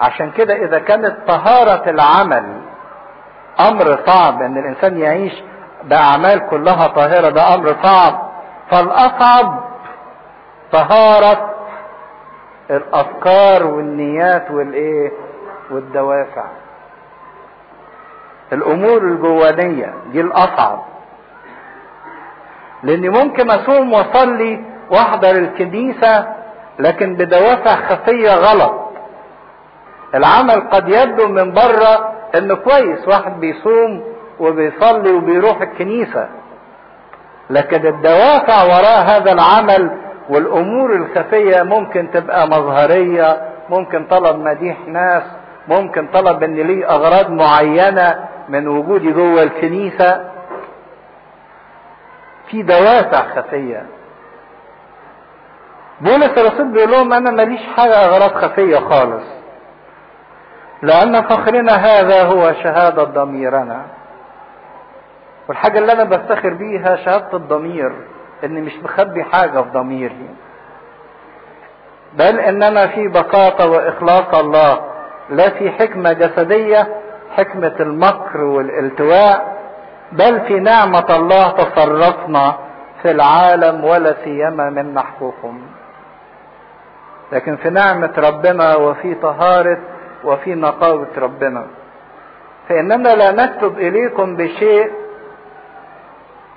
عشان 0.00 0.30
كده 0.30 0.54
إذا 0.54 0.78
كانت 0.78 1.16
طهارة 1.26 1.90
العمل 1.90 2.60
أمر 3.60 3.98
صعب 4.06 4.42
إن 4.42 4.58
الإنسان 4.58 4.98
يعيش 4.98 5.32
بأعمال 5.84 6.46
كلها 6.50 6.86
طاهرة 6.86 7.28
ده 7.28 7.54
أمر 7.54 7.76
صعب. 7.82 8.30
فالأصعب 8.70 9.64
طهارة 10.72 11.54
الأفكار 12.70 13.66
والنيات 13.66 14.50
والإيه؟ 14.50 15.12
والدوافع. 15.70 16.44
الأمور 18.52 18.98
الجوانية 19.02 19.94
دي 20.12 20.20
الأصعب. 20.20 20.84
لأني 22.82 23.08
ممكن 23.08 23.50
أصوم 23.50 23.92
وأصلي 23.92 24.64
وأحضر 24.90 25.30
الكنيسة 25.30 26.26
لكن 26.78 27.14
بدوافع 27.16 27.74
خفية 27.76 28.34
غلط. 28.34 28.89
العمل 30.14 30.60
قد 30.70 30.88
يبدو 30.88 31.28
من 31.28 31.52
بره 31.52 32.12
إنه 32.34 32.54
كويس 32.54 33.08
واحد 33.08 33.40
بيصوم 33.40 34.02
وبيصلي 34.40 35.10
وبيروح 35.12 35.60
الكنيسة. 35.60 36.28
لكن 37.50 37.86
الدوافع 37.86 38.62
وراء 38.62 39.02
هذا 39.02 39.32
العمل 39.32 39.90
والأمور 40.28 40.92
الخفية 40.96 41.62
ممكن 41.62 42.10
تبقى 42.10 42.46
مظهرية 42.48 43.42
ممكن 43.70 44.04
طلب 44.06 44.36
مديح 44.38 44.76
ناس 44.86 45.22
ممكن 45.68 46.06
طلب 46.06 46.42
إن 46.42 46.54
ليه 46.54 46.90
أغراض 46.90 47.30
معينة 47.30 48.28
من 48.48 48.68
وجودي 48.68 49.12
جوه 49.12 49.42
الكنيسة. 49.42 50.30
في 52.50 52.62
دوافع 52.62 53.28
خفية. 53.36 53.86
بولس 56.00 56.38
الرسول 56.38 56.68
بيقول 56.68 56.90
لهم 56.90 57.12
أنا 57.12 57.30
ماليش 57.30 57.60
حاجة 57.76 58.04
أغراض 58.04 58.30
خفية 58.34 58.76
خالص. 58.76 59.24
لأن 60.82 61.22
فخرنا 61.22 61.72
هذا 61.72 62.22
هو 62.22 62.52
شهادة 62.52 63.04
ضميرنا. 63.04 63.82
والحاجة 65.48 65.78
اللي 65.78 65.92
أنا 65.92 66.04
بفتخر 66.04 66.54
بيها 66.54 66.96
شهادة 66.96 67.36
الضمير 67.36 67.92
إني 68.44 68.60
مش 68.60 68.72
مخبي 68.82 69.24
حاجة 69.24 69.60
في 69.62 69.68
ضميري. 69.70 70.28
بل 72.12 72.40
اننا 72.40 72.86
في 72.86 73.08
بساطة 73.08 73.70
وإخلاص 73.70 74.34
الله. 74.34 74.80
لا 75.30 75.50
في 75.50 75.70
حكمة 75.70 76.12
جسدية 76.12 76.88
حكمة 77.36 77.74
المكر 77.80 78.40
والالتواء. 78.40 79.56
بل 80.12 80.40
في 80.40 80.60
نعمة 80.60 81.06
الله 81.16 81.50
تصرفنا 81.50 82.54
في 83.02 83.10
العالم 83.10 83.84
ولا 83.84 84.14
سيما 84.24 84.70
من 84.70 84.94
نحوكم. 84.94 85.62
لكن 87.32 87.56
في 87.56 87.70
نعمة 87.70 88.12
ربنا 88.18 88.76
وفي 88.76 89.14
طهارة 89.14 89.78
وفي 90.24 90.54
نقاوة 90.54 91.08
ربنا. 91.18 91.66
فإننا 92.68 93.08
لا 93.08 93.30
نكتب 93.30 93.78
إليكم 93.78 94.36
بشيء 94.36 94.90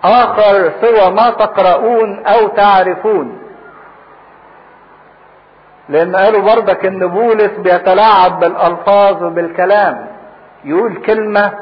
آخر 0.03 0.71
سوى 0.81 1.11
ما 1.11 1.29
تقرؤون 1.29 2.25
أو 2.25 2.47
تعرفون. 2.47 3.39
لأن 5.89 6.15
قالوا 6.15 6.41
برضك 6.55 6.85
إن 6.85 7.07
بولس 7.07 7.51
بيتلاعب 7.51 8.39
بالألفاظ 8.39 9.23
وبالكلام. 9.23 10.07
يقول 10.63 11.01
كلمة 11.01 11.53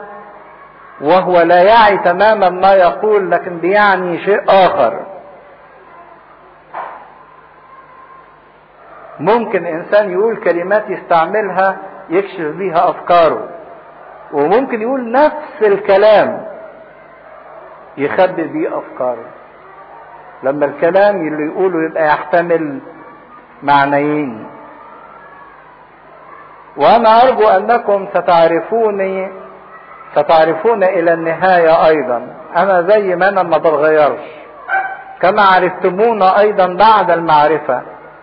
وهو 1.01 1.41
لا 1.41 1.61
يعي 1.63 1.97
تماما 1.97 2.49
ما 2.49 2.73
يقول 2.73 3.31
لكن 3.31 3.57
بيعني 3.57 4.25
شيء 4.25 4.43
آخر. 4.49 5.05
ممكن 9.19 9.65
إنسان 9.65 10.11
يقول 10.11 10.37
كلمات 10.37 10.89
يستعملها 10.89 11.77
يكشف 12.11 12.41
بيها 12.57 12.89
أفكاره. 12.89 13.47
وممكن 14.33 14.81
يقول 14.81 15.11
نفس 15.11 15.61
الكلام 15.61 16.45
يخبي 17.97 18.43
بيه 18.43 18.77
أفكاره. 18.77 19.25
لما 20.43 20.65
الكلام 20.65 21.15
اللي 21.15 21.45
يقوله 21.51 21.85
يبقى 21.89 22.07
يحتمل 22.07 22.79
معنيين. 23.63 24.47
وأنا 26.77 27.23
أرجو 27.23 27.47
أنكم 27.47 28.07
ستعرفوني 28.13 29.29
ستعرفون 30.15 30.83
إلى 30.83 31.13
النهاية 31.13 31.87
أيضا. 31.87 32.27
أنا 32.55 32.81
زي 32.81 33.15
ما 33.15 33.29
أنا 33.29 33.43
ما 33.43 33.57
بتغيرش. 33.57 34.21
كما 35.21 35.41
عرفتمون 35.41 36.21
أيضا 36.23 36.67
بعد 36.67 37.11
المعرفة. 37.11 37.81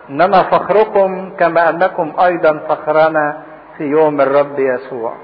إنما 0.09 0.43
فخركم 0.43 1.31
كما 1.39 1.69
أنكم 1.69 2.13
أيضا 2.23 2.59
فخرنا 2.69 3.37
في 3.79 3.85
يوم 3.85 4.21
الرب 4.21 4.59
يسوع. 4.59 5.15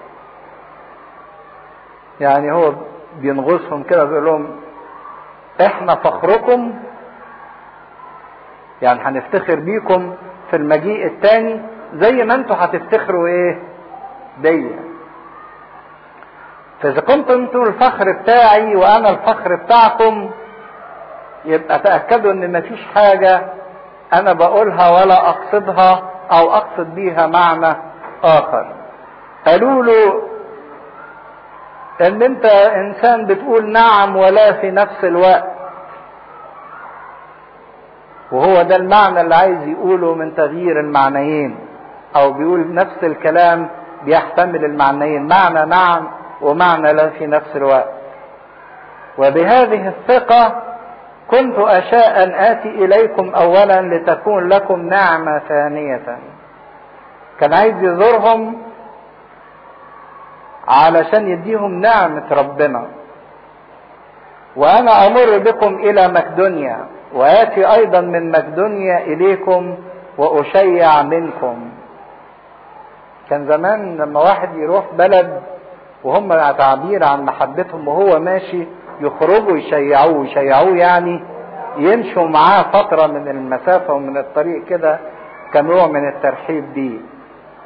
يعني 2.19 2.51
هو 2.51 2.73
بينغصهم 3.19 3.83
كده 3.83 4.03
بيقول 4.03 4.25
لهم 4.25 4.55
إحنا 5.61 5.95
فخركم 5.95 6.73
يعني 8.81 8.99
هنفتخر 9.01 9.59
بيكم 9.59 10.15
في 10.49 10.55
المجيء 10.55 11.05
الثاني 11.07 11.61
زي 11.93 12.23
ما 12.23 12.35
أنتوا 12.35 12.55
هتفتخروا 12.59 13.27
إيه؟ 13.27 13.59
بيا. 14.37 14.79
فإذا 16.81 17.01
كنتم 17.01 17.33
أنتوا 17.33 17.65
الفخر 17.65 18.11
بتاعي 18.11 18.75
وأنا 18.75 19.09
الفخر 19.09 19.55
بتاعكم 19.55 20.31
يبقى 21.45 21.79
تأكدوا 21.79 22.31
إن 22.31 22.51
مفيش 22.57 22.79
حاجة 22.95 23.53
أنا 24.13 24.33
بقولها 24.33 24.89
ولا 25.01 25.29
أقصدها 25.29 26.11
أو 26.31 26.53
أقصد 26.53 26.95
بيها 26.95 27.27
معنى 27.27 27.75
آخر. 28.25 28.73
قالوا 29.47 29.83
له 29.83 30.21
إن 32.01 32.21
أنت 32.23 32.45
إنسان 32.75 33.25
بتقول 33.25 33.69
نعم 33.71 34.15
ولا 34.15 34.51
في 34.53 34.71
نفس 34.71 35.03
الوقت. 35.03 35.45
وهو 38.31 38.61
ده 38.61 38.75
المعنى 38.75 39.21
اللي 39.21 39.35
عايز 39.35 39.67
يقوله 39.67 40.15
من 40.15 40.35
تغيير 40.35 40.79
المعنيين 40.79 41.57
أو 42.15 42.31
بيقول 42.33 42.73
نفس 42.73 43.03
الكلام 43.03 43.69
بيحتمل 44.03 44.65
المعنيين 44.65 45.27
معنى 45.27 45.65
نعم 45.65 46.07
ومعنى 46.41 46.93
لا 46.93 47.09
في 47.09 47.27
نفس 47.27 47.55
الوقت. 47.55 47.89
وبهذه 49.17 49.87
الثقة 49.87 50.61
كنت 51.27 51.55
أشاء 51.59 52.23
أن 52.23 52.31
آتي 52.31 52.69
إليكم 52.69 53.29
أولا 53.35 53.81
لتكون 53.81 54.49
لكم 54.49 54.81
نعمة 54.81 55.39
ثانية. 55.49 56.17
كان 57.39 57.53
عايز 57.53 57.83
يزورهم 57.83 58.61
علشان 60.67 61.27
يديهم 61.27 61.71
نعمة 61.81 62.23
ربنا. 62.31 62.87
وأنا 64.55 65.07
أمر 65.07 65.37
بكم 65.37 65.75
إلى 65.75 66.07
مقدونيا 66.07 66.85
وآتي 67.13 67.73
أيضا 67.73 68.01
من 68.01 68.31
مقدونيا 68.31 68.97
إليكم 68.97 69.77
وأشيع 70.17 71.01
منكم. 71.01 71.69
كان 73.29 73.47
زمان 73.47 73.97
لما 73.97 74.19
واحد 74.19 74.55
يروح 74.55 74.85
بلد 74.97 75.41
وهم 76.03 76.33
تعبير 76.51 77.03
عن 77.03 77.25
محبتهم 77.25 77.87
وهو 77.87 78.19
ماشي 78.19 78.67
يخرجوا 79.01 79.57
يشيعوه 79.57 80.25
يشيعوه 80.25 80.77
يعني 80.77 81.23
يمشوا 81.77 82.27
معاه 82.27 82.61
فترة 82.73 83.07
من 83.07 83.27
المسافة 83.27 83.93
ومن 83.93 84.17
الطريق 84.17 84.65
كده 84.65 84.99
كنوع 85.53 85.87
من 85.87 86.07
الترحيب 86.09 86.73
بيه 86.73 86.99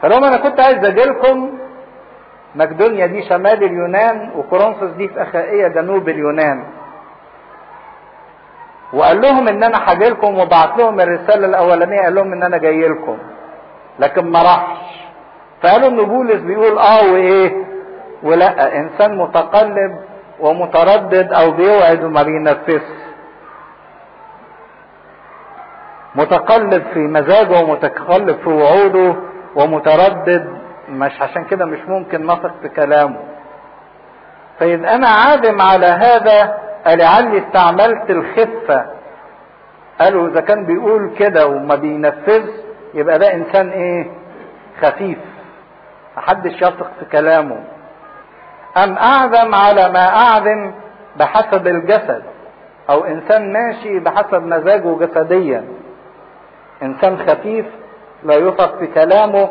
فلهم 0.01 0.23
أنا 0.23 0.37
كنت 0.37 0.59
عايز 0.59 0.85
أجيلكم 0.85 1.57
مقدونيا 2.55 3.05
دي 3.05 3.29
شمال 3.29 3.63
اليونان 3.63 4.31
وكورنثوس 4.35 4.91
دي 4.91 5.07
في 5.07 5.21
اخائيه 5.21 5.67
جنوب 5.67 6.09
اليونان. 6.09 6.63
وقال 8.93 9.21
لهم 9.21 9.47
إن 9.47 9.63
أنا 9.63 9.91
هاجي 9.91 10.09
لكم 10.09 10.39
وبعت 10.39 10.77
لهم 10.77 10.99
الرسالة 10.99 11.45
الأولانية 11.47 12.01
قال 12.01 12.15
لهم 12.15 12.33
إن 12.33 12.43
أنا 12.43 12.57
جاي 12.57 12.87
لكم 12.87 13.17
لكن 13.99 14.25
ما 14.31 14.41
راحش. 14.43 14.79
فقالوا 15.63 15.89
ان 15.89 16.03
بولس 16.03 16.41
بيقول 16.41 16.77
آه 16.77 17.11
وإيه؟ 17.11 17.65
ولا 18.23 18.77
إنسان 18.77 19.17
متقلب 19.17 19.99
ومتردد 20.39 21.33
أو 21.33 21.51
بيوعد 21.51 22.03
وما 22.03 22.23
بينفذش. 22.23 22.81
متقلب 26.15 26.83
في 26.93 26.99
مزاجه 26.99 27.63
ومتقلب 27.63 28.37
في 28.43 28.49
وعوده. 28.49 29.15
ومتردد 29.59 30.57
مش 30.89 31.21
عشان 31.21 31.43
كده 31.43 31.65
مش 31.65 31.79
ممكن 31.87 32.25
نثق 32.27 32.51
في 32.61 32.69
كلامه. 32.69 33.19
فإذا 34.59 34.95
أنا 34.95 35.07
عادم 35.07 35.61
على 35.61 35.85
هذا 35.85 36.57
لعلي 36.87 37.37
استعملت 37.47 38.09
الخفة. 38.09 38.85
قالوا 40.01 40.27
إذا 40.29 40.41
كان 40.41 40.65
بيقول 40.65 41.15
كده 41.17 41.47
وما 41.47 41.75
بينفذ 41.75 42.49
يبقى 42.93 43.19
ده 43.19 43.33
إنسان 43.33 43.69
إيه؟ 43.69 44.11
خفيف. 44.81 45.17
محدش 46.17 46.53
يثق 46.61 46.91
في 46.99 47.05
كلامه. 47.11 47.63
أم 48.77 48.97
أعزم 48.97 49.55
على 49.55 49.89
ما 49.89 50.07
أعزم 50.15 50.71
بحسب 51.15 51.67
الجسد؟ 51.67 52.23
أو 52.89 53.05
إنسان 53.05 53.53
ماشي 53.53 53.99
بحسب 53.99 54.43
مزاجه 54.43 54.97
جسديا. 55.05 55.63
إنسان 56.83 57.17
خفيف 57.27 57.65
لا 58.23 58.35
يثق 58.35 58.79
في 58.79 58.87
كلامه 58.87 59.49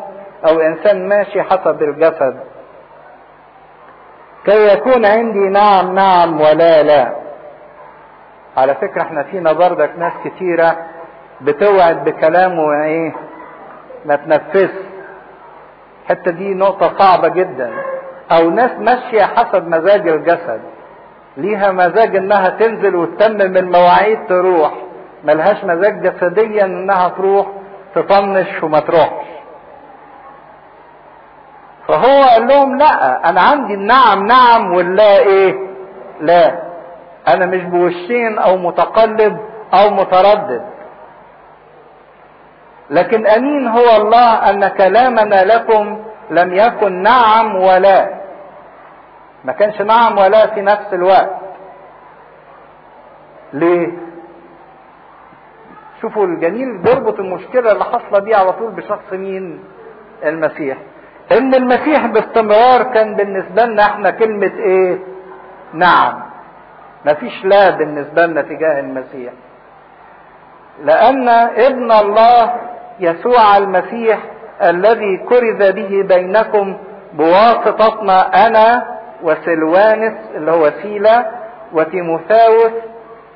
أو 0.48 0.60
إنسان 0.60 1.08
ماشي 1.08 1.42
حسب 1.42 1.82
الجسد. 1.82 2.40
كي 4.44 4.72
يكون 4.72 5.04
عندي 5.04 5.48
نعم 5.48 5.94
نعم 5.94 6.40
ولا 6.40 6.82
لا. 6.82 7.14
على 8.56 8.74
فكرة 8.74 9.02
إحنا 9.02 9.22
فينا 9.22 9.52
بردك 9.52 9.90
ناس 9.98 10.12
كتيرة 10.24 10.76
بتوعد 11.40 12.04
بكلام 12.04 12.58
وايه 12.58 13.12
ما 14.06 14.16
تنفذش. 14.16 14.70
الحتة 16.02 16.30
دي 16.30 16.54
نقطة 16.54 16.98
صعبة 16.98 17.28
جدا. 17.28 17.70
أو 18.32 18.50
ناس 18.50 18.70
ماشية 18.78 19.22
حسب 19.22 19.68
مزاج 19.68 20.08
الجسد. 20.08 20.60
ليها 21.36 21.72
مزاج 21.72 22.16
إنها 22.16 22.48
تنزل 22.48 22.96
وتتمم 22.96 23.56
المواعيد 23.56 24.26
تروح. 24.28 24.72
ملهاش 25.24 25.64
مزاج 25.64 26.02
جسديا 26.02 26.64
إنها 26.64 27.08
تروح. 27.08 27.46
تطنش 27.94 28.62
وما 28.62 28.80
تروحش. 28.80 29.26
فهو 31.88 32.22
قال 32.28 32.48
لهم 32.48 32.78
لا 32.78 33.28
أنا 33.28 33.40
عندي 33.40 33.74
النعم 33.74 34.26
نعم 34.26 34.72
واللا 34.74 35.18
إيه؟ 35.18 35.54
لا. 36.20 36.62
أنا 37.28 37.46
مش 37.46 37.62
بوشين 37.62 38.38
أو 38.38 38.56
متقلب 38.56 39.38
أو 39.74 39.90
متردد. 39.90 40.62
لكن 42.90 43.26
أمين 43.26 43.68
هو 43.68 43.96
الله 43.96 44.50
أن 44.50 44.68
كلامنا 44.68 45.44
لكم 45.44 46.04
لم 46.30 46.54
يكن 46.54 47.02
نعم 47.02 47.56
ولا. 47.56 48.18
ما 49.44 49.52
كانش 49.52 49.80
نعم 49.80 50.18
ولا 50.18 50.46
في 50.46 50.60
نفس 50.62 50.92
الوقت. 50.92 51.30
ليه؟ 53.52 54.07
شوفوا 56.02 56.26
الجميل 56.26 56.78
بيربط 56.82 57.18
المشكلة 57.20 57.72
اللي 57.72 57.84
حاصلة 57.84 58.18
دي 58.18 58.34
على 58.34 58.52
طول 58.52 58.70
بشخص 58.70 59.12
مين؟ 59.12 59.64
المسيح. 60.24 60.78
إن 61.32 61.54
المسيح 61.54 62.06
باستمرار 62.06 62.82
كان 62.82 63.14
بالنسبة 63.16 63.64
لنا 63.64 63.82
إحنا 63.82 64.10
كلمة 64.10 64.52
إيه؟ 64.58 64.98
نعم. 65.74 66.22
مفيش 67.06 67.44
لا 67.44 67.70
بالنسبة 67.70 68.26
لنا 68.26 68.42
تجاه 68.42 68.80
المسيح. 68.80 69.32
لأن 70.84 71.28
ابن 71.28 71.92
الله 71.92 72.54
يسوع 73.00 73.56
المسيح 73.56 74.18
الذي 74.62 75.16
كرز 75.28 75.70
به 75.72 76.02
بينكم 76.08 76.76
بواسطتنا 77.12 78.46
أنا 78.46 78.98
وسلوانس 79.22 80.14
اللي 80.34 80.50
هو 80.50 80.70
سيلا 80.82 81.30
وتيموثاوس 81.72 82.72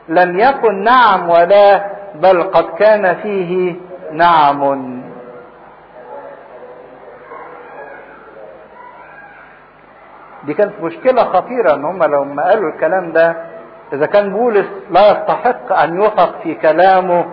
لم 0.09 0.39
يكن 0.39 0.83
نعم 0.85 1.31
ولا 1.31 1.85
بل 2.15 2.43
قد 2.43 2.65
كان 2.79 3.15
فيه 3.15 3.75
نعم. 4.13 4.63
دي 10.45 10.55
كانت 10.55 10.73
مشكلة 10.83 11.25
خطيرة 11.25 11.75
إن 11.75 11.85
هم 11.85 12.05
لما 12.05 12.43
قالوا 12.43 12.71
الكلام 12.71 13.13
ده 13.13 13.37
إذا 13.93 14.07
كان 14.07 14.33
بولس 14.33 14.67
لا 14.91 15.11
يستحق 15.11 15.73
أن 15.73 16.03
يثق 16.03 16.41
في 16.43 16.55
كلامه 16.55 17.25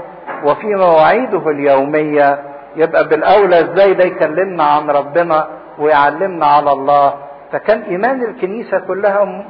وفي 0.43 0.67
مواعيده 0.75 1.49
اليومية 1.49 2.39
يبقى 2.75 3.07
بالأولى 3.07 3.59
إزاي 3.59 3.93
ده 3.93 4.03
يكلمنا 4.03 4.63
عن 4.63 4.89
ربنا 4.91 5.47
ويعلمنا 5.79 6.45
على 6.45 6.71
الله؟ 6.71 7.13
فكان 7.51 7.81
إيمان 7.81 8.23
الكنيسة 8.23 8.79
كلها 8.79 9.43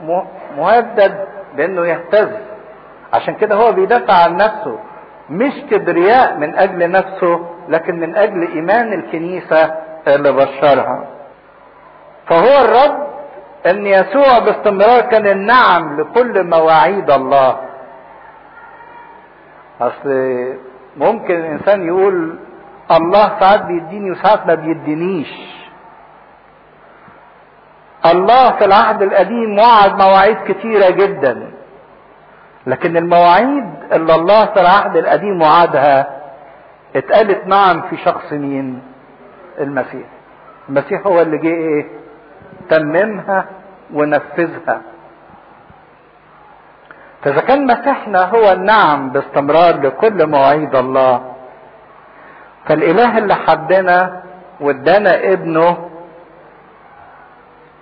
مهدد 0.57 1.25
بأنه 1.55 1.85
يهتز. 1.85 2.29
عشان 3.13 3.33
كده 3.35 3.55
هو 3.55 3.71
بيدافع 3.71 4.13
عن 4.13 4.37
نفسه. 4.37 4.79
مش 5.29 5.53
كبرياء 5.71 6.37
من 6.37 6.55
أجل 6.55 6.91
نفسه 6.91 7.45
لكن 7.69 7.99
من 7.99 8.15
أجل 8.15 8.47
إيمان 8.47 8.93
الكنيسة 8.93 9.75
اللي 10.07 10.31
بشرها. 10.31 11.07
فهو 12.27 12.65
الرب 12.65 13.07
إن 13.65 13.85
يسوع 13.85 14.39
باستمرار 14.39 15.01
كان 15.01 15.27
النعم 15.27 16.01
لكل 16.01 16.43
مواعيد 16.43 17.11
الله. 17.11 17.59
أصل 19.81 20.53
ممكن 20.97 21.35
الإنسان 21.35 21.87
يقول 21.87 22.35
الله 22.91 23.39
ساعات 23.39 23.61
بيديني 23.61 24.11
وساعات 24.11 24.47
ما 24.47 24.53
بيدينيش. 24.55 25.59
الله 28.05 28.51
في 28.51 28.65
العهد 28.65 29.01
القديم 29.01 29.59
وعد 29.59 29.95
مواعيد 30.01 30.37
كتيرة 30.47 30.89
جدا. 30.89 31.51
لكن 32.69 32.97
المواعيد 32.97 33.65
اللي 33.93 34.15
الله 34.15 34.45
في 34.45 34.61
العهد 34.61 34.97
القديم 34.97 35.41
وعدها 35.41 36.07
اتقالت 36.95 37.47
نعم 37.47 37.81
في 37.81 37.97
شخص 37.97 38.33
مين؟ 38.33 38.81
المسيح. 39.59 40.07
المسيح 40.69 41.07
هو 41.07 41.21
اللي 41.21 41.37
جه 41.37 41.47
إيه؟ 41.53 41.85
تممها 42.69 43.45
ونفذها. 43.93 44.81
فاذا 47.23 47.41
كان 47.41 47.65
مسيحنا 47.67 48.23
هو 48.25 48.51
النعم 48.51 49.09
باستمرار 49.09 49.81
لكل 49.81 50.27
مواعيد 50.27 50.75
الله. 50.75 51.33
فالإله 52.65 53.17
اللي 53.17 53.35
حبنا 53.35 54.21
وادانا 54.59 55.33
ابنه 55.33 55.89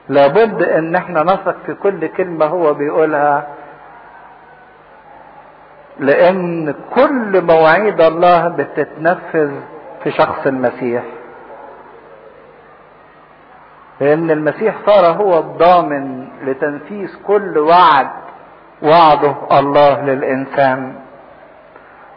لابد 0.10 0.64
إن 0.64 0.96
إحنا 0.96 1.24
نثق 1.24 1.56
في 1.66 1.74
كل 1.74 2.08
كلمة 2.08 2.46
هو 2.46 2.74
بيقولها 2.74 3.48
لأن 6.00 6.76
كل 6.96 7.42
مواعيد 7.42 8.02
الله 8.02 8.48
بتتنفذ 8.48 9.52
في 10.04 10.12
شخص 10.12 10.48
المسيح. 10.48 11.04
لأن 14.02 14.32
المسيح 14.32 14.76
صار 14.86 15.06
هو 15.06 15.40
الضامن 15.40 16.28
لتنفيذ 16.44 17.10
كل 17.28 17.58
وعد 17.58 18.10
وعده 18.84 19.36
الله 19.52 20.02
للإنسان. 20.02 20.96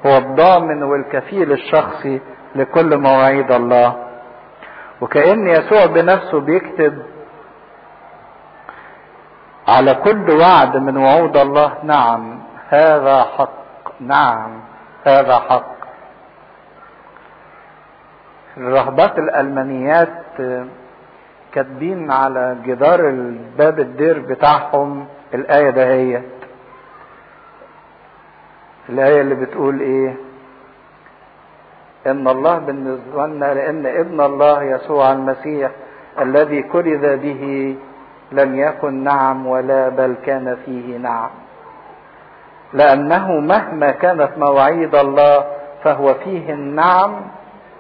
هو 0.07 0.17
الضامن 0.19 0.83
والكفيل 0.83 1.53
الشخصي 1.53 2.21
لكل 2.55 2.97
مواعيد 2.97 3.53
الله. 3.53 3.97
وكأن 5.01 5.49
يسوع 5.49 5.87
بنفسه 5.87 6.41
بيكتب 6.41 7.03
على 9.69 9.95
كل 9.95 10.31
وعد 10.31 10.77
من 10.77 10.97
وعود 10.97 11.37
الله 11.37 11.73
نعم 11.83 12.41
هذا 12.69 13.23
حق. 13.39 13.60
نعم 14.01 14.61
هذا 15.05 15.39
حق. 15.39 15.81
الرهبات 18.57 19.19
الألمانيات 19.19 20.09
كاتبين 21.53 22.11
على 22.11 22.57
جدار 22.65 23.09
الباب 23.09 23.81
الدير 23.81 24.19
بتاعهم 24.19 25.07
الآية 25.35 25.71
دهيت 25.71 26.31
الآية 28.89 29.21
اللي 29.21 29.35
بتقول 29.35 29.81
إيه؟ 29.81 30.15
إن 32.07 32.29
الله 32.29 32.59
بالنسبة 32.59 33.27
لنا 33.27 33.55
لأن 33.55 33.87
ابن 33.87 34.21
الله 34.21 34.63
يسوع 34.63 35.13
المسيح 35.13 35.71
الذي 36.21 36.63
كرز 36.63 37.05
به 37.05 37.77
لم 38.33 38.59
يكن 38.59 39.05
نعم 39.05 39.47
ولا 39.47 39.89
بل 39.89 40.15
كان 40.27 40.57
فيه 40.65 40.97
نعم. 40.99 41.31
لأنه 42.73 43.41
مهما 43.41 43.91
كانت 43.91 44.31
مواعيد 44.39 44.95
الله 44.95 45.45
فهو 45.85 46.15
فيه 46.15 46.53
النعم 46.53 47.21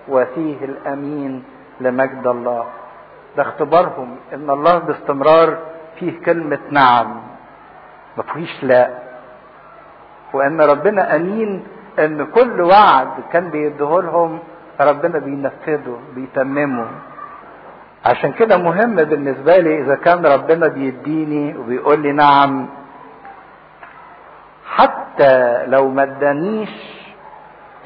وفيه 0.09 0.64
الأمين 0.64 1.45
لمجد 1.80 2.26
الله. 2.26 2.64
ده 3.36 3.43
اختبارهم 3.43 4.16
إن 4.34 4.51
الله 4.51 4.78
باستمرار 4.78 5.59
فيه 5.99 6.20
كلمة 6.20 6.59
نعم 6.70 7.20
ما 8.16 8.22
فيهش 8.22 8.64
لا. 8.64 8.91
وإن 10.32 10.61
ربنا 10.61 11.16
أمين 11.16 11.64
إن 11.99 12.26
كل 12.26 12.61
وعد 12.61 13.09
كان 13.32 13.51
بيديه 13.51 14.01
لهم 14.01 14.38
ربنا 14.80 15.18
بينفذه 15.18 15.99
بيتممه. 16.14 16.86
عشان 18.07 18.32
كده 18.32 18.57
مهم 18.57 18.95
بالنسبة 18.97 19.57
لي 19.59 19.80
إذا 19.80 19.95
كان 19.95 20.26
ربنا 20.26 20.68
بيديني 20.68 21.57
وبيقول 21.59 22.01
لي 22.01 22.12
نعم 22.12 22.68
حتى 24.81 25.66
لو 25.66 25.89
ما 25.89 26.03
ادانيش 26.03 26.70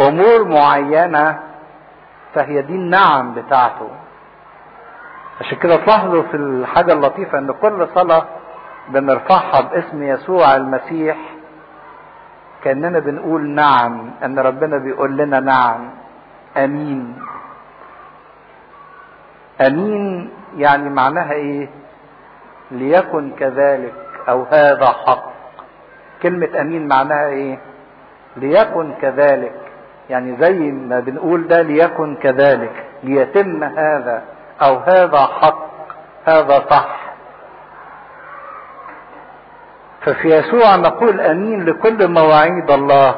أمور 0.01 0.45
معينة 0.45 1.39
فهي 2.35 2.63
دي 2.63 2.73
النعم 2.75 3.35
بتاعته. 3.35 3.89
عشان 5.41 5.59
كده 5.59 5.77
تلاحظوا 5.77 6.23
في 6.23 6.37
الحاجة 6.37 6.93
اللطيفة 6.93 7.39
إن 7.39 7.53
كل 7.53 7.89
صلاة 7.95 8.25
بنرفعها 8.89 9.61
باسم 9.61 10.03
يسوع 10.03 10.57
المسيح 10.57 11.17
كأننا 12.65 12.99
بنقول 12.99 13.51
نعم 13.51 14.11
إن 14.25 14.39
ربنا 14.39 14.79
بيقول 14.79 15.17
لنا 15.17 15.41
نعم 15.41 15.91
آمين. 16.57 17.19
آمين 19.61 20.31
يعني 20.57 20.91
معناها 20.91 21.33
إيه؟ 21.33 21.69
ليكن 22.71 23.31
كذلك 23.39 23.95
أو 24.29 24.43
هذا 24.51 24.87
حق. 24.87 25.34
كلمة 26.25 26.61
أمين 26.61 26.89
معناها 26.89 27.27
إيه؟ 27.27 27.59
ليكن 28.37 28.95
كذلك. 29.03 29.53
يعني 30.11 30.37
زي 30.41 30.59
ما 30.73 31.01
بنقول 31.01 31.49
ده 31.49 31.63
ليكن 31.63 32.17
كذلك. 32.17 32.85
ليتم 33.03 33.65
هذا 33.65 34.23
أو 34.63 34.77
هذا 34.77 35.19
حق 35.41 35.69
هذا 36.25 36.65
صح. 36.71 37.01
ففي 40.01 40.29
يسوع 40.29 40.77
نقول 40.77 41.21
أمين 41.21 41.65
لكل 41.65 42.09
مواعيد 42.09 42.71
الله. 42.71 43.15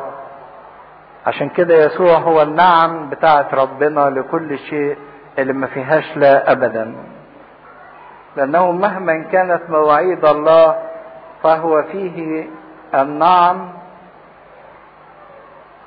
عشان 1.26 1.48
كده 1.48 1.74
يسوع 1.74 2.18
هو 2.18 2.42
النعم 2.42 3.11
بتاعت 3.11 3.54
ربنا 3.54 4.00
لكل 4.00 4.59
شيء 4.59 4.96
اللي 5.38 5.52
ما 5.52 5.66
فيهاش 5.66 6.16
لا 6.16 6.52
أبدا. 6.52 6.94
لأنه 8.36 8.70
مهما 8.72 9.22
كانت 9.32 9.61
مواعيد 9.68 10.24
الله 10.24 10.76
فهو 11.42 11.82
فيه 11.82 12.46
النعم 13.03 13.68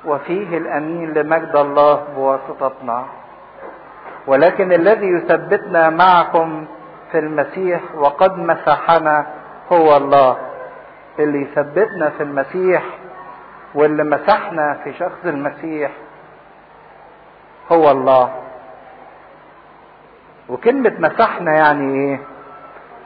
وفيه 0.04 0.58
الأمين 0.58 1.12
لمجد 1.14 1.56
الله 1.56 2.04
بواسطتنا 2.16 3.04
ولكن 4.26 4.72
الذي 4.72 5.06
يثبتنا 5.06 5.90
معكم 5.90 6.66
في 7.12 7.18
المسيح 7.18 7.80
وقد 7.94 8.38
مسحنا 8.38 9.26
هو 9.72 9.96
الله. 9.96 10.36
اللي 11.18 11.42
يثبتنا 11.42 12.10
في 12.10 12.22
المسيح 12.22 12.82
واللي 13.74 14.04
مسحنا 14.04 14.74
في 14.84 14.92
شخص 14.92 15.24
المسيح 15.24 15.90
هو 17.72 17.90
الله. 17.90 18.30
وكلمة 20.48 20.92
مسحنا 20.98 21.52
يعني 21.54 21.94
إيه؟ 21.94 22.20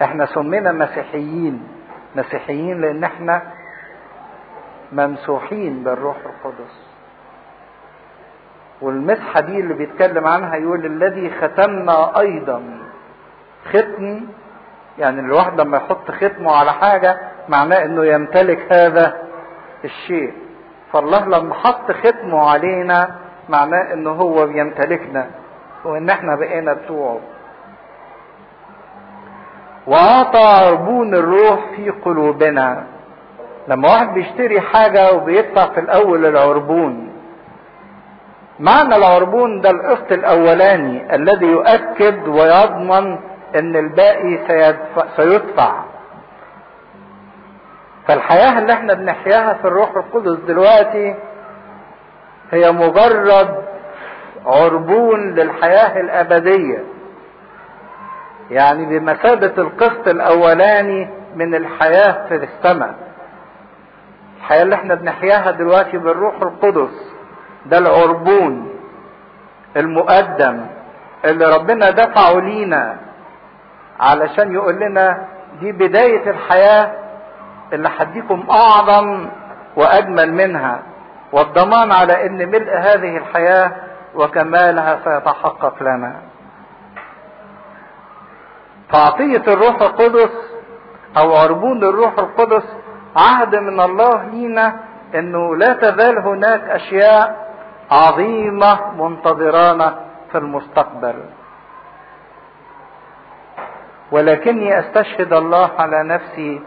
إحنا 0.03 0.27
سمينا 0.27 0.73
مسيحيين. 0.73 1.69
مسيحيين 2.17 2.81
لأن 2.81 3.05
إحنا 3.05 3.43
ممسوحين 4.95 5.85
بالروح 5.85 6.17
القدس. 6.17 6.87
والمسحة 8.81 9.41
دي 9.41 9.61
اللي 9.61 9.75
بيتكلم 9.75 10.27
عنها 10.27 10.57
يقول 10.57 10.87
الذي 10.87 11.31
ختمنا 11.31 12.21
أيضا 12.21 12.63
ختم 13.69 14.21
يعني 14.99 15.21
الواحد 15.21 15.61
لما 15.61 15.77
يحط 15.77 16.11
ختمه 16.11 16.57
على 16.57 16.73
حاجة 16.73 17.19
معناه 17.49 17.85
إنه 17.85 18.05
يمتلك 18.07 18.73
هذا 18.73 19.17
الشيء. 19.85 20.33
فالله 20.93 21.25
لما 21.27 21.55
حط 21.55 21.93
ختمه 21.93 22.51
علينا 22.51 23.15
معناه 23.49 23.93
إنه 23.93 24.11
هو 24.11 24.47
بيمتلكنا 24.47 25.31
وإن 25.85 26.11
إحنا 26.11 26.37
بقينا 26.37 26.73
بتوعه. 26.73 27.21
وأعطى 29.87 30.39
عربون 30.39 31.15
الروح 31.15 31.61
في 31.77 31.91
قلوبنا. 31.91 32.87
لما 33.69 33.89
واحد 33.89 34.15
بيشتري 34.15 34.61
حاجة 34.61 35.13
وبيدفع 35.13 35.67
في 35.67 35.81
الأول 35.81 36.27
العربون 36.27 37.13
معنى 38.61 38.97
العربون 38.97 39.61
ده 39.61 39.71
القسط 39.71 40.13
الأولاني 40.13 41.15
الذي 41.15 41.47
يؤكد 41.47 42.29
ويضمن 42.29 43.19
إن 43.55 43.77
الباقي 43.77 44.39
سيدفع. 45.17 45.85
فالحياة 48.09 48.59
اللي 48.59 48.73
إحنا 48.73 48.95
بنحياها 48.95 49.55
في 49.55 49.65
الروح 49.65 49.97
القدس 49.97 50.39
دلوقتي 50.47 51.15
هي 52.51 52.73
مجرد 52.73 53.65
عربون 54.47 55.35
للحياة 55.35 56.01
الأبدية. 56.01 56.85
يعني 58.51 58.99
بمثابة 58.99 59.53
القسط 59.63 60.09
الأولاني 60.09 61.09
من 61.37 61.55
الحياة 61.55 62.29
في 62.29 62.35
السماء. 62.35 62.95
الحياة 64.45 64.63
اللي 64.63 64.75
إحنا 64.75 64.95
بنحياها 64.95 65.51
دلوقتي 65.51 65.99
بالروح 65.99 66.35
القدس. 66.43 67.13
ده 67.67 67.79
العربون 67.79 68.71
المقدم 69.77 70.67
اللي 71.25 71.57
ربنا 71.57 71.91
دفعه 71.91 72.33
لينا 72.41 72.97
علشان 74.01 74.55
يقول 74.55 74.75
لنا 74.75 75.25
دي 75.61 75.73
بداية 75.73 76.31
الحياة 76.31 76.93
اللي 77.73 77.91
هديكم 77.99 78.45
أعظم 78.51 79.29
وأجمل 79.77 80.33
منها. 80.33 80.83
والضمان 81.33 81.93
على 81.93 82.27
أن 82.27 82.49
ملء 82.51 82.77
هذه 82.79 83.17
الحياة 83.17 83.73
وكمالها 84.15 84.99
سيتحقق 85.05 85.83
لنا. 85.83 86.17
فعطية 88.93 89.43
الروح 89.53 89.83
القدس 89.83 90.31
أو 91.17 91.37
عربون 91.37 91.85
الروح 91.85 92.19
القدس 92.19 92.65
عهد 93.17 93.55
من 93.57 93.81
الله 93.81 94.23
لينا 94.23 94.77
إنه 95.15 95.57
لا 95.57 95.73
تزال 95.73 96.19
هناك 96.19 96.61
أشياء 96.61 97.45
عظيمة 97.91 98.93
منتظرانا 99.03 99.95
في 100.33 100.39
المستقبل. 100.39 101.15
ولكني 104.13 104.79
أستشهد 104.81 105.33
الله 105.33 105.71
على 105.79 106.03
نفسي 106.03 106.61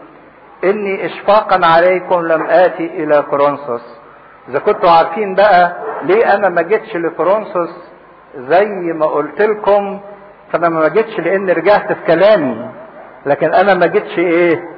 إني 0.64 1.06
اشفاقا 1.06 1.66
عليكم 1.66 2.20
لم 2.20 2.46
آتي 2.46 2.86
إلى 2.86 3.22
كورنثوس. 3.30 3.98
إذا 4.48 4.58
كنتوا 4.58 4.90
عارفين 4.90 5.34
بقى 5.34 5.72
ليه 6.02 6.34
أنا 6.34 6.48
ما 6.48 6.62
جيتش 6.62 6.96
لكورنثوس 6.96 7.90
زي 8.36 8.64
ما 8.92 9.06
قلت 9.06 9.42
لكم 9.42 10.00
فأنا 10.52 10.68
ما 10.68 10.88
جيتش 10.88 11.20
لأن 11.20 11.50
رجعت 11.50 11.92
في 11.92 12.04
كلامي. 12.06 12.70
لكن 13.26 13.54
أنا 13.54 13.74
ما 13.74 13.86
جيتش 13.86 14.18
إيه؟ 14.18 14.77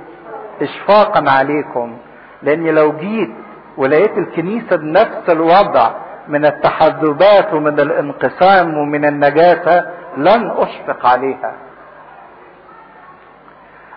اشفاقا 0.63 1.31
عليكم؟ 1.31 1.97
لاني 2.43 2.73
لو 2.73 2.93
جيت 2.93 3.31
ولقيت 3.77 4.19
الكنيسة 4.19 4.77
بنفس 4.77 5.29
الوضع 5.29 5.91
من 6.29 6.45
التحزبات 6.47 7.55
ومن 7.55 7.81
الانقسام 7.81 8.79
ومن 8.79 9.05
النجاسة 9.05 9.85
لن 10.17 10.51
أشفق 10.57 11.07
عليها. 11.07 11.53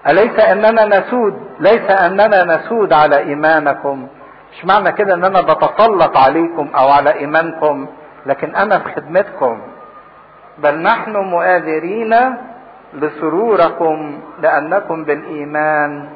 أليس 0.07 0.39
أننا 0.39 0.85
نسود؟ 0.99 1.33
ليس 1.59 1.91
أننا 1.91 2.43
نسود 2.55 2.93
على 2.93 3.17
إيمانكم. 3.17 4.07
مش 4.53 4.65
معنى 4.65 4.91
كده 4.91 5.13
أن 5.13 5.23
أنا 5.25 5.41
بتسلط 5.41 6.17
عليكم 6.17 6.69
أو 6.75 6.89
على 6.89 7.13
إيمانكم 7.13 7.87
لكن 8.25 8.55
أنا 8.55 8.79
في 8.79 8.93
خدمتكم. 8.95 9.61
بل 10.57 10.75
نحن 10.81 11.15
مؤازرين 11.17 12.15
لسروركم 12.93 14.19
لأنكم 14.41 15.03
بالإيمان. 15.03 16.09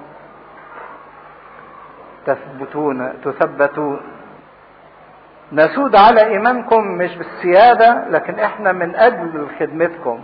تثبتون 2.28 3.14
تثبتون. 3.24 4.00
نسود 5.52 5.96
على 5.96 6.26
إيمانكم 6.26 6.88
مش 6.88 7.16
بالسيادة 7.18 8.08
لكن 8.10 8.40
إحنا 8.40 8.72
من 8.72 8.96
أجل 8.96 9.48
خدمتكم. 9.60 10.20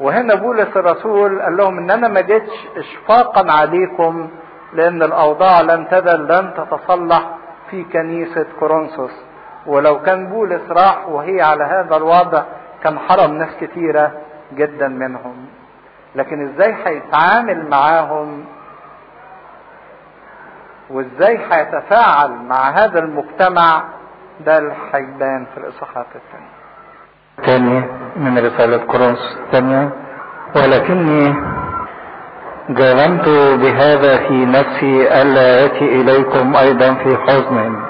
وهنا 0.00 0.34
بولس 0.34 0.76
الرسول 0.76 1.42
قال 1.42 1.56
لهم 1.56 1.78
إن 1.78 1.90
أنا 1.90 2.08
ما 2.08 2.20
جيتش 2.20 2.66
اشفاقا 2.76 3.52
عليكم 3.52 4.30
لأن 4.72 5.02
الأوضاع 5.02 5.60
لن 5.60 5.88
تزل 5.88 6.28
لن 6.28 6.54
تتصلح 6.56 7.30
في 7.70 7.84
كنيسة 7.84 8.46
كورنثوس. 8.60 9.16
ولو 9.66 10.02
كان 10.02 10.26
بولس 10.30 10.70
راح 10.70 11.08
وهي 11.08 11.42
على 11.42 11.64
هذا 11.64 11.96
الوضع 11.96 12.42
كان 12.82 12.98
حرم 12.98 13.34
ناس 13.34 13.56
كتيرة 13.60 14.12
جدا 14.54 14.88
منهم. 14.88 15.46
لكن 16.14 16.48
إزاي 16.48 16.74
هيتعامل 16.84 17.68
معاهم؟ 17.68 18.44
وازاي 20.90 21.38
هيتفاعل 21.50 22.30
مع 22.48 22.70
هذا 22.70 22.98
المجتمع 22.98 23.82
ده 24.46 24.58
اللي 24.58 24.74
هيبان 24.92 25.46
في 25.54 25.60
الاصحاحات 25.60 26.06
الثانية 26.14 26.58
الثانية 27.38 27.90
من 28.16 28.38
رسالة 28.46 28.76
كورنثوس 28.76 29.36
الثانية 29.46 29.90
ولكني 30.56 31.34
جرمت 32.68 33.28
بهذا 33.62 34.16
في 34.16 34.46
نفسي 34.46 35.22
ألا 35.22 35.64
آتي 35.64 35.84
إليكم 36.00 36.56
أيضا 36.56 36.94
في 36.94 37.16
حزن 37.16 37.80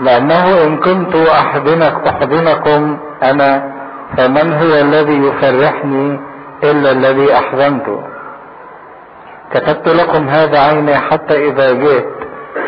لأنه 0.00 0.64
إن 0.64 0.76
كنت 0.76 1.16
أحزنك 1.16 2.06
أحزنكم 2.06 2.98
أنا 3.22 3.72
فمن 4.16 4.52
هو 4.52 4.74
الذي 4.80 5.16
يفرحني 5.28 6.20
إلا 6.64 6.90
الذي 6.90 7.34
أحزنته 7.34 8.02
كتبت 9.58 9.88
لكم 9.88 10.28
هذا 10.28 10.58
عيني 10.58 10.96
حتى 10.96 11.48
إذا 11.48 11.72
جئت. 11.72 12.06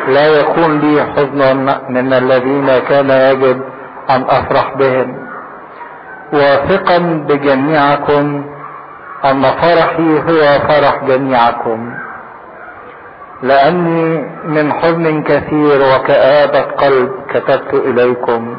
لا 0.08 0.26
يكون 0.26 0.78
لي 0.78 1.04
حزن 1.04 1.56
من 1.88 2.12
الذين 2.12 2.78
كان 2.78 3.10
يجب 3.10 3.60
أن 4.10 4.24
أفرح 4.28 4.74
بهم. 4.76 5.28
واثقا 6.32 6.98
بجميعكم 7.28 8.44
أن 9.24 9.42
فرحي 9.42 10.18
هو 10.18 10.58
فرح 10.68 11.04
جميعكم. 11.04 11.94
لأني 13.42 14.26
من 14.44 14.72
حزن 14.72 15.22
كثير 15.22 15.80
وكآبة 15.82 16.60
قلب 16.60 17.10
كتبت 17.34 17.74
إليكم. 17.74 18.58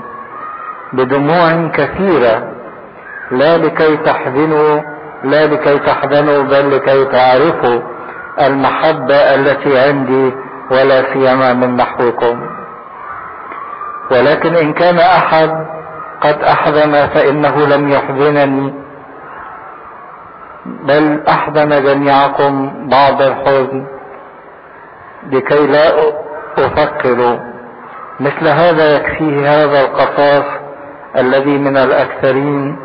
بدموع 0.94 1.68
كثيرة. 1.74 2.44
لا 3.32 3.58
لكي 3.58 3.98
تحزنوا 3.98 4.82
لا 5.24 5.48
لكي 5.48 5.80
تحزنوا 5.80 6.44
بل 6.44 6.76
لكي 6.76 7.06
تعرفوا 7.06 7.82
المحبة 8.42 9.16
التي 9.16 9.80
عندي 9.80 10.34
ولا 10.72 11.14
سيما 11.14 11.54
من 11.54 11.76
نحوكم. 11.76 12.50
ولكن 14.12 14.56
إن 14.56 14.74
كان 14.74 14.98
أحد 15.00 15.50
قد 16.22 16.42
احزن 16.44 17.08
فإنه 17.08 17.66
لم 17.66 17.90
يحزنني 17.90 18.74
بل 20.66 21.24
احزن 21.28 21.84
جميعكم 21.84 22.72
بعض 22.90 23.22
الحزن 23.22 23.86
لكي 25.32 25.68
لا 25.68 25.92
أفكر. 26.58 27.40
مثل 28.20 28.48
هذا 28.48 28.96
يكفيه 28.96 29.64
هذا 29.64 29.82
القصاص 29.82 30.46
الذي 31.18 31.58
من 31.58 31.78
الأكثرين 31.78 32.80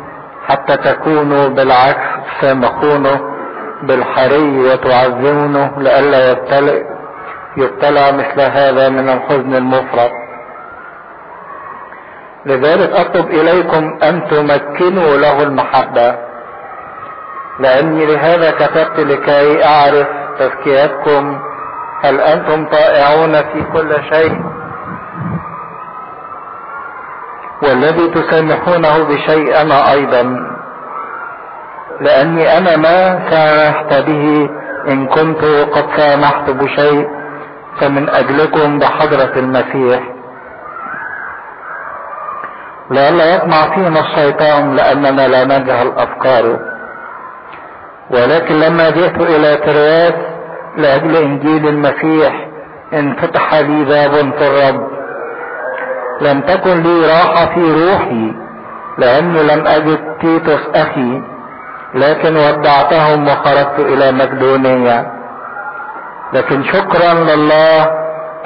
حتى 0.47 0.77
تكونوا 0.77 1.47
بالعكس 1.47 2.07
سامحونه 2.41 3.34
بالحري 3.83 4.59
وتعزونه 4.59 5.71
لئلا 5.77 6.31
يبتلع 6.31 6.73
يبتلع 7.57 8.11
مثل 8.11 8.41
هذا 8.41 8.89
من 8.89 9.09
الحزن 9.09 9.55
المفرط. 9.55 10.11
لذلك 12.45 12.89
أطلب 12.89 13.29
إليكم 13.29 13.99
أن 14.03 14.27
تمكنوا 14.27 15.17
له 15.17 15.43
المحبة. 15.43 16.15
لأني 17.59 18.05
لهذا 18.05 18.51
كتبت 18.51 18.99
لكي 18.99 19.65
أعرف 19.65 20.07
تزكيتكم. 20.39 21.39
هل 22.03 22.19
أنتم 22.19 22.65
طائعون 22.65 23.33
في 23.33 23.63
كل 23.73 23.95
شيء؟ 24.13 24.41
والذي 27.63 28.07
تسامحونه 28.07 29.03
بشيء 29.03 29.61
أنا 29.61 29.91
أيضا. 29.91 30.55
لأني 32.01 32.57
أنا 32.57 32.77
ما 32.77 33.29
سامحت 33.29 33.93
به. 33.93 34.49
إن 34.87 35.07
كنت 35.07 35.45
قد 35.45 35.85
سامحت 35.97 36.49
بشيء 36.49 37.07
فمن 37.81 38.09
أجلكم 38.09 38.79
بحضرة 38.79 39.31
المسيح. 39.35 40.03
لئلا 42.91 43.35
يطمع 43.35 43.75
فينا 43.75 43.99
الشيطان 43.99 44.75
لأننا 44.75 45.27
لا 45.27 45.43
نجهل 45.45 45.91
أفكاره. 45.97 46.59
ولكن 48.11 48.59
لما 48.59 48.89
جئت 48.89 49.21
إلى 49.21 49.55
ترياس 49.57 50.13
لأجل 50.77 51.15
إنجيل 51.15 51.67
المسيح 51.67 52.47
انفتح 52.93 53.53
لي 53.53 53.85
باب 53.85 54.11
في 54.11 54.47
الرب. 54.47 54.87
لم 56.21 56.41
تكن 56.41 56.83
لي 56.83 57.07
راحة 57.07 57.45
في 57.45 57.61
روحي 57.61 58.33
لأني 58.97 59.43
لم 59.43 59.67
أجد 59.67 59.99
تيتوس 60.21 60.67
أخي. 60.75 61.34
لكن 61.95 62.35
ودعتهم 62.35 63.27
وخرجت 63.27 63.79
إلى 63.79 64.11
مقدونية. 64.11 65.11
لكن 66.33 66.63
شكرا 66.63 67.13
لله 67.13 67.91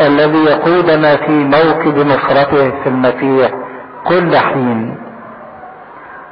الذي 0.01 0.43
يقودنا 0.45 1.15
في 1.15 1.31
موكب 1.31 1.97
نصرته 1.97 2.71
في 2.83 2.89
المسيح 2.89 3.51
كل 4.07 4.37
حين. 4.37 4.97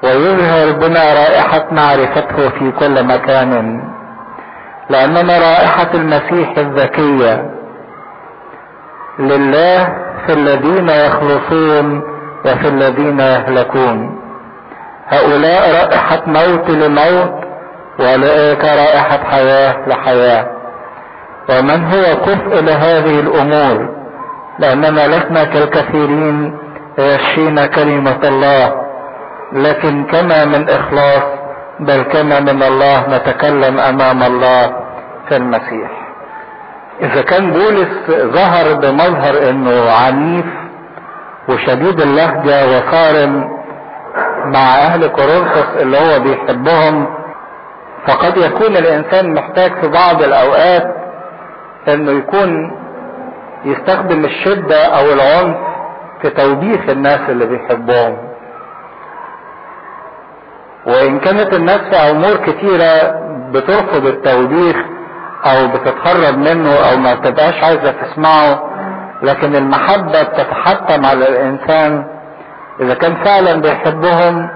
ويظهر 0.03 0.71
بنا 0.71 1.13
رائحة 1.13 1.67
معرفته 1.71 2.49
في 2.49 2.71
كل 2.71 3.03
مكان. 3.03 3.81
لأننا 4.89 5.39
رائحة 5.39 5.89
المسيح 5.93 6.57
الذكية. 6.57 7.45
لله 9.19 9.85
في 10.25 10.33
الذين 10.33 10.89
يخلصون 10.89 12.01
وفي 12.45 12.67
الذين 12.67 13.19
يهلكون. 13.19 14.26
هؤلاء 15.09 15.71
رائحة 15.71 16.21
موت 16.27 16.69
لموت 16.69 17.43
وأولئك 17.99 18.63
رائحة 18.63 19.23
حياة 19.23 19.75
لحياة. 19.87 20.45
ومن 21.49 21.83
هو 21.85 22.15
كفء 22.25 22.61
لهذه 22.63 23.19
الأمور؟ 23.19 23.89
لأننا 24.59 25.07
لسنا 25.07 25.43
كالكثيرين 25.43 26.57
يشفينا 26.97 27.65
كلمة 27.65 28.19
الله 28.23 28.81
لكن 29.53 30.03
كما 30.05 30.45
من 30.45 30.69
إخلاص 30.69 31.23
بل 31.79 32.01
كما 32.01 32.39
من 32.39 32.63
الله 32.63 33.07
نتكلم 33.09 33.79
أمام 33.79 34.23
الله 34.23 34.67
في 35.29 35.35
المسيح. 35.35 35.91
إذا 37.01 37.21
كان 37.21 37.51
بولس 37.51 37.89
ظهر 38.09 38.73
بمظهر 38.73 39.49
إنه 39.49 39.91
عنيف 39.91 40.45
وشديد 41.49 42.01
اللهجة 42.01 42.65
وصارم 42.67 43.56
مع 44.53 44.75
أهل 44.75 45.07
كورنثوس 45.07 45.81
اللي 45.81 45.97
هو 45.97 46.19
بيحبهم 46.19 47.07
فقد 48.07 48.37
يكون 48.37 48.77
الإنسان 48.77 49.33
محتاج 49.33 49.71
في 49.81 49.87
بعض 49.87 50.21
الأوقات 50.23 50.83
إنه 51.87 52.11
يكون 52.11 52.71
يستخدم 53.65 54.25
الشدة 54.25 54.85
أو 54.85 55.05
العنف 55.13 55.57
في 56.21 56.29
توبيخ 56.29 56.89
الناس 56.89 57.19
اللي 57.29 57.45
بيحبهم. 57.45 58.17
وإن 60.87 61.19
كانت 61.19 61.53
الناس 61.53 61.77
في 61.81 61.95
أمور 61.95 62.35
كتيرة 62.35 63.11
بترفض 63.51 64.05
التوبيخ 64.05 64.75
أو 65.45 65.67
بتتهرب 65.67 66.37
منه 66.37 66.75
أو 66.91 66.97
ما 66.97 67.13
بتبقاش 67.15 67.63
عايزة 67.63 67.91
تسمعه 67.91 68.63
لكن 69.23 69.55
المحبة 69.55 70.23
بتتحتم 70.23 71.05
على 71.05 71.29
الإنسان 71.29 72.05
إذا 72.81 72.93
كان 72.93 73.15
فعلا 73.15 73.61
بيحبهم 73.61 74.49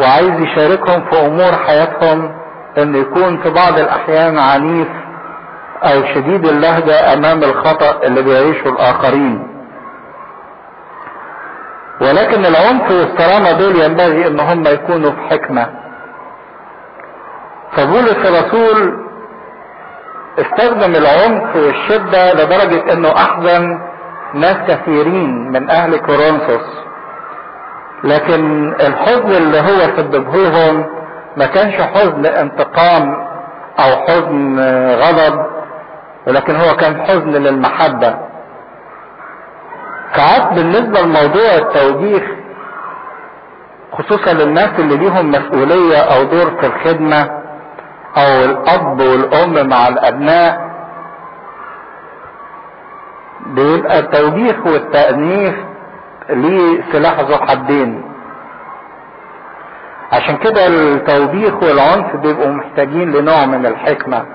وعايز 0.00 0.40
يشاركهم 0.40 1.04
في 1.10 1.26
أمور 1.26 1.52
حياتهم 1.66 2.34
انه 2.78 2.98
يكون 2.98 3.38
في 3.42 3.50
بعض 3.50 3.78
الأحيان 3.78 4.38
عنيف 4.38 4.88
أو 5.82 6.04
شديد 6.14 6.46
اللهجة 6.46 7.12
أمام 7.12 7.42
الخطأ 7.44 8.06
اللي 8.06 8.22
بيعيشه 8.22 8.68
الآخرين. 8.68 9.48
ولكن 12.00 12.46
العنف 12.46 12.90
والصرامة 12.90 13.52
دول 13.52 13.76
ينبغي 13.82 14.26
إن 14.26 14.40
هم 14.40 14.66
يكونوا 14.66 15.10
في 15.10 15.20
حكمة. 15.30 15.66
فبولس 17.72 18.16
الرسول 18.26 19.06
استخدم 20.38 20.94
العنف 20.94 21.56
والشدة 21.56 22.32
لدرجة 22.34 22.92
إنه 22.92 23.08
احزن 23.12 23.78
ناس 24.34 24.56
كثيرين 24.68 25.52
من 25.52 25.70
أهل 25.70 25.96
كورنثوس. 25.96 26.85
لكن 28.04 28.68
الحزن 28.80 29.30
اللي 29.32 29.60
هو 29.60 29.96
سببه 29.96 30.72
ما 31.36 31.46
كانش 31.46 31.74
حزن 31.74 32.26
انتقام 32.26 33.14
أو 33.78 33.96
حزن 34.06 34.60
غضب 34.94 35.46
ولكن 36.26 36.56
هو 36.56 36.76
كان 36.76 37.00
حزن 37.02 37.30
للمحبة. 37.30 38.14
ساعات 40.16 40.52
بالنسبة 40.52 41.00
لموضوع 41.00 41.54
التوجيه 41.54 42.36
خصوصا 43.92 44.32
للناس 44.32 44.68
اللي 44.78 44.96
ليهم 44.96 45.30
مسؤولية 45.30 45.98
أو 45.98 46.22
دور 46.24 46.50
في 46.60 46.66
الخدمة 46.66 47.22
أو 48.16 48.44
الأب 48.44 49.00
والأم 49.00 49.68
مع 49.68 49.88
الأبناء 49.88 50.66
بيبقى 53.46 53.98
التوجيه 53.98 54.56
والتأنيف 54.66 55.54
ليه 56.30 56.82
سلاح 56.92 57.20
ذو 57.20 57.36
حدين. 57.36 58.02
عشان 60.12 60.36
كده 60.36 60.66
التوبيخ 60.66 61.62
والعنف 61.62 62.16
بيبقوا 62.16 62.50
محتاجين 62.52 63.12
لنوع 63.12 63.46
من 63.46 63.66
الحكمة. 63.66 64.26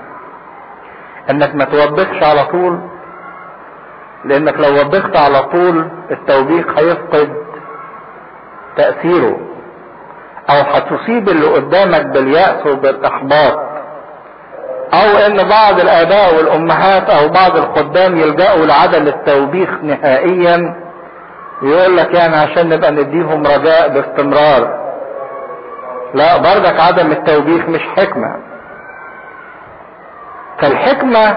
إنك 1.30 1.54
ما 1.54 1.64
توبخش 1.64 2.22
على 2.22 2.44
طول 2.44 2.80
لإنك 4.24 4.54
لو 4.58 4.80
وبخت 4.80 5.16
على 5.16 5.42
طول 5.42 5.88
التوبيخ 6.10 6.66
هيفقد 6.78 7.34
تأثيره 8.76 9.36
أو 10.50 10.56
هتصيب 10.56 11.28
اللي 11.28 11.46
قدامك 11.46 12.06
باليأس 12.06 12.66
وبالإحباط 12.66 13.58
أو 14.94 15.18
إن 15.26 15.48
بعض 15.48 15.80
الآباء 15.80 16.34
والأمهات 16.36 17.10
أو 17.10 17.28
بعض 17.28 17.56
الخدام 17.56 18.16
يلجأوا 18.16 18.66
لعدم 18.66 19.06
التوبيخ 19.06 19.70
نهائيا. 19.82 20.76
يقول 21.62 21.96
لك 21.96 22.14
يعني 22.14 22.36
عشان 22.36 22.68
نبقى 22.68 22.90
نديهم 22.92 23.46
رجاء 23.46 23.88
باستمرار. 23.88 24.82
لا 26.14 26.36
برضك 26.36 26.80
عدم 26.80 27.12
التوبيخ 27.12 27.68
مش 27.68 27.80
حكمة. 27.96 28.36
فالحكمة 30.58 31.36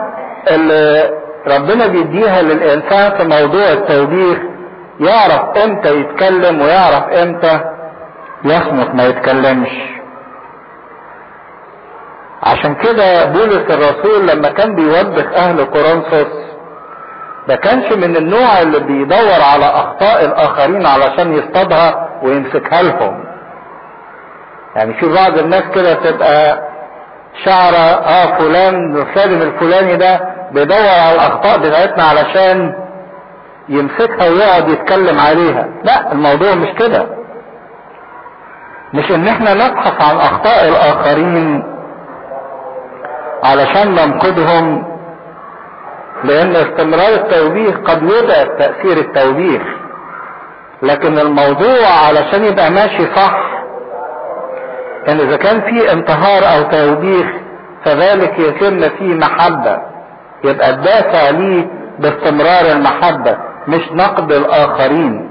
اللي 0.52 1.12
ربنا 1.48 1.88
بيديها 1.88 2.42
للإنسان 2.42 3.18
في 3.18 3.24
موضوع 3.24 3.72
التوبيخ 3.72 4.38
يعرف 5.00 5.58
إمتى 5.58 6.00
يتكلم 6.00 6.62
ويعرف 6.62 7.04
إمتى 7.10 7.60
يصمت 8.46 8.96
ما 8.96 9.06
يتكلمش. 9.06 9.72
عشان 12.44 12.76
كده 12.76 13.26
بولس 13.26 13.66
الرسول 13.72 14.28
لما 14.28 14.50
كان 14.50 14.76
بيوبخ 14.76 15.34
أهل 15.34 15.64
كورنثوس 15.64 16.46
ما 17.48 17.56
كانش 17.56 17.92
من 17.92 18.16
النوع 18.16 18.62
اللي 18.62 18.80
بيدور 18.80 19.42
على 19.54 19.66
أخطاء 19.66 20.26
الآخرين 20.26 20.86
علشان 20.86 21.34
يصطادها 21.34 22.10
ويمسكها 22.24 22.82
لهم. 22.82 23.24
يعني 24.76 24.94
في 24.94 25.14
بعض 25.14 25.38
الناس 25.38 25.64
كده 25.76 25.94
تبقى 25.94 26.60
شعرة 27.46 27.78
آه 28.06 28.38
فلان 28.38 28.96
الخادم 28.96 29.42
الفلاني 29.42 29.96
ده 29.96 30.20
بيدور 30.52 30.78
على 30.78 31.16
الأخطاء 31.16 31.58
بتاعتنا 31.60 32.04
علشان 32.04 32.74
يمسكها 33.70 34.30
ويقعد 34.30 34.70
يتكلم 34.70 35.20
عليها. 35.20 35.68
لا 35.84 36.12
الموضوع 36.12 36.56
مش 36.56 36.70
كده. 36.80 37.06
مش 38.94 39.12
إن 39.12 39.28
إحنا 39.28 39.54
نبحث 39.54 40.02
عن 40.02 40.18
أخطاء 40.18 40.68
الآخرين 40.68 41.64
علشان 43.44 43.92
ننقدهم 43.96 44.95
لأن 46.26 46.56
استمرار 46.56 47.14
التوبيخ 47.14 47.76
قد 47.78 48.04
يضعف 48.04 48.48
تأثير 48.60 48.98
التوبيخ. 48.98 49.62
لكن 50.82 51.20
الموضوع 51.20 51.88
علشان 52.08 52.44
يبقى 52.46 52.72
ماشي 52.72 53.06
صح 53.16 53.38
إن 55.10 55.20
إذا 55.20 55.38
كان 55.38 55.62
في 55.62 55.92
انتهار 55.92 56.44
أو 56.58 56.64
توبيخ 56.72 57.28
فذلك 57.86 58.40
يتم 58.40 58.90
فيه 58.90 59.14
محبة. 59.16 59.78
يبقى 60.44 60.70
الدافع 60.70 61.30
ليه 61.30 61.68
باستمرار 62.00 62.72
المحبة 62.72 63.38
مش 63.68 63.92
نقد 63.92 64.32
الآخرين. 64.32 65.30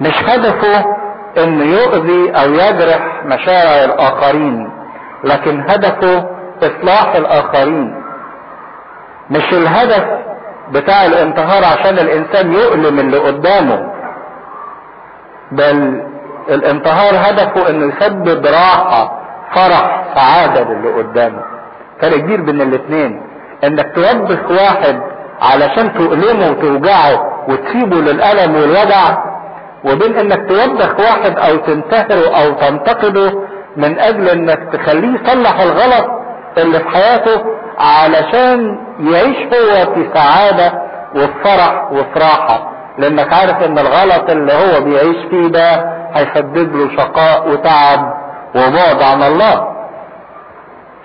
مش 0.00 0.14
هدفه 0.24 0.84
انه 1.38 1.64
يؤذي 1.64 2.30
أو 2.30 2.52
يجرح 2.52 3.24
مشاعر 3.24 3.84
الآخرين 3.84 4.70
لكن 5.24 5.60
هدفه 5.60 6.26
إصلاح 6.62 7.14
الآخرين. 7.16 8.01
مش 9.32 9.52
الهدف 9.52 10.04
بتاع 10.70 11.06
الانتهار 11.06 11.64
عشان 11.64 11.98
الإنسان 11.98 12.52
يؤلم 12.52 12.98
اللي 12.98 13.18
قدامه 13.18 13.92
بل 15.52 16.02
الانتهار 16.48 17.14
هدفه 17.14 17.70
إنه 17.70 17.94
يسبب 17.96 18.46
راحة 18.46 19.18
فرح 19.54 20.04
سعادة 20.14 20.60
للي 20.72 20.88
قدامه. 20.92 21.42
فرق 22.00 22.16
كبير 22.16 22.40
بين 22.42 22.60
الاتنين. 22.60 23.22
إنك 23.64 23.92
توبخ 23.94 24.50
واحد 24.50 25.00
علشان 25.42 25.92
تؤلمه 25.94 26.50
وتوجعه 26.50 27.44
وتسيبه 27.48 27.96
للألم 27.96 28.54
والوجع 28.54 29.18
وبين 29.84 30.16
إنك 30.16 30.48
توبخ 30.48 31.00
واحد 31.00 31.38
أو 31.38 31.56
تنتهره 31.56 32.36
أو 32.44 32.52
تنتقده 32.52 33.32
من 33.76 33.98
أجل 33.98 34.28
إنك 34.28 34.58
تخليه 34.72 35.20
يصلح 35.20 35.60
الغلط 35.60 36.10
اللي 36.58 36.78
في 36.78 36.88
حياته 36.88 37.44
علشان 37.78 38.78
يعيش 39.02 39.36
هو 39.46 39.94
في 39.94 40.10
سعادة 40.14 40.72
وفي 41.14 41.32
فرح 41.44 41.92
وفي 41.92 42.18
راحة 42.18 42.72
لأنك 42.98 43.32
عارف 43.32 43.62
إن 43.62 43.78
الغلط 43.78 44.30
اللي 44.30 44.52
هو 44.52 44.80
بيعيش 44.84 45.16
فيه 45.30 45.48
ده 45.48 45.92
هيسبب 46.14 46.76
له 46.76 46.96
شقاء 46.96 47.48
وتعب 47.48 48.14
وبعد 48.54 49.02
عن 49.02 49.22
الله. 49.22 49.68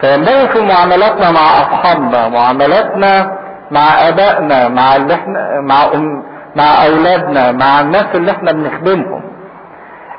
فينبغي 0.01 0.47
في 0.47 0.61
معاملاتنا 0.61 1.31
مع 1.31 1.39
أصحابنا 1.61 2.27
معاملاتنا 2.27 3.37
مع 3.71 4.07
آبائنا 4.09 4.67
مع 4.67 4.95
اللي 4.95 5.13
إحنا 5.13 5.61
مع 5.61 5.85
أم 5.93 6.23
مع 6.55 6.85
أولادنا 6.85 7.51
مع 7.51 7.79
الناس 7.81 8.05
اللي 8.15 8.31
إحنا 8.31 8.51
بنخدمهم. 8.51 9.21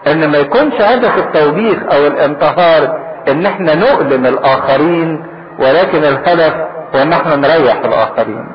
إن 0.06 0.30
ما 0.30 0.38
يكونش 0.38 0.74
هدف 0.80 1.16
التوبيخ 1.18 1.78
أو 1.92 2.06
الانتهار 2.06 2.98
إن 3.28 3.46
إحنا 3.46 3.74
نؤلم 3.74 4.26
الآخرين 4.26 5.26
ولكن 5.58 5.98
الهدف 6.04 6.54
هو 6.94 7.02
ان 7.02 7.12
إحنا 7.12 7.36
نريح 7.36 7.76
الآخرين. 7.76 8.48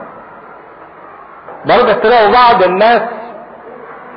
برضه 1.66 1.94
تلاقوا 1.94 2.34
بعض 2.34 2.64
الناس 2.64 3.02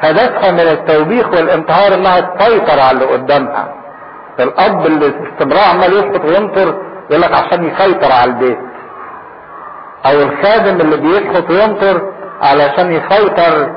هدفها 0.00 0.50
من 0.50 0.60
التوبيخ 0.60 1.28
والانتهار 1.28 1.94
إنها 1.94 2.20
تسيطر 2.20 2.80
على 2.80 2.90
اللي 2.90 3.04
قدامها. 3.04 3.74
الأب 4.40 4.86
اللي 4.86 5.10
باستمرار 5.10 5.64
عمال 5.74 5.92
يسقط 5.92 6.24
وينطر 6.24 6.74
يقول 7.10 7.22
لك 7.22 7.32
عشان 7.32 7.64
يسيطر 7.64 8.12
على 8.12 8.30
البيت. 8.30 8.58
أو 10.06 10.22
الخادم 10.22 10.80
اللي 10.80 10.96
بيسقط 10.96 11.50
وينطر 11.50 12.12
علشان 12.42 12.92
يسيطر 12.92 13.72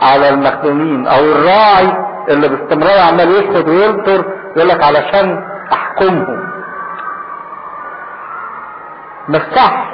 على 0.00 0.28
المخدومين. 0.28 1.06
أو 1.06 1.18
الراعي 1.18 1.92
اللي 2.28 2.48
باستمرار 2.48 2.98
عمال 3.08 3.30
يسقط 3.30 3.68
وينطر 3.68 4.24
يقول 4.56 4.68
لك 4.68 4.82
علشان 4.82 5.44
أحكمهم. 5.72 6.39
مش 9.28 9.40
صح 9.56 9.86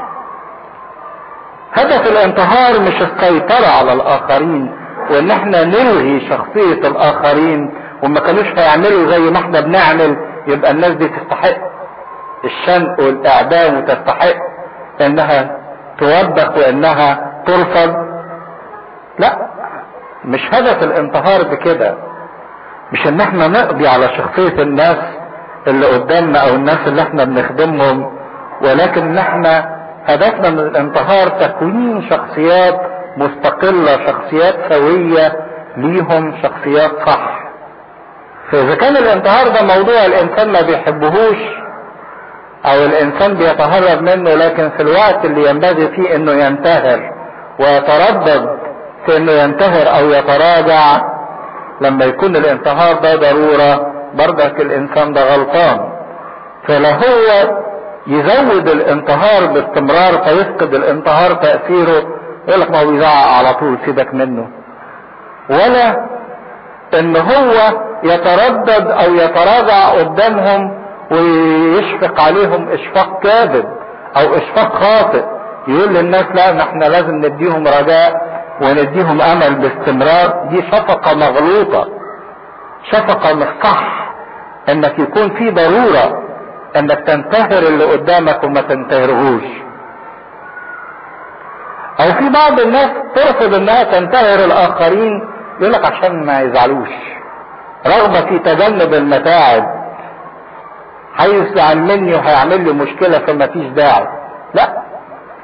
هدف 1.72 2.06
الانتهار 2.06 2.80
مش 2.80 3.02
السيطرة 3.02 3.66
على 3.78 3.92
الآخرين 3.92 4.76
وان 5.10 5.30
إحنا 5.30 5.64
نلغي 5.64 6.28
شخصية 6.28 6.88
الآخرين 6.88 7.74
وما 8.02 8.20
كانوش 8.20 8.46
هيعملوا 8.46 9.10
زي 9.10 9.30
ما 9.30 9.38
إحنا 9.38 9.60
بنعمل 9.60 10.16
يبقى 10.46 10.70
الناس 10.70 10.90
دي 10.90 11.08
تستحق. 11.08 11.56
الشنق 12.44 13.00
والإعدام 13.00 13.76
وتستحق 13.78 14.34
إنها 15.00 15.56
توبخ 15.98 16.56
وإنها 16.56 17.32
ترفض. 17.46 17.94
لا 19.18 19.48
مش 20.24 20.40
هدف 20.52 20.82
الانتحار 20.82 21.42
بكده. 21.42 21.94
مش 22.92 23.06
إن 23.06 23.20
إحنا 23.20 23.48
نقضي 23.48 23.88
على 23.88 24.08
شخصية 24.08 24.62
الناس 24.62 24.98
اللي 25.66 25.86
قدامنا 25.86 26.38
أو 26.38 26.54
الناس 26.54 26.78
اللي 26.86 27.02
إحنا 27.02 27.24
بنخدمهم. 27.24 28.15
ولكن 28.62 29.02
ان 29.02 29.18
إحنا 29.18 29.76
هدفنا 30.06 30.50
من 30.50 30.58
الانتحار 30.58 31.28
تكوين 31.28 32.06
شخصيات 32.10 32.80
مستقلة 33.16 34.06
شخصيات 34.06 34.54
سوية 34.72 35.32
ليهم 35.76 36.34
شخصيات 36.42 36.90
صح. 37.06 37.40
فإذا 38.52 38.74
كان 38.74 38.96
الانتحار 38.96 39.48
ده 39.48 39.62
موضوع 39.62 40.04
الإنسان 40.06 40.48
ما 40.52 40.60
بيحبهوش 40.60 41.36
أو 42.66 42.84
الإنسان 42.84 43.34
بيتهرب 43.34 44.02
منه 44.02 44.30
لكن 44.34 44.70
في 44.70 44.82
الوقت 44.82 45.24
اللي 45.24 45.50
ينبغي 45.50 45.88
فيه 45.88 46.16
إنه 46.16 46.32
ينتهر 46.32 47.10
ويتردد 47.60 48.58
في 49.06 49.16
إنه 49.16 49.32
ينتهر 49.32 49.98
أو 49.98 50.10
يتراجع 50.10 51.00
لما 51.80 52.04
يكون 52.04 52.36
الانتحار 52.36 52.94
ده 52.94 53.14
ضرورة 53.16 53.92
برضك 54.14 54.60
الإنسان 54.60 55.12
ده 55.12 55.34
غلطان. 55.34 55.92
فلا 56.68 56.92
هو 56.94 57.56
يزود 58.06 58.68
الانتحار 58.68 59.46
باستمرار 59.46 60.24
فيفقد 60.24 60.74
الانتحار 60.74 61.34
تأثيره. 61.34 62.06
يقول 62.48 62.60
لك 62.60 62.70
ما 62.70 62.80
هو 62.80 62.90
بيزعق 62.90 63.26
على 63.38 63.54
طول 63.54 63.78
سيبك 63.84 64.14
منه. 64.14 64.48
ولا 65.50 66.06
إن 66.98 67.16
هو 67.16 67.80
يتردد 68.04 68.90
أو 68.90 69.14
يتراجع 69.14 69.88
قدامهم 69.88 70.86
ويشفق 71.10 72.20
عليهم 72.20 72.68
إشفاق 72.68 73.22
كاذب 73.22 73.64
أو 74.16 74.34
إشفاق 74.34 74.74
خاطئ. 74.74 75.24
يقول 75.68 75.94
للناس 75.94 76.24
لا 76.34 76.62
إحنا 76.62 76.84
لازم 76.84 77.14
نديهم 77.14 77.66
رجاء 77.66 78.36
ونديهم 78.62 79.20
أمل 79.20 79.54
باستمرار. 79.54 80.48
دي 80.50 80.62
شفقة 80.62 81.14
مغلوطة 81.14 81.88
شفقة 82.92 83.34
مش 83.34 83.48
صح 83.62 84.12
إنك 84.68 84.98
يكون 84.98 85.30
في 85.30 85.50
ضرورة 85.50 86.22
انك 86.76 86.98
تنتهر 87.06 87.62
اللي 87.62 87.84
قدامك 87.84 88.44
وما 88.44 88.60
تنتهرهوش. 88.60 89.42
أو 92.00 92.12
في 92.12 92.28
بعض 92.30 92.60
الناس 92.60 92.90
ترفض 93.14 93.54
إنها 93.54 93.82
تنتهر 93.84 94.44
الآخرين 94.44 95.28
يقول 95.60 95.72
لك 95.72 95.84
عشان 95.84 96.26
ما 96.26 96.40
يزعلوش. 96.40 96.88
رغبة 97.86 98.20
في 98.20 98.38
تجنب 98.38 98.94
المتاعب 98.94 99.64
هيزعل 101.16 101.78
مني 101.78 102.14
وهيعمل 102.14 102.64
لي 102.64 102.72
مشكلة 102.72 103.18
فما 103.18 103.46
فيش 103.46 103.66
داعي. 103.66 104.06
لا 104.54 104.82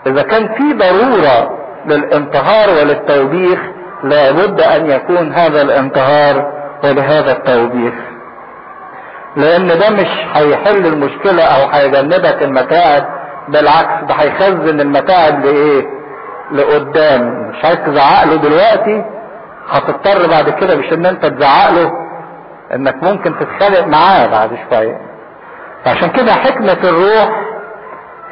إذا 0.07 0.23
كان 0.23 0.49
في 0.55 0.73
ضرورة 0.73 1.59
للانتهار 1.87 2.71
وللتوبيخ 2.71 3.59
لابد 4.05 4.61
أن 4.61 4.91
يكون 4.91 5.33
هذا 5.33 5.63
الانتهار 5.63 6.53
ولهذا 6.85 7.33
التوبيخ. 7.33 7.95
لأن 9.37 9.67
ده 9.79 9.91
مش 9.91 10.09
هيحل 10.35 10.87
المشكلة 10.87 11.43
أو 11.43 11.69
هيجنبك 11.71 12.43
المتاعب 12.43 13.05
بالعكس 13.49 14.05
ده 14.09 14.15
هيخزن 14.15 14.81
المتاعب 14.81 15.45
لإيه؟ 15.45 15.87
لقدام. 16.53 17.49
مش 17.51 17.65
عايز 17.65 17.79
تزعق 17.87 18.25
له 18.25 18.37
دلوقتي 18.37 19.05
هتضطر 19.71 20.27
بعد 20.31 20.51
كده 20.51 20.77
مش 20.77 20.93
إن 20.93 21.07
أنت 21.07 21.27
تزعق 21.27 21.71
له 21.71 21.93
إنك 22.75 23.03
ممكن 23.03 23.35
تتخانق 23.39 23.87
معاه 23.87 24.27
بعد 24.27 24.51
شوية. 24.71 25.01
فعشان 25.85 26.09
كده 26.11 26.33
حكمة 26.33 26.79
الروح 26.85 27.41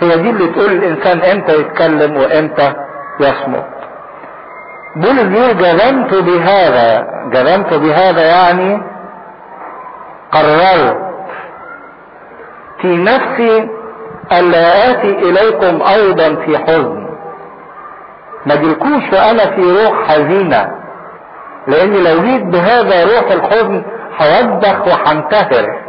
هي 0.00 0.16
دي 0.16 0.30
اللي 0.30 0.46
تقول 0.48 0.72
الإنسان 0.72 1.20
إمتى 1.20 1.60
يتكلم 1.60 2.16
وإمتى 2.16 2.72
يصمت. 3.20 3.64
بولس 4.96 5.22
بيقول 5.22 5.58
جزمت 5.58 6.14
بهذا. 6.14 7.06
جزمت 7.32 7.74
بهذا 7.74 8.22
يعني 8.22 8.82
قررت 10.32 10.96
في 12.82 12.96
نفسي 12.96 13.68
الا 14.32 14.90
اتي 14.90 15.10
إليكم 15.10 15.82
أيضا 15.82 16.34
في 16.44 16.58
حزن. 16.58 17.06
ما 18.46 18.54
جيلكوش 18.54 19.12
وأنا 19.12 19.46
في 19.56 19.62
روح 19.62 20.08
حزينة 20.08 20.70
لاني 21.66 21.98
لو 22.00 22.22
جيت 22.22 22.42
بهذا 22.42 23.04
روح 23.04 23.30
الحزن 23.32 23.82
هوبخ 24.20 24.86
وهنتهر. 24.86 25.80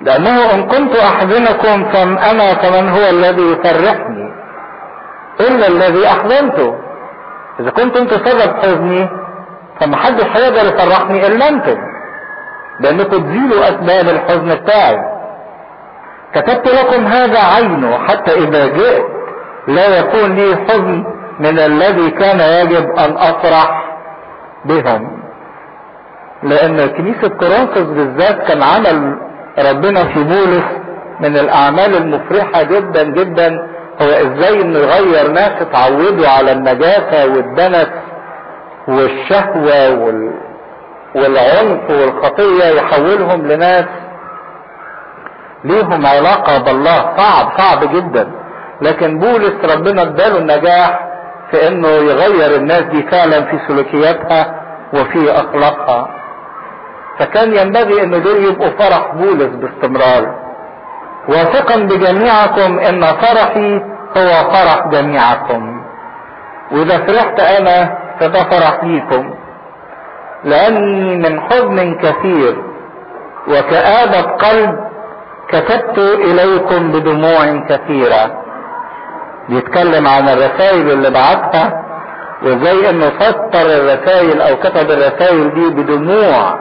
لأنه 0.00 0.54
إن 0.54 0.62
كنت 0.68 0.96
أحزنكم 0.96 1.84
فانا 1.84 2.54
كمن 2.54 2.88
هو 2.88 3.10
الذي 3.10 3.42
يفرحني؟ 3.52 4.34
إلا 5.40 5.66
الذي 5.68 6.06
احزنته 6.06 6.74
إذا 7.60 7.70
كنت 7.70 7.96
أنت 7.96 8.12
سبب 8.14 8.56
حزني 8.62 9.08
فمحدش 9.80 10.24
هيقدر 10.24 10.68
يفرحني 10.74 11.26
إلا 11.26 11.48
أنتم 11.48 11.76
لأنكم 12.80 13.22
تزيلوا 13.22 13.64
اسباب 13.68 14.08
الحزن 14.08 14.54
بتاعي 14.54 14.98
كتبت 16.34 16.68
لكم 16.68 17.06
هذا 17.06 17.38
عينه 17.38 17.98
حتى 18.08 18.32
إذا 18.34 18.66
جئت 18.66 19.04
لا 19.68 19.98
يكون 19.98 20.34
لي 20.34 20.56
حزن 20.56 21.04
من 21.40 21.58
الذي 21.58 22.10
كان 22.10 22.40
يجب 22.40 22.90
أن 22.98 23.16
أفرح 23.18 23.84
بهم. 24.64 25.22
لأن 26.42 26.86
كنيسة 26.86 27.28
كورنثوس 27.28 27.86
بالذات 27.96 28.48
كان 28.48 28.62
عمل 28.62 29.18
ربنا 29.70 30.04
في 30.04 30.22
بولس 30.24 30.64
من 31.20 31.36
الأعمال 31.36 31.96
المفرحة 31.96 32.62
جدا 32.62 33.02
جدا. 33.02 33.68
هو 34.02 34.06
إزاي 34.08 34.62
إنه 34.62 34.78
يغير 34.78 35.30
ناس 35.32 35.62
اتعودوا 35.62 36.28
على 36.28 36.52
النجاسة 36.52 37.26
والدنس 37.26 37.88
والشهوة 38.88 40.04
وال... 40.04 40.33
والعنف 41.14 41.90
والخطية 41.90 42.64
يحولهم 42.64 43.46
لناس 43.46 43.84
ليهم 45.64 46.06
علاقة 46.06 46.58
بالله. 46.58 47.16
صعب 47.16 47.52
صعب 47.58 47.94
جدا. 47.96 48.30
لكن 48.80 49.18
بولس 49.18 49.74
ربنا 49.76 50.02
اداله 50.02 50.38
النجاح 50.38 51.00
في 51.50 51.68
إنه 51.68 51.88
يغير 51.88 52.56
الناس 52.56 52.82
دي 52.82 53.02
فعلا 53.02 53.44
في 53.44 53.58
سلوكياتها 53.68 54.60
وفي 54.94 55.30
أخلاقها. 55.32 56.08
فكان 57.18 57.54
ينبغي 57.54 58.02
ان 58.02 58.22
دول 58.22 58.44
يبقوا 58.44 58.70
فرح 58.70 59.14
بولس 59.14 59.50
باستمرار. 59.54 60.34
واثقا 61.28 61.76
بجميعكم 61.76 62.78
إن 62.78 63.00
فرحي 63.02 63.80
هو 64.16 64.50
فرح 64.50 64.88
جميعكم. 64.88 65.84
وإذا 66.72 66.98
فرحت 66.98 67.40
أنا 67.40 67.98
فده 68.20 68.44
فرح 68.44 68.84
ليكم. 68.84 69.33
لأني 70.44 71.16
من 71.16 71.40
حزن 71.40 71.94
كثير 71.94 72.56
وكآبة 73.48 74.20
قلب 74.20 74.78
كتبت 75.48 75.98
إليكم 75.98 76.92
بدموع 76.92 77.66
كثيرة. 77.68 78.40
بيتكلم 79.48 80.06
عن 80.06 80.28
الرسائل 80.28 80.90
اللي 80.90 81.10
بعتها 81.10 81.84
وزي 82.42 82.90
إنه 82.90 83.10
سطر 83.20 83.66
الرسائل 83.66 84.40
أو 84.42 84.56
كتب 84.56 84.90
الرسائل 84.90 85.54
دي 85.54 85.70
بدموع 85.82 86.58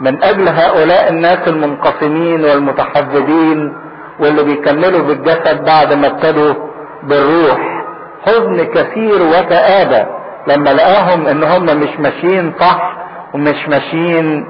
من 0.00 0.22
أجل 0.24 0.48
هؤلاء 0.48 1.08
الناس 1.08 1.38
المنقسمين 1.48 2.44
والمتحزبين 2.44 3.76
واللي 4.20 4.42
بيكملوا 4.42 5.00
بالجسد 5.02 5.64
بعد 5.64 5.92
ما 5.92 6.06
ابتدوا 6.06 6.54
بالروح. 7.02 7.84
حزن 8.26 8.64
كثير 8.64 9.22
وكآبة. 9.22 10.06
لما 10.46 10.70
لقاهم 10.70 11.26
إن 11.26 11.42
هم 11.44 11.64
مش 11.64 11.98
ماشيين 12.00 12.54
صح 12.60 12.96
ومش 13.34 13.68
ماشيين 13.68 14.46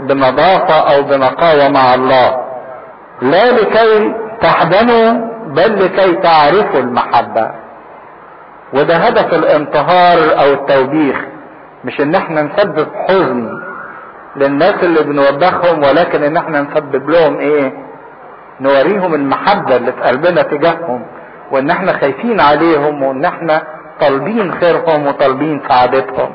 بنظافة 0.00 0.74
أو 0.94 1.02
بنقاوة 1.02 1.68
مع 1.68 1.94
الله. 1.94 2.44
لا 3.22 3.52
لكي 3.52 4.14
تحزنوا 4.40 5.12
بل 5.46 5.84
لكي 5.84 6.12
تعرفوا 6.12 6.80
المحبة. 6.80 7.50
وده 8.72 8.96
هدف 8.96 9.34
الانتهار 9.34 10.18
أو 10.40 10.52
التوبيخ. 10.52 11.16
مش 11.84 12.00
إن 12.00 12.14
إحنا 12.14 12.42
نسبب 12.42 12.88
حزن 13.08 13.60
للناس 14.36 14.74
اللي 14.84 15.02
بنوبخهم 15.02 15.82
ولكن 15.82 16.22
إن 16.22 16.36
إحنا 16.36 16.60
نسبب 16.60 17.10
لهم 17.10 17.38
إيه؟ 17.38 17.72
نوريهم 18.60 19.14
المحبة 19.14 19.76
اللي 19.76 19.92
في 19.92 20.00
قلبنا 20.00 20.42
تجاههم 20.42 21.06
وإن 21.50 21.70
إحنا 21.70 21.92
خايفين 21.92 22.40
عليهم 22.40 23.02
وإن 23.02 23.24
إحنا 23.24 23.62
طالبين 24.00 24.54
خيرهم 24.60 25.06
وطالبين 25.06 25.62
سعادتهم. 25.68 26.34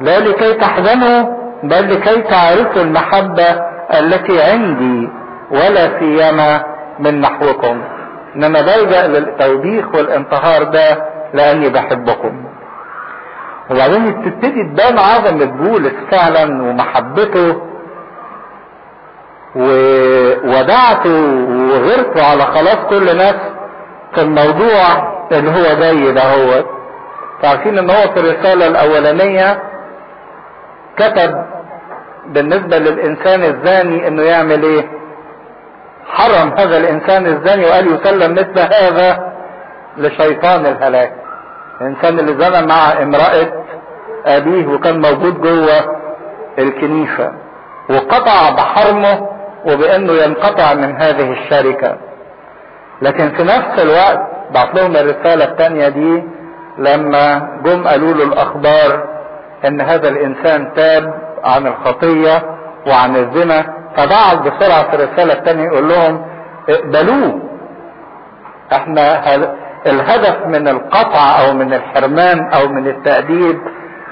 لا 0.00 0.18
لكي 0.20 0.54
تحزنوا 0.54 1.40
بل 1.62 1.94
لكي 1.94 2.22
تعرفوا 2.22 2.82
المحبة 2.82 3.50
التي 3.94 4.42
عندي 4.42 5.08
ولا 5.50 5.98
سيما 5.98 6.64
من 6.98 7.20
نحوكم. 7.20 7.82
إنما 8.36 8.60
بلجأ 8.60 9.06
للتوبيخ 9.06 9.94
والانتهار 9.94 10.62
ده 10.62 11.04
لأني 11.34 11.68
بحبكم. 11.68 12.44
وبعدين 13.70 14.22
تبتدي 14.24 14.62
تبان 14.64 14.98
عظمة 14.98 15.44
بولس 15.44 15.94
فعلا 16.10 16.62
ومحبته 16.62 17.62
وودعته 19.56 21.14
وغيرته 21.70 22.26
على 22.30 22.42
خلاص 22.42 22.76
كل 22.90 23.16
نفس 23.16 23.44
في 24.14 24.20
الموضوع. 24.20 25.09
اللي 25.32 25.50
هو 25.50 25.78
جاي 25.80 26.12
ده 26.12 26.22
هو. 26.22 26.64
عارفين 27.44 27.78
إن 27.78 27.90
هو 27.90 28.02
في 28.14 28.20
الرسالة 28.20 28.66
الأولانية 28.66 29.62
كتب 30.96 31.34
بالنسبة 32.26 32.78
للإنسان 32.78 33.42
الزاني 33.44 34.08
إنه 34.08 34.22
يعمل 34.22 34.62
إيه؟ 34.62 34.88
حرم 36.08 36.52
هذا 36.58 36.76
الإنسان 36.76 37.26
الزاني 37.26 37.64
وقال 37.66 37.94
يسلم 37.94 38.32
مثل 38.32 38.58
هذا 38.74 39.32
لشيطان 39.96 40.66
الهلاك. 40.66 41.12
الإنسان 41.80 42.18
اللي 42.18 42.44
زنى 42.44 42.66
مع 42.66 42.92
امرأة 43.02 43.64
أبيه 44.26 44.66
وكان 44.66 45.00
موجود 45.00 45.40
جوه 45.40 46.00
الكنيسة 46.58 47.32
وقطع 47.90 48.50
بحرمه 48.50 49.28
وبأنه 49.66 50.12
ينقطع 50.12 50.74
من 50.74 50.96
هذه 51.02 51.32
الشركة. 51.32 51.96
لكن 53.02 53.30
في 53.30 53.42
نفس 53.42 53.78
الوقت 53.82 54.20
بعت 54.54 54.74
لهم 54.74 54.96
الرسالة 54.96 55.44
الثانية 55.44 55.88
دي 55.88 56.22
لما 56.78 57.48
جم 57.64 57.88
قالوا 57.88 58.14
له 58.14 58.24
الأخبار 58.24 59.04
إن 59.66 59.80
هذا 59.80 60.08
الإنسان 60.08 60.72
تاب 60.76 61.14
عن 61.44 61.66
الخطية 61.66 62.42
وعن 62.86 63.16
الزنا 63.16 63.64
فبعت 63.96 64.38
بسرعة 64.38 64.90
في 64.90 64.94
الرسالة 64.96 65.32
الثانية 65.32 65.64
يقول 65.64 65.88
لهم 65.88 66.24
اقبلوه. 66.68 67.40
إحنا 68.72 69.34
الهدف 69.86 70.46
من 70.46 70.68
القطع 70.68 71.40
أو 71.44 71.52
من 71.54 71.72
الحرمان 71.74 72.50
أو 72.52 72.68
من 72.68 72.86
التأديب 72.88 73.58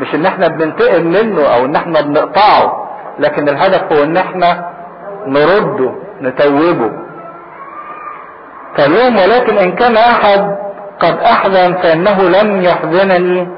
مش 0.00 0.14
إن 0.14 0.26
إحنا 0.26 0.48
بننتقم 0.48 1.06
منه 1.06 1.42
أو 1.54 1.64
إن 1.64 1.76
إحنا 1.76 2.00
بنقطعه 2.00 2.88
لكن 3.18 3.48
الهدف 3.48 3.92
هو 3.92 4.04
إن 4.04 4.16
إحنا 4.16 4.70
نرده 5.26 5.92
نتوبه. 6.22 6.90
فاليوم 8.78 9.16
ولكن 9.16 9.58
إن 9.58 9.72
كان 9.72 9.96
أحد 9.96 10.56
قد 11.00 11.18
أحزن 11.18 11.74
فإنه 11.74 12.22
لم 12.22 12.62
يحزنني 12.62 13.48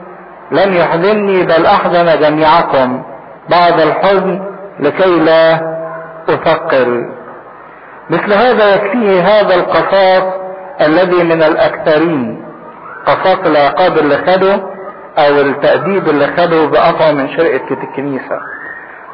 لم 0.52 0.74
يحزنني 0.74 1.42
بل 1.42 1.66
أحزن 1.66 2.20
جميعكم 2.20 3.02
بعد 3.50 3.80
الحزن 3.80 4.40
لكي 4.80 5.18
لا 5.20 5.60
أفكر 6.28 7.08
مثل 8.10 8.32
هذا 8.32 8.74
يكفيه 8.74 9.20
هذا 9.20 9.54
القصاص 9.54 10.22
الذي 10.80 11.24
من 11.24 11.42
الأكثرين. 11.42 12.44
قصاص 13.06 13.38
العقاب 13.46 13.98
اللي 13.98 14.16
خده 14.18 14.54
أو 15.18 15.40
التأديب 15.40 16.08
اللي 16.08 16.26
خده 16.26 16.66
بقطع 16.66 17.12
من 17.12 17.28
شركة 17.36 17.82
الكنيسة. 17.82 18.38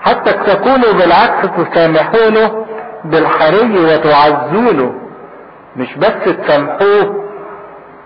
حتى 0.03 0.33
تكونوا 0.33 0.93
بالعكس 0.93 1.49
تسامحونه 1.57 2.67
بالحري 3.05 3.79
وتعزونه. 3.85 4.95
مش 5.77 5.97
بس 5.99 6.35
تسامحوه 6.37 7.25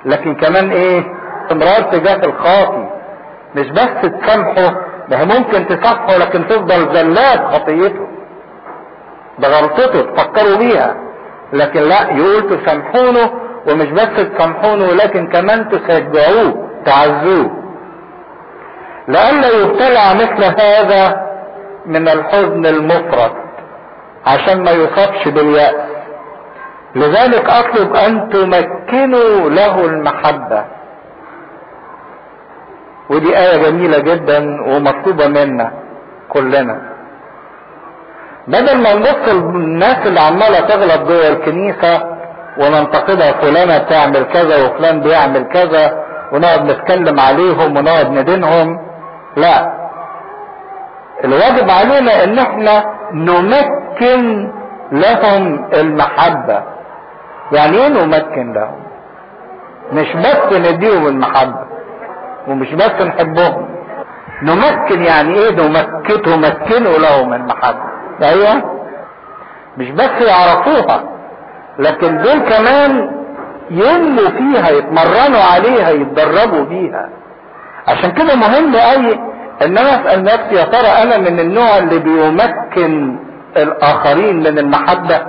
لكن 0.05 0.35
كمان 0.35 0.71
إيه؟ 0.71 1.05
استمرار 1.43 1.83
تجاه 1.93 2.25
الخاطي. 2.25 2.89
مش 3.55 3.71
بس 3.71 3.89
تسامحه 4.03 4.75
ده 5.09 5.25
ممكن 5.25 5.67
تسامحه 5.67 6.17
لكن 6.17 6.47
تفضل 6.49 6.95
زلات 6.95 7.41
خطيته. 7.55 8.09
ده 9.39 9.49
غلطته 9.61 10.01
تفكروا 10.03 10.57
بيها. 10.57 10.95
لكن 11.53 11.81
لا 11.81 12.11
يقول 12.13 12.59
تسامحونه 12.61 13.33
ومش 13.69 13.87
بس 13.91 14.09
تسامحونه 14.35 14.87
لكن 14.87 15.27
كمان 15.27 15.69
تشجعوه 15.69 16.69
تعزوه. 16.85 17.51
لئلا 19.09 19.49
يبتلع 19.49 20.15
مثل 20.15 20.45
هذا 20.61 21.27
من 21.87 22.09
الحزن 22.09 22.67
المفرط 22.67 23.33
عشان 24.27 24.65
ما 24.65 24.71
يصابش 24.71 25.29
باليأس. 25.29 25.75
لذلك 26.95 27.51
أطلب 27.51 27.97
أن 27.97 28.29
تمكنوا 28.29 29.51
له 29.51 29.85
المحبة. 29.85 30.65
ودي 33.11 33.39
آية 33.39 33.63
جميلة 33.71 33.99
جدا 33.99 34.39
ومطلوبة 34.67 35.27
منا 35.27 35.73
كلنا. 36.29 36.81
بدل 38.49 38.83
ما 38.83 38.95
نبص 38.95 39.29
الناس 39.29 40.07
اللي 40.07 40.21
عمالة 40.21 40.61
تغلط 40.61 41.09
جوه 41.09 41.29
الكنيسة 41.29 42.03
وننتقدها 42.59 43.33
فلانة 43.33 43.79
بتعمل 43.79 44.23
كذا 44.25 44.57
وفلان 44.65 45.01
بيعمل 45.01 45.43
كذا 45.53 46.05
ونقعد 46.33 46.65
نتكلم 46.71 47.21
عليهم 47.21 47.77
ونقعد 47.77 48.11
ندينهم 48.11 48.79
لا. 49.37 49.73
الواجب 51.25 51.71
علينا 51.71 52.25
إن 52.25 52.39
إحنا 52.39 52.85
نمكن 53.15 54.51
لهم 54.93 55.65
المحبة. 55.75 56.63
يعني 57.53 57.77
إيه 57.77 57.89
نمكن 57.89 58.53
لهم 58.53 58.81
مش 59.93 60.17
بس 60.17 60.53
نديهم 60.53 61.07
المحبة 61.07 61.65
ومش 62.49 62.75
بس 62.75 63.03
نحبهم. 63.07 63.69
نمكن 64.43 65.03
يعني 65.03 65.35
إيه 65.35 65.51
نمكته 65.51 66.37
مكنوا 66.37 66.99
لهم 66.99 67.33
المحبة؟ 67.35 67.83
أيوه. 68.23 68.63
مش 69.79 69.91
بس 69.91 70.11
يعرفوها 70.29 71.05
لكن 71.79 72.19
دول 72.23 72.39
كمان 72.39 73.11
ينموا 73.71 74.29
فيها 74.29 74.71
يتمرنوا 74.71 75.43
عليها 75.55 75.91
يتدربوا 75.91 76.65
بيها. 76.65 77.09
عشان 77.89 78.11
كده 78.13 78.35
مهم 78.37 78.77
قوي 78.77 79.15
ان 79.63 79.79
أنا 79.79 80.03
اسأل 80.03 80.25
نفسي 80.25 80.55
يا 80.55 80.65
ترى 80.65 80.87
أنا 81.03 81.17
من 81.19 81.41
النوع 81.41 81.79
اللي 81.79 81.99
بيمكن 81.99 83.19
الآخرين 83.57 84.37
من 84.37 84.59
المحبة؟ 84.59 85.21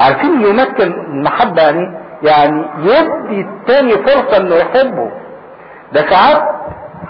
عارفين 0.00 0.42
يمكن 0.42 0.92
المحبة 0.92 1.62
يعني 1.62 1.98
يعني 2.22 2.64
يدي 2.82 3.40
التاني 3.40 3.92
فرصة 3.92 4.36
إنه 4.36 4.54
يحبه. 4.54 5.10
ده 5.92 6.10
ساعات 6.10 6.42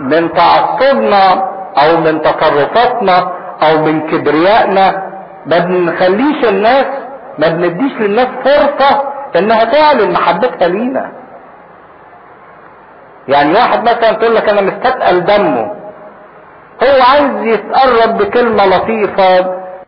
من 0.01 0.33
تعصبنا 0.33 1.33
أو 1.79 1.97
من 2.01 2.23
تصرفاتنا 2.23 3.33
أو 3.63 3.79
من 3.85 4.01
كبريائنا 4.11 5.03
ما 5.47 5.59
بنخليش 5.59 6.49
الناس 6.49 6.87
ما 7.39 7.49
بنديش 7.49 7.93
للناس 7.93 8.27
فرصة 8.45 9.03
إنها 9.37 9.65
تعلن 9.65 10.13
محبتها 10.13 10.69
لينا. 10.69 11.13
يعني 13.29 13.53
واحد 13.55 13.83
مثلا 13.83 14.13
تقول 14.13 14.35
لك 14.35 14.49
أنا 14.49 14.61
مستثقل 14.61 15.25
دمه. 15.25 15.71
هو 16.83 17.03
عايز 17.13 17.43
يتقرب 17.55 18.19
بكلمة 18.19 18.67
لطيفة 18.67 19.55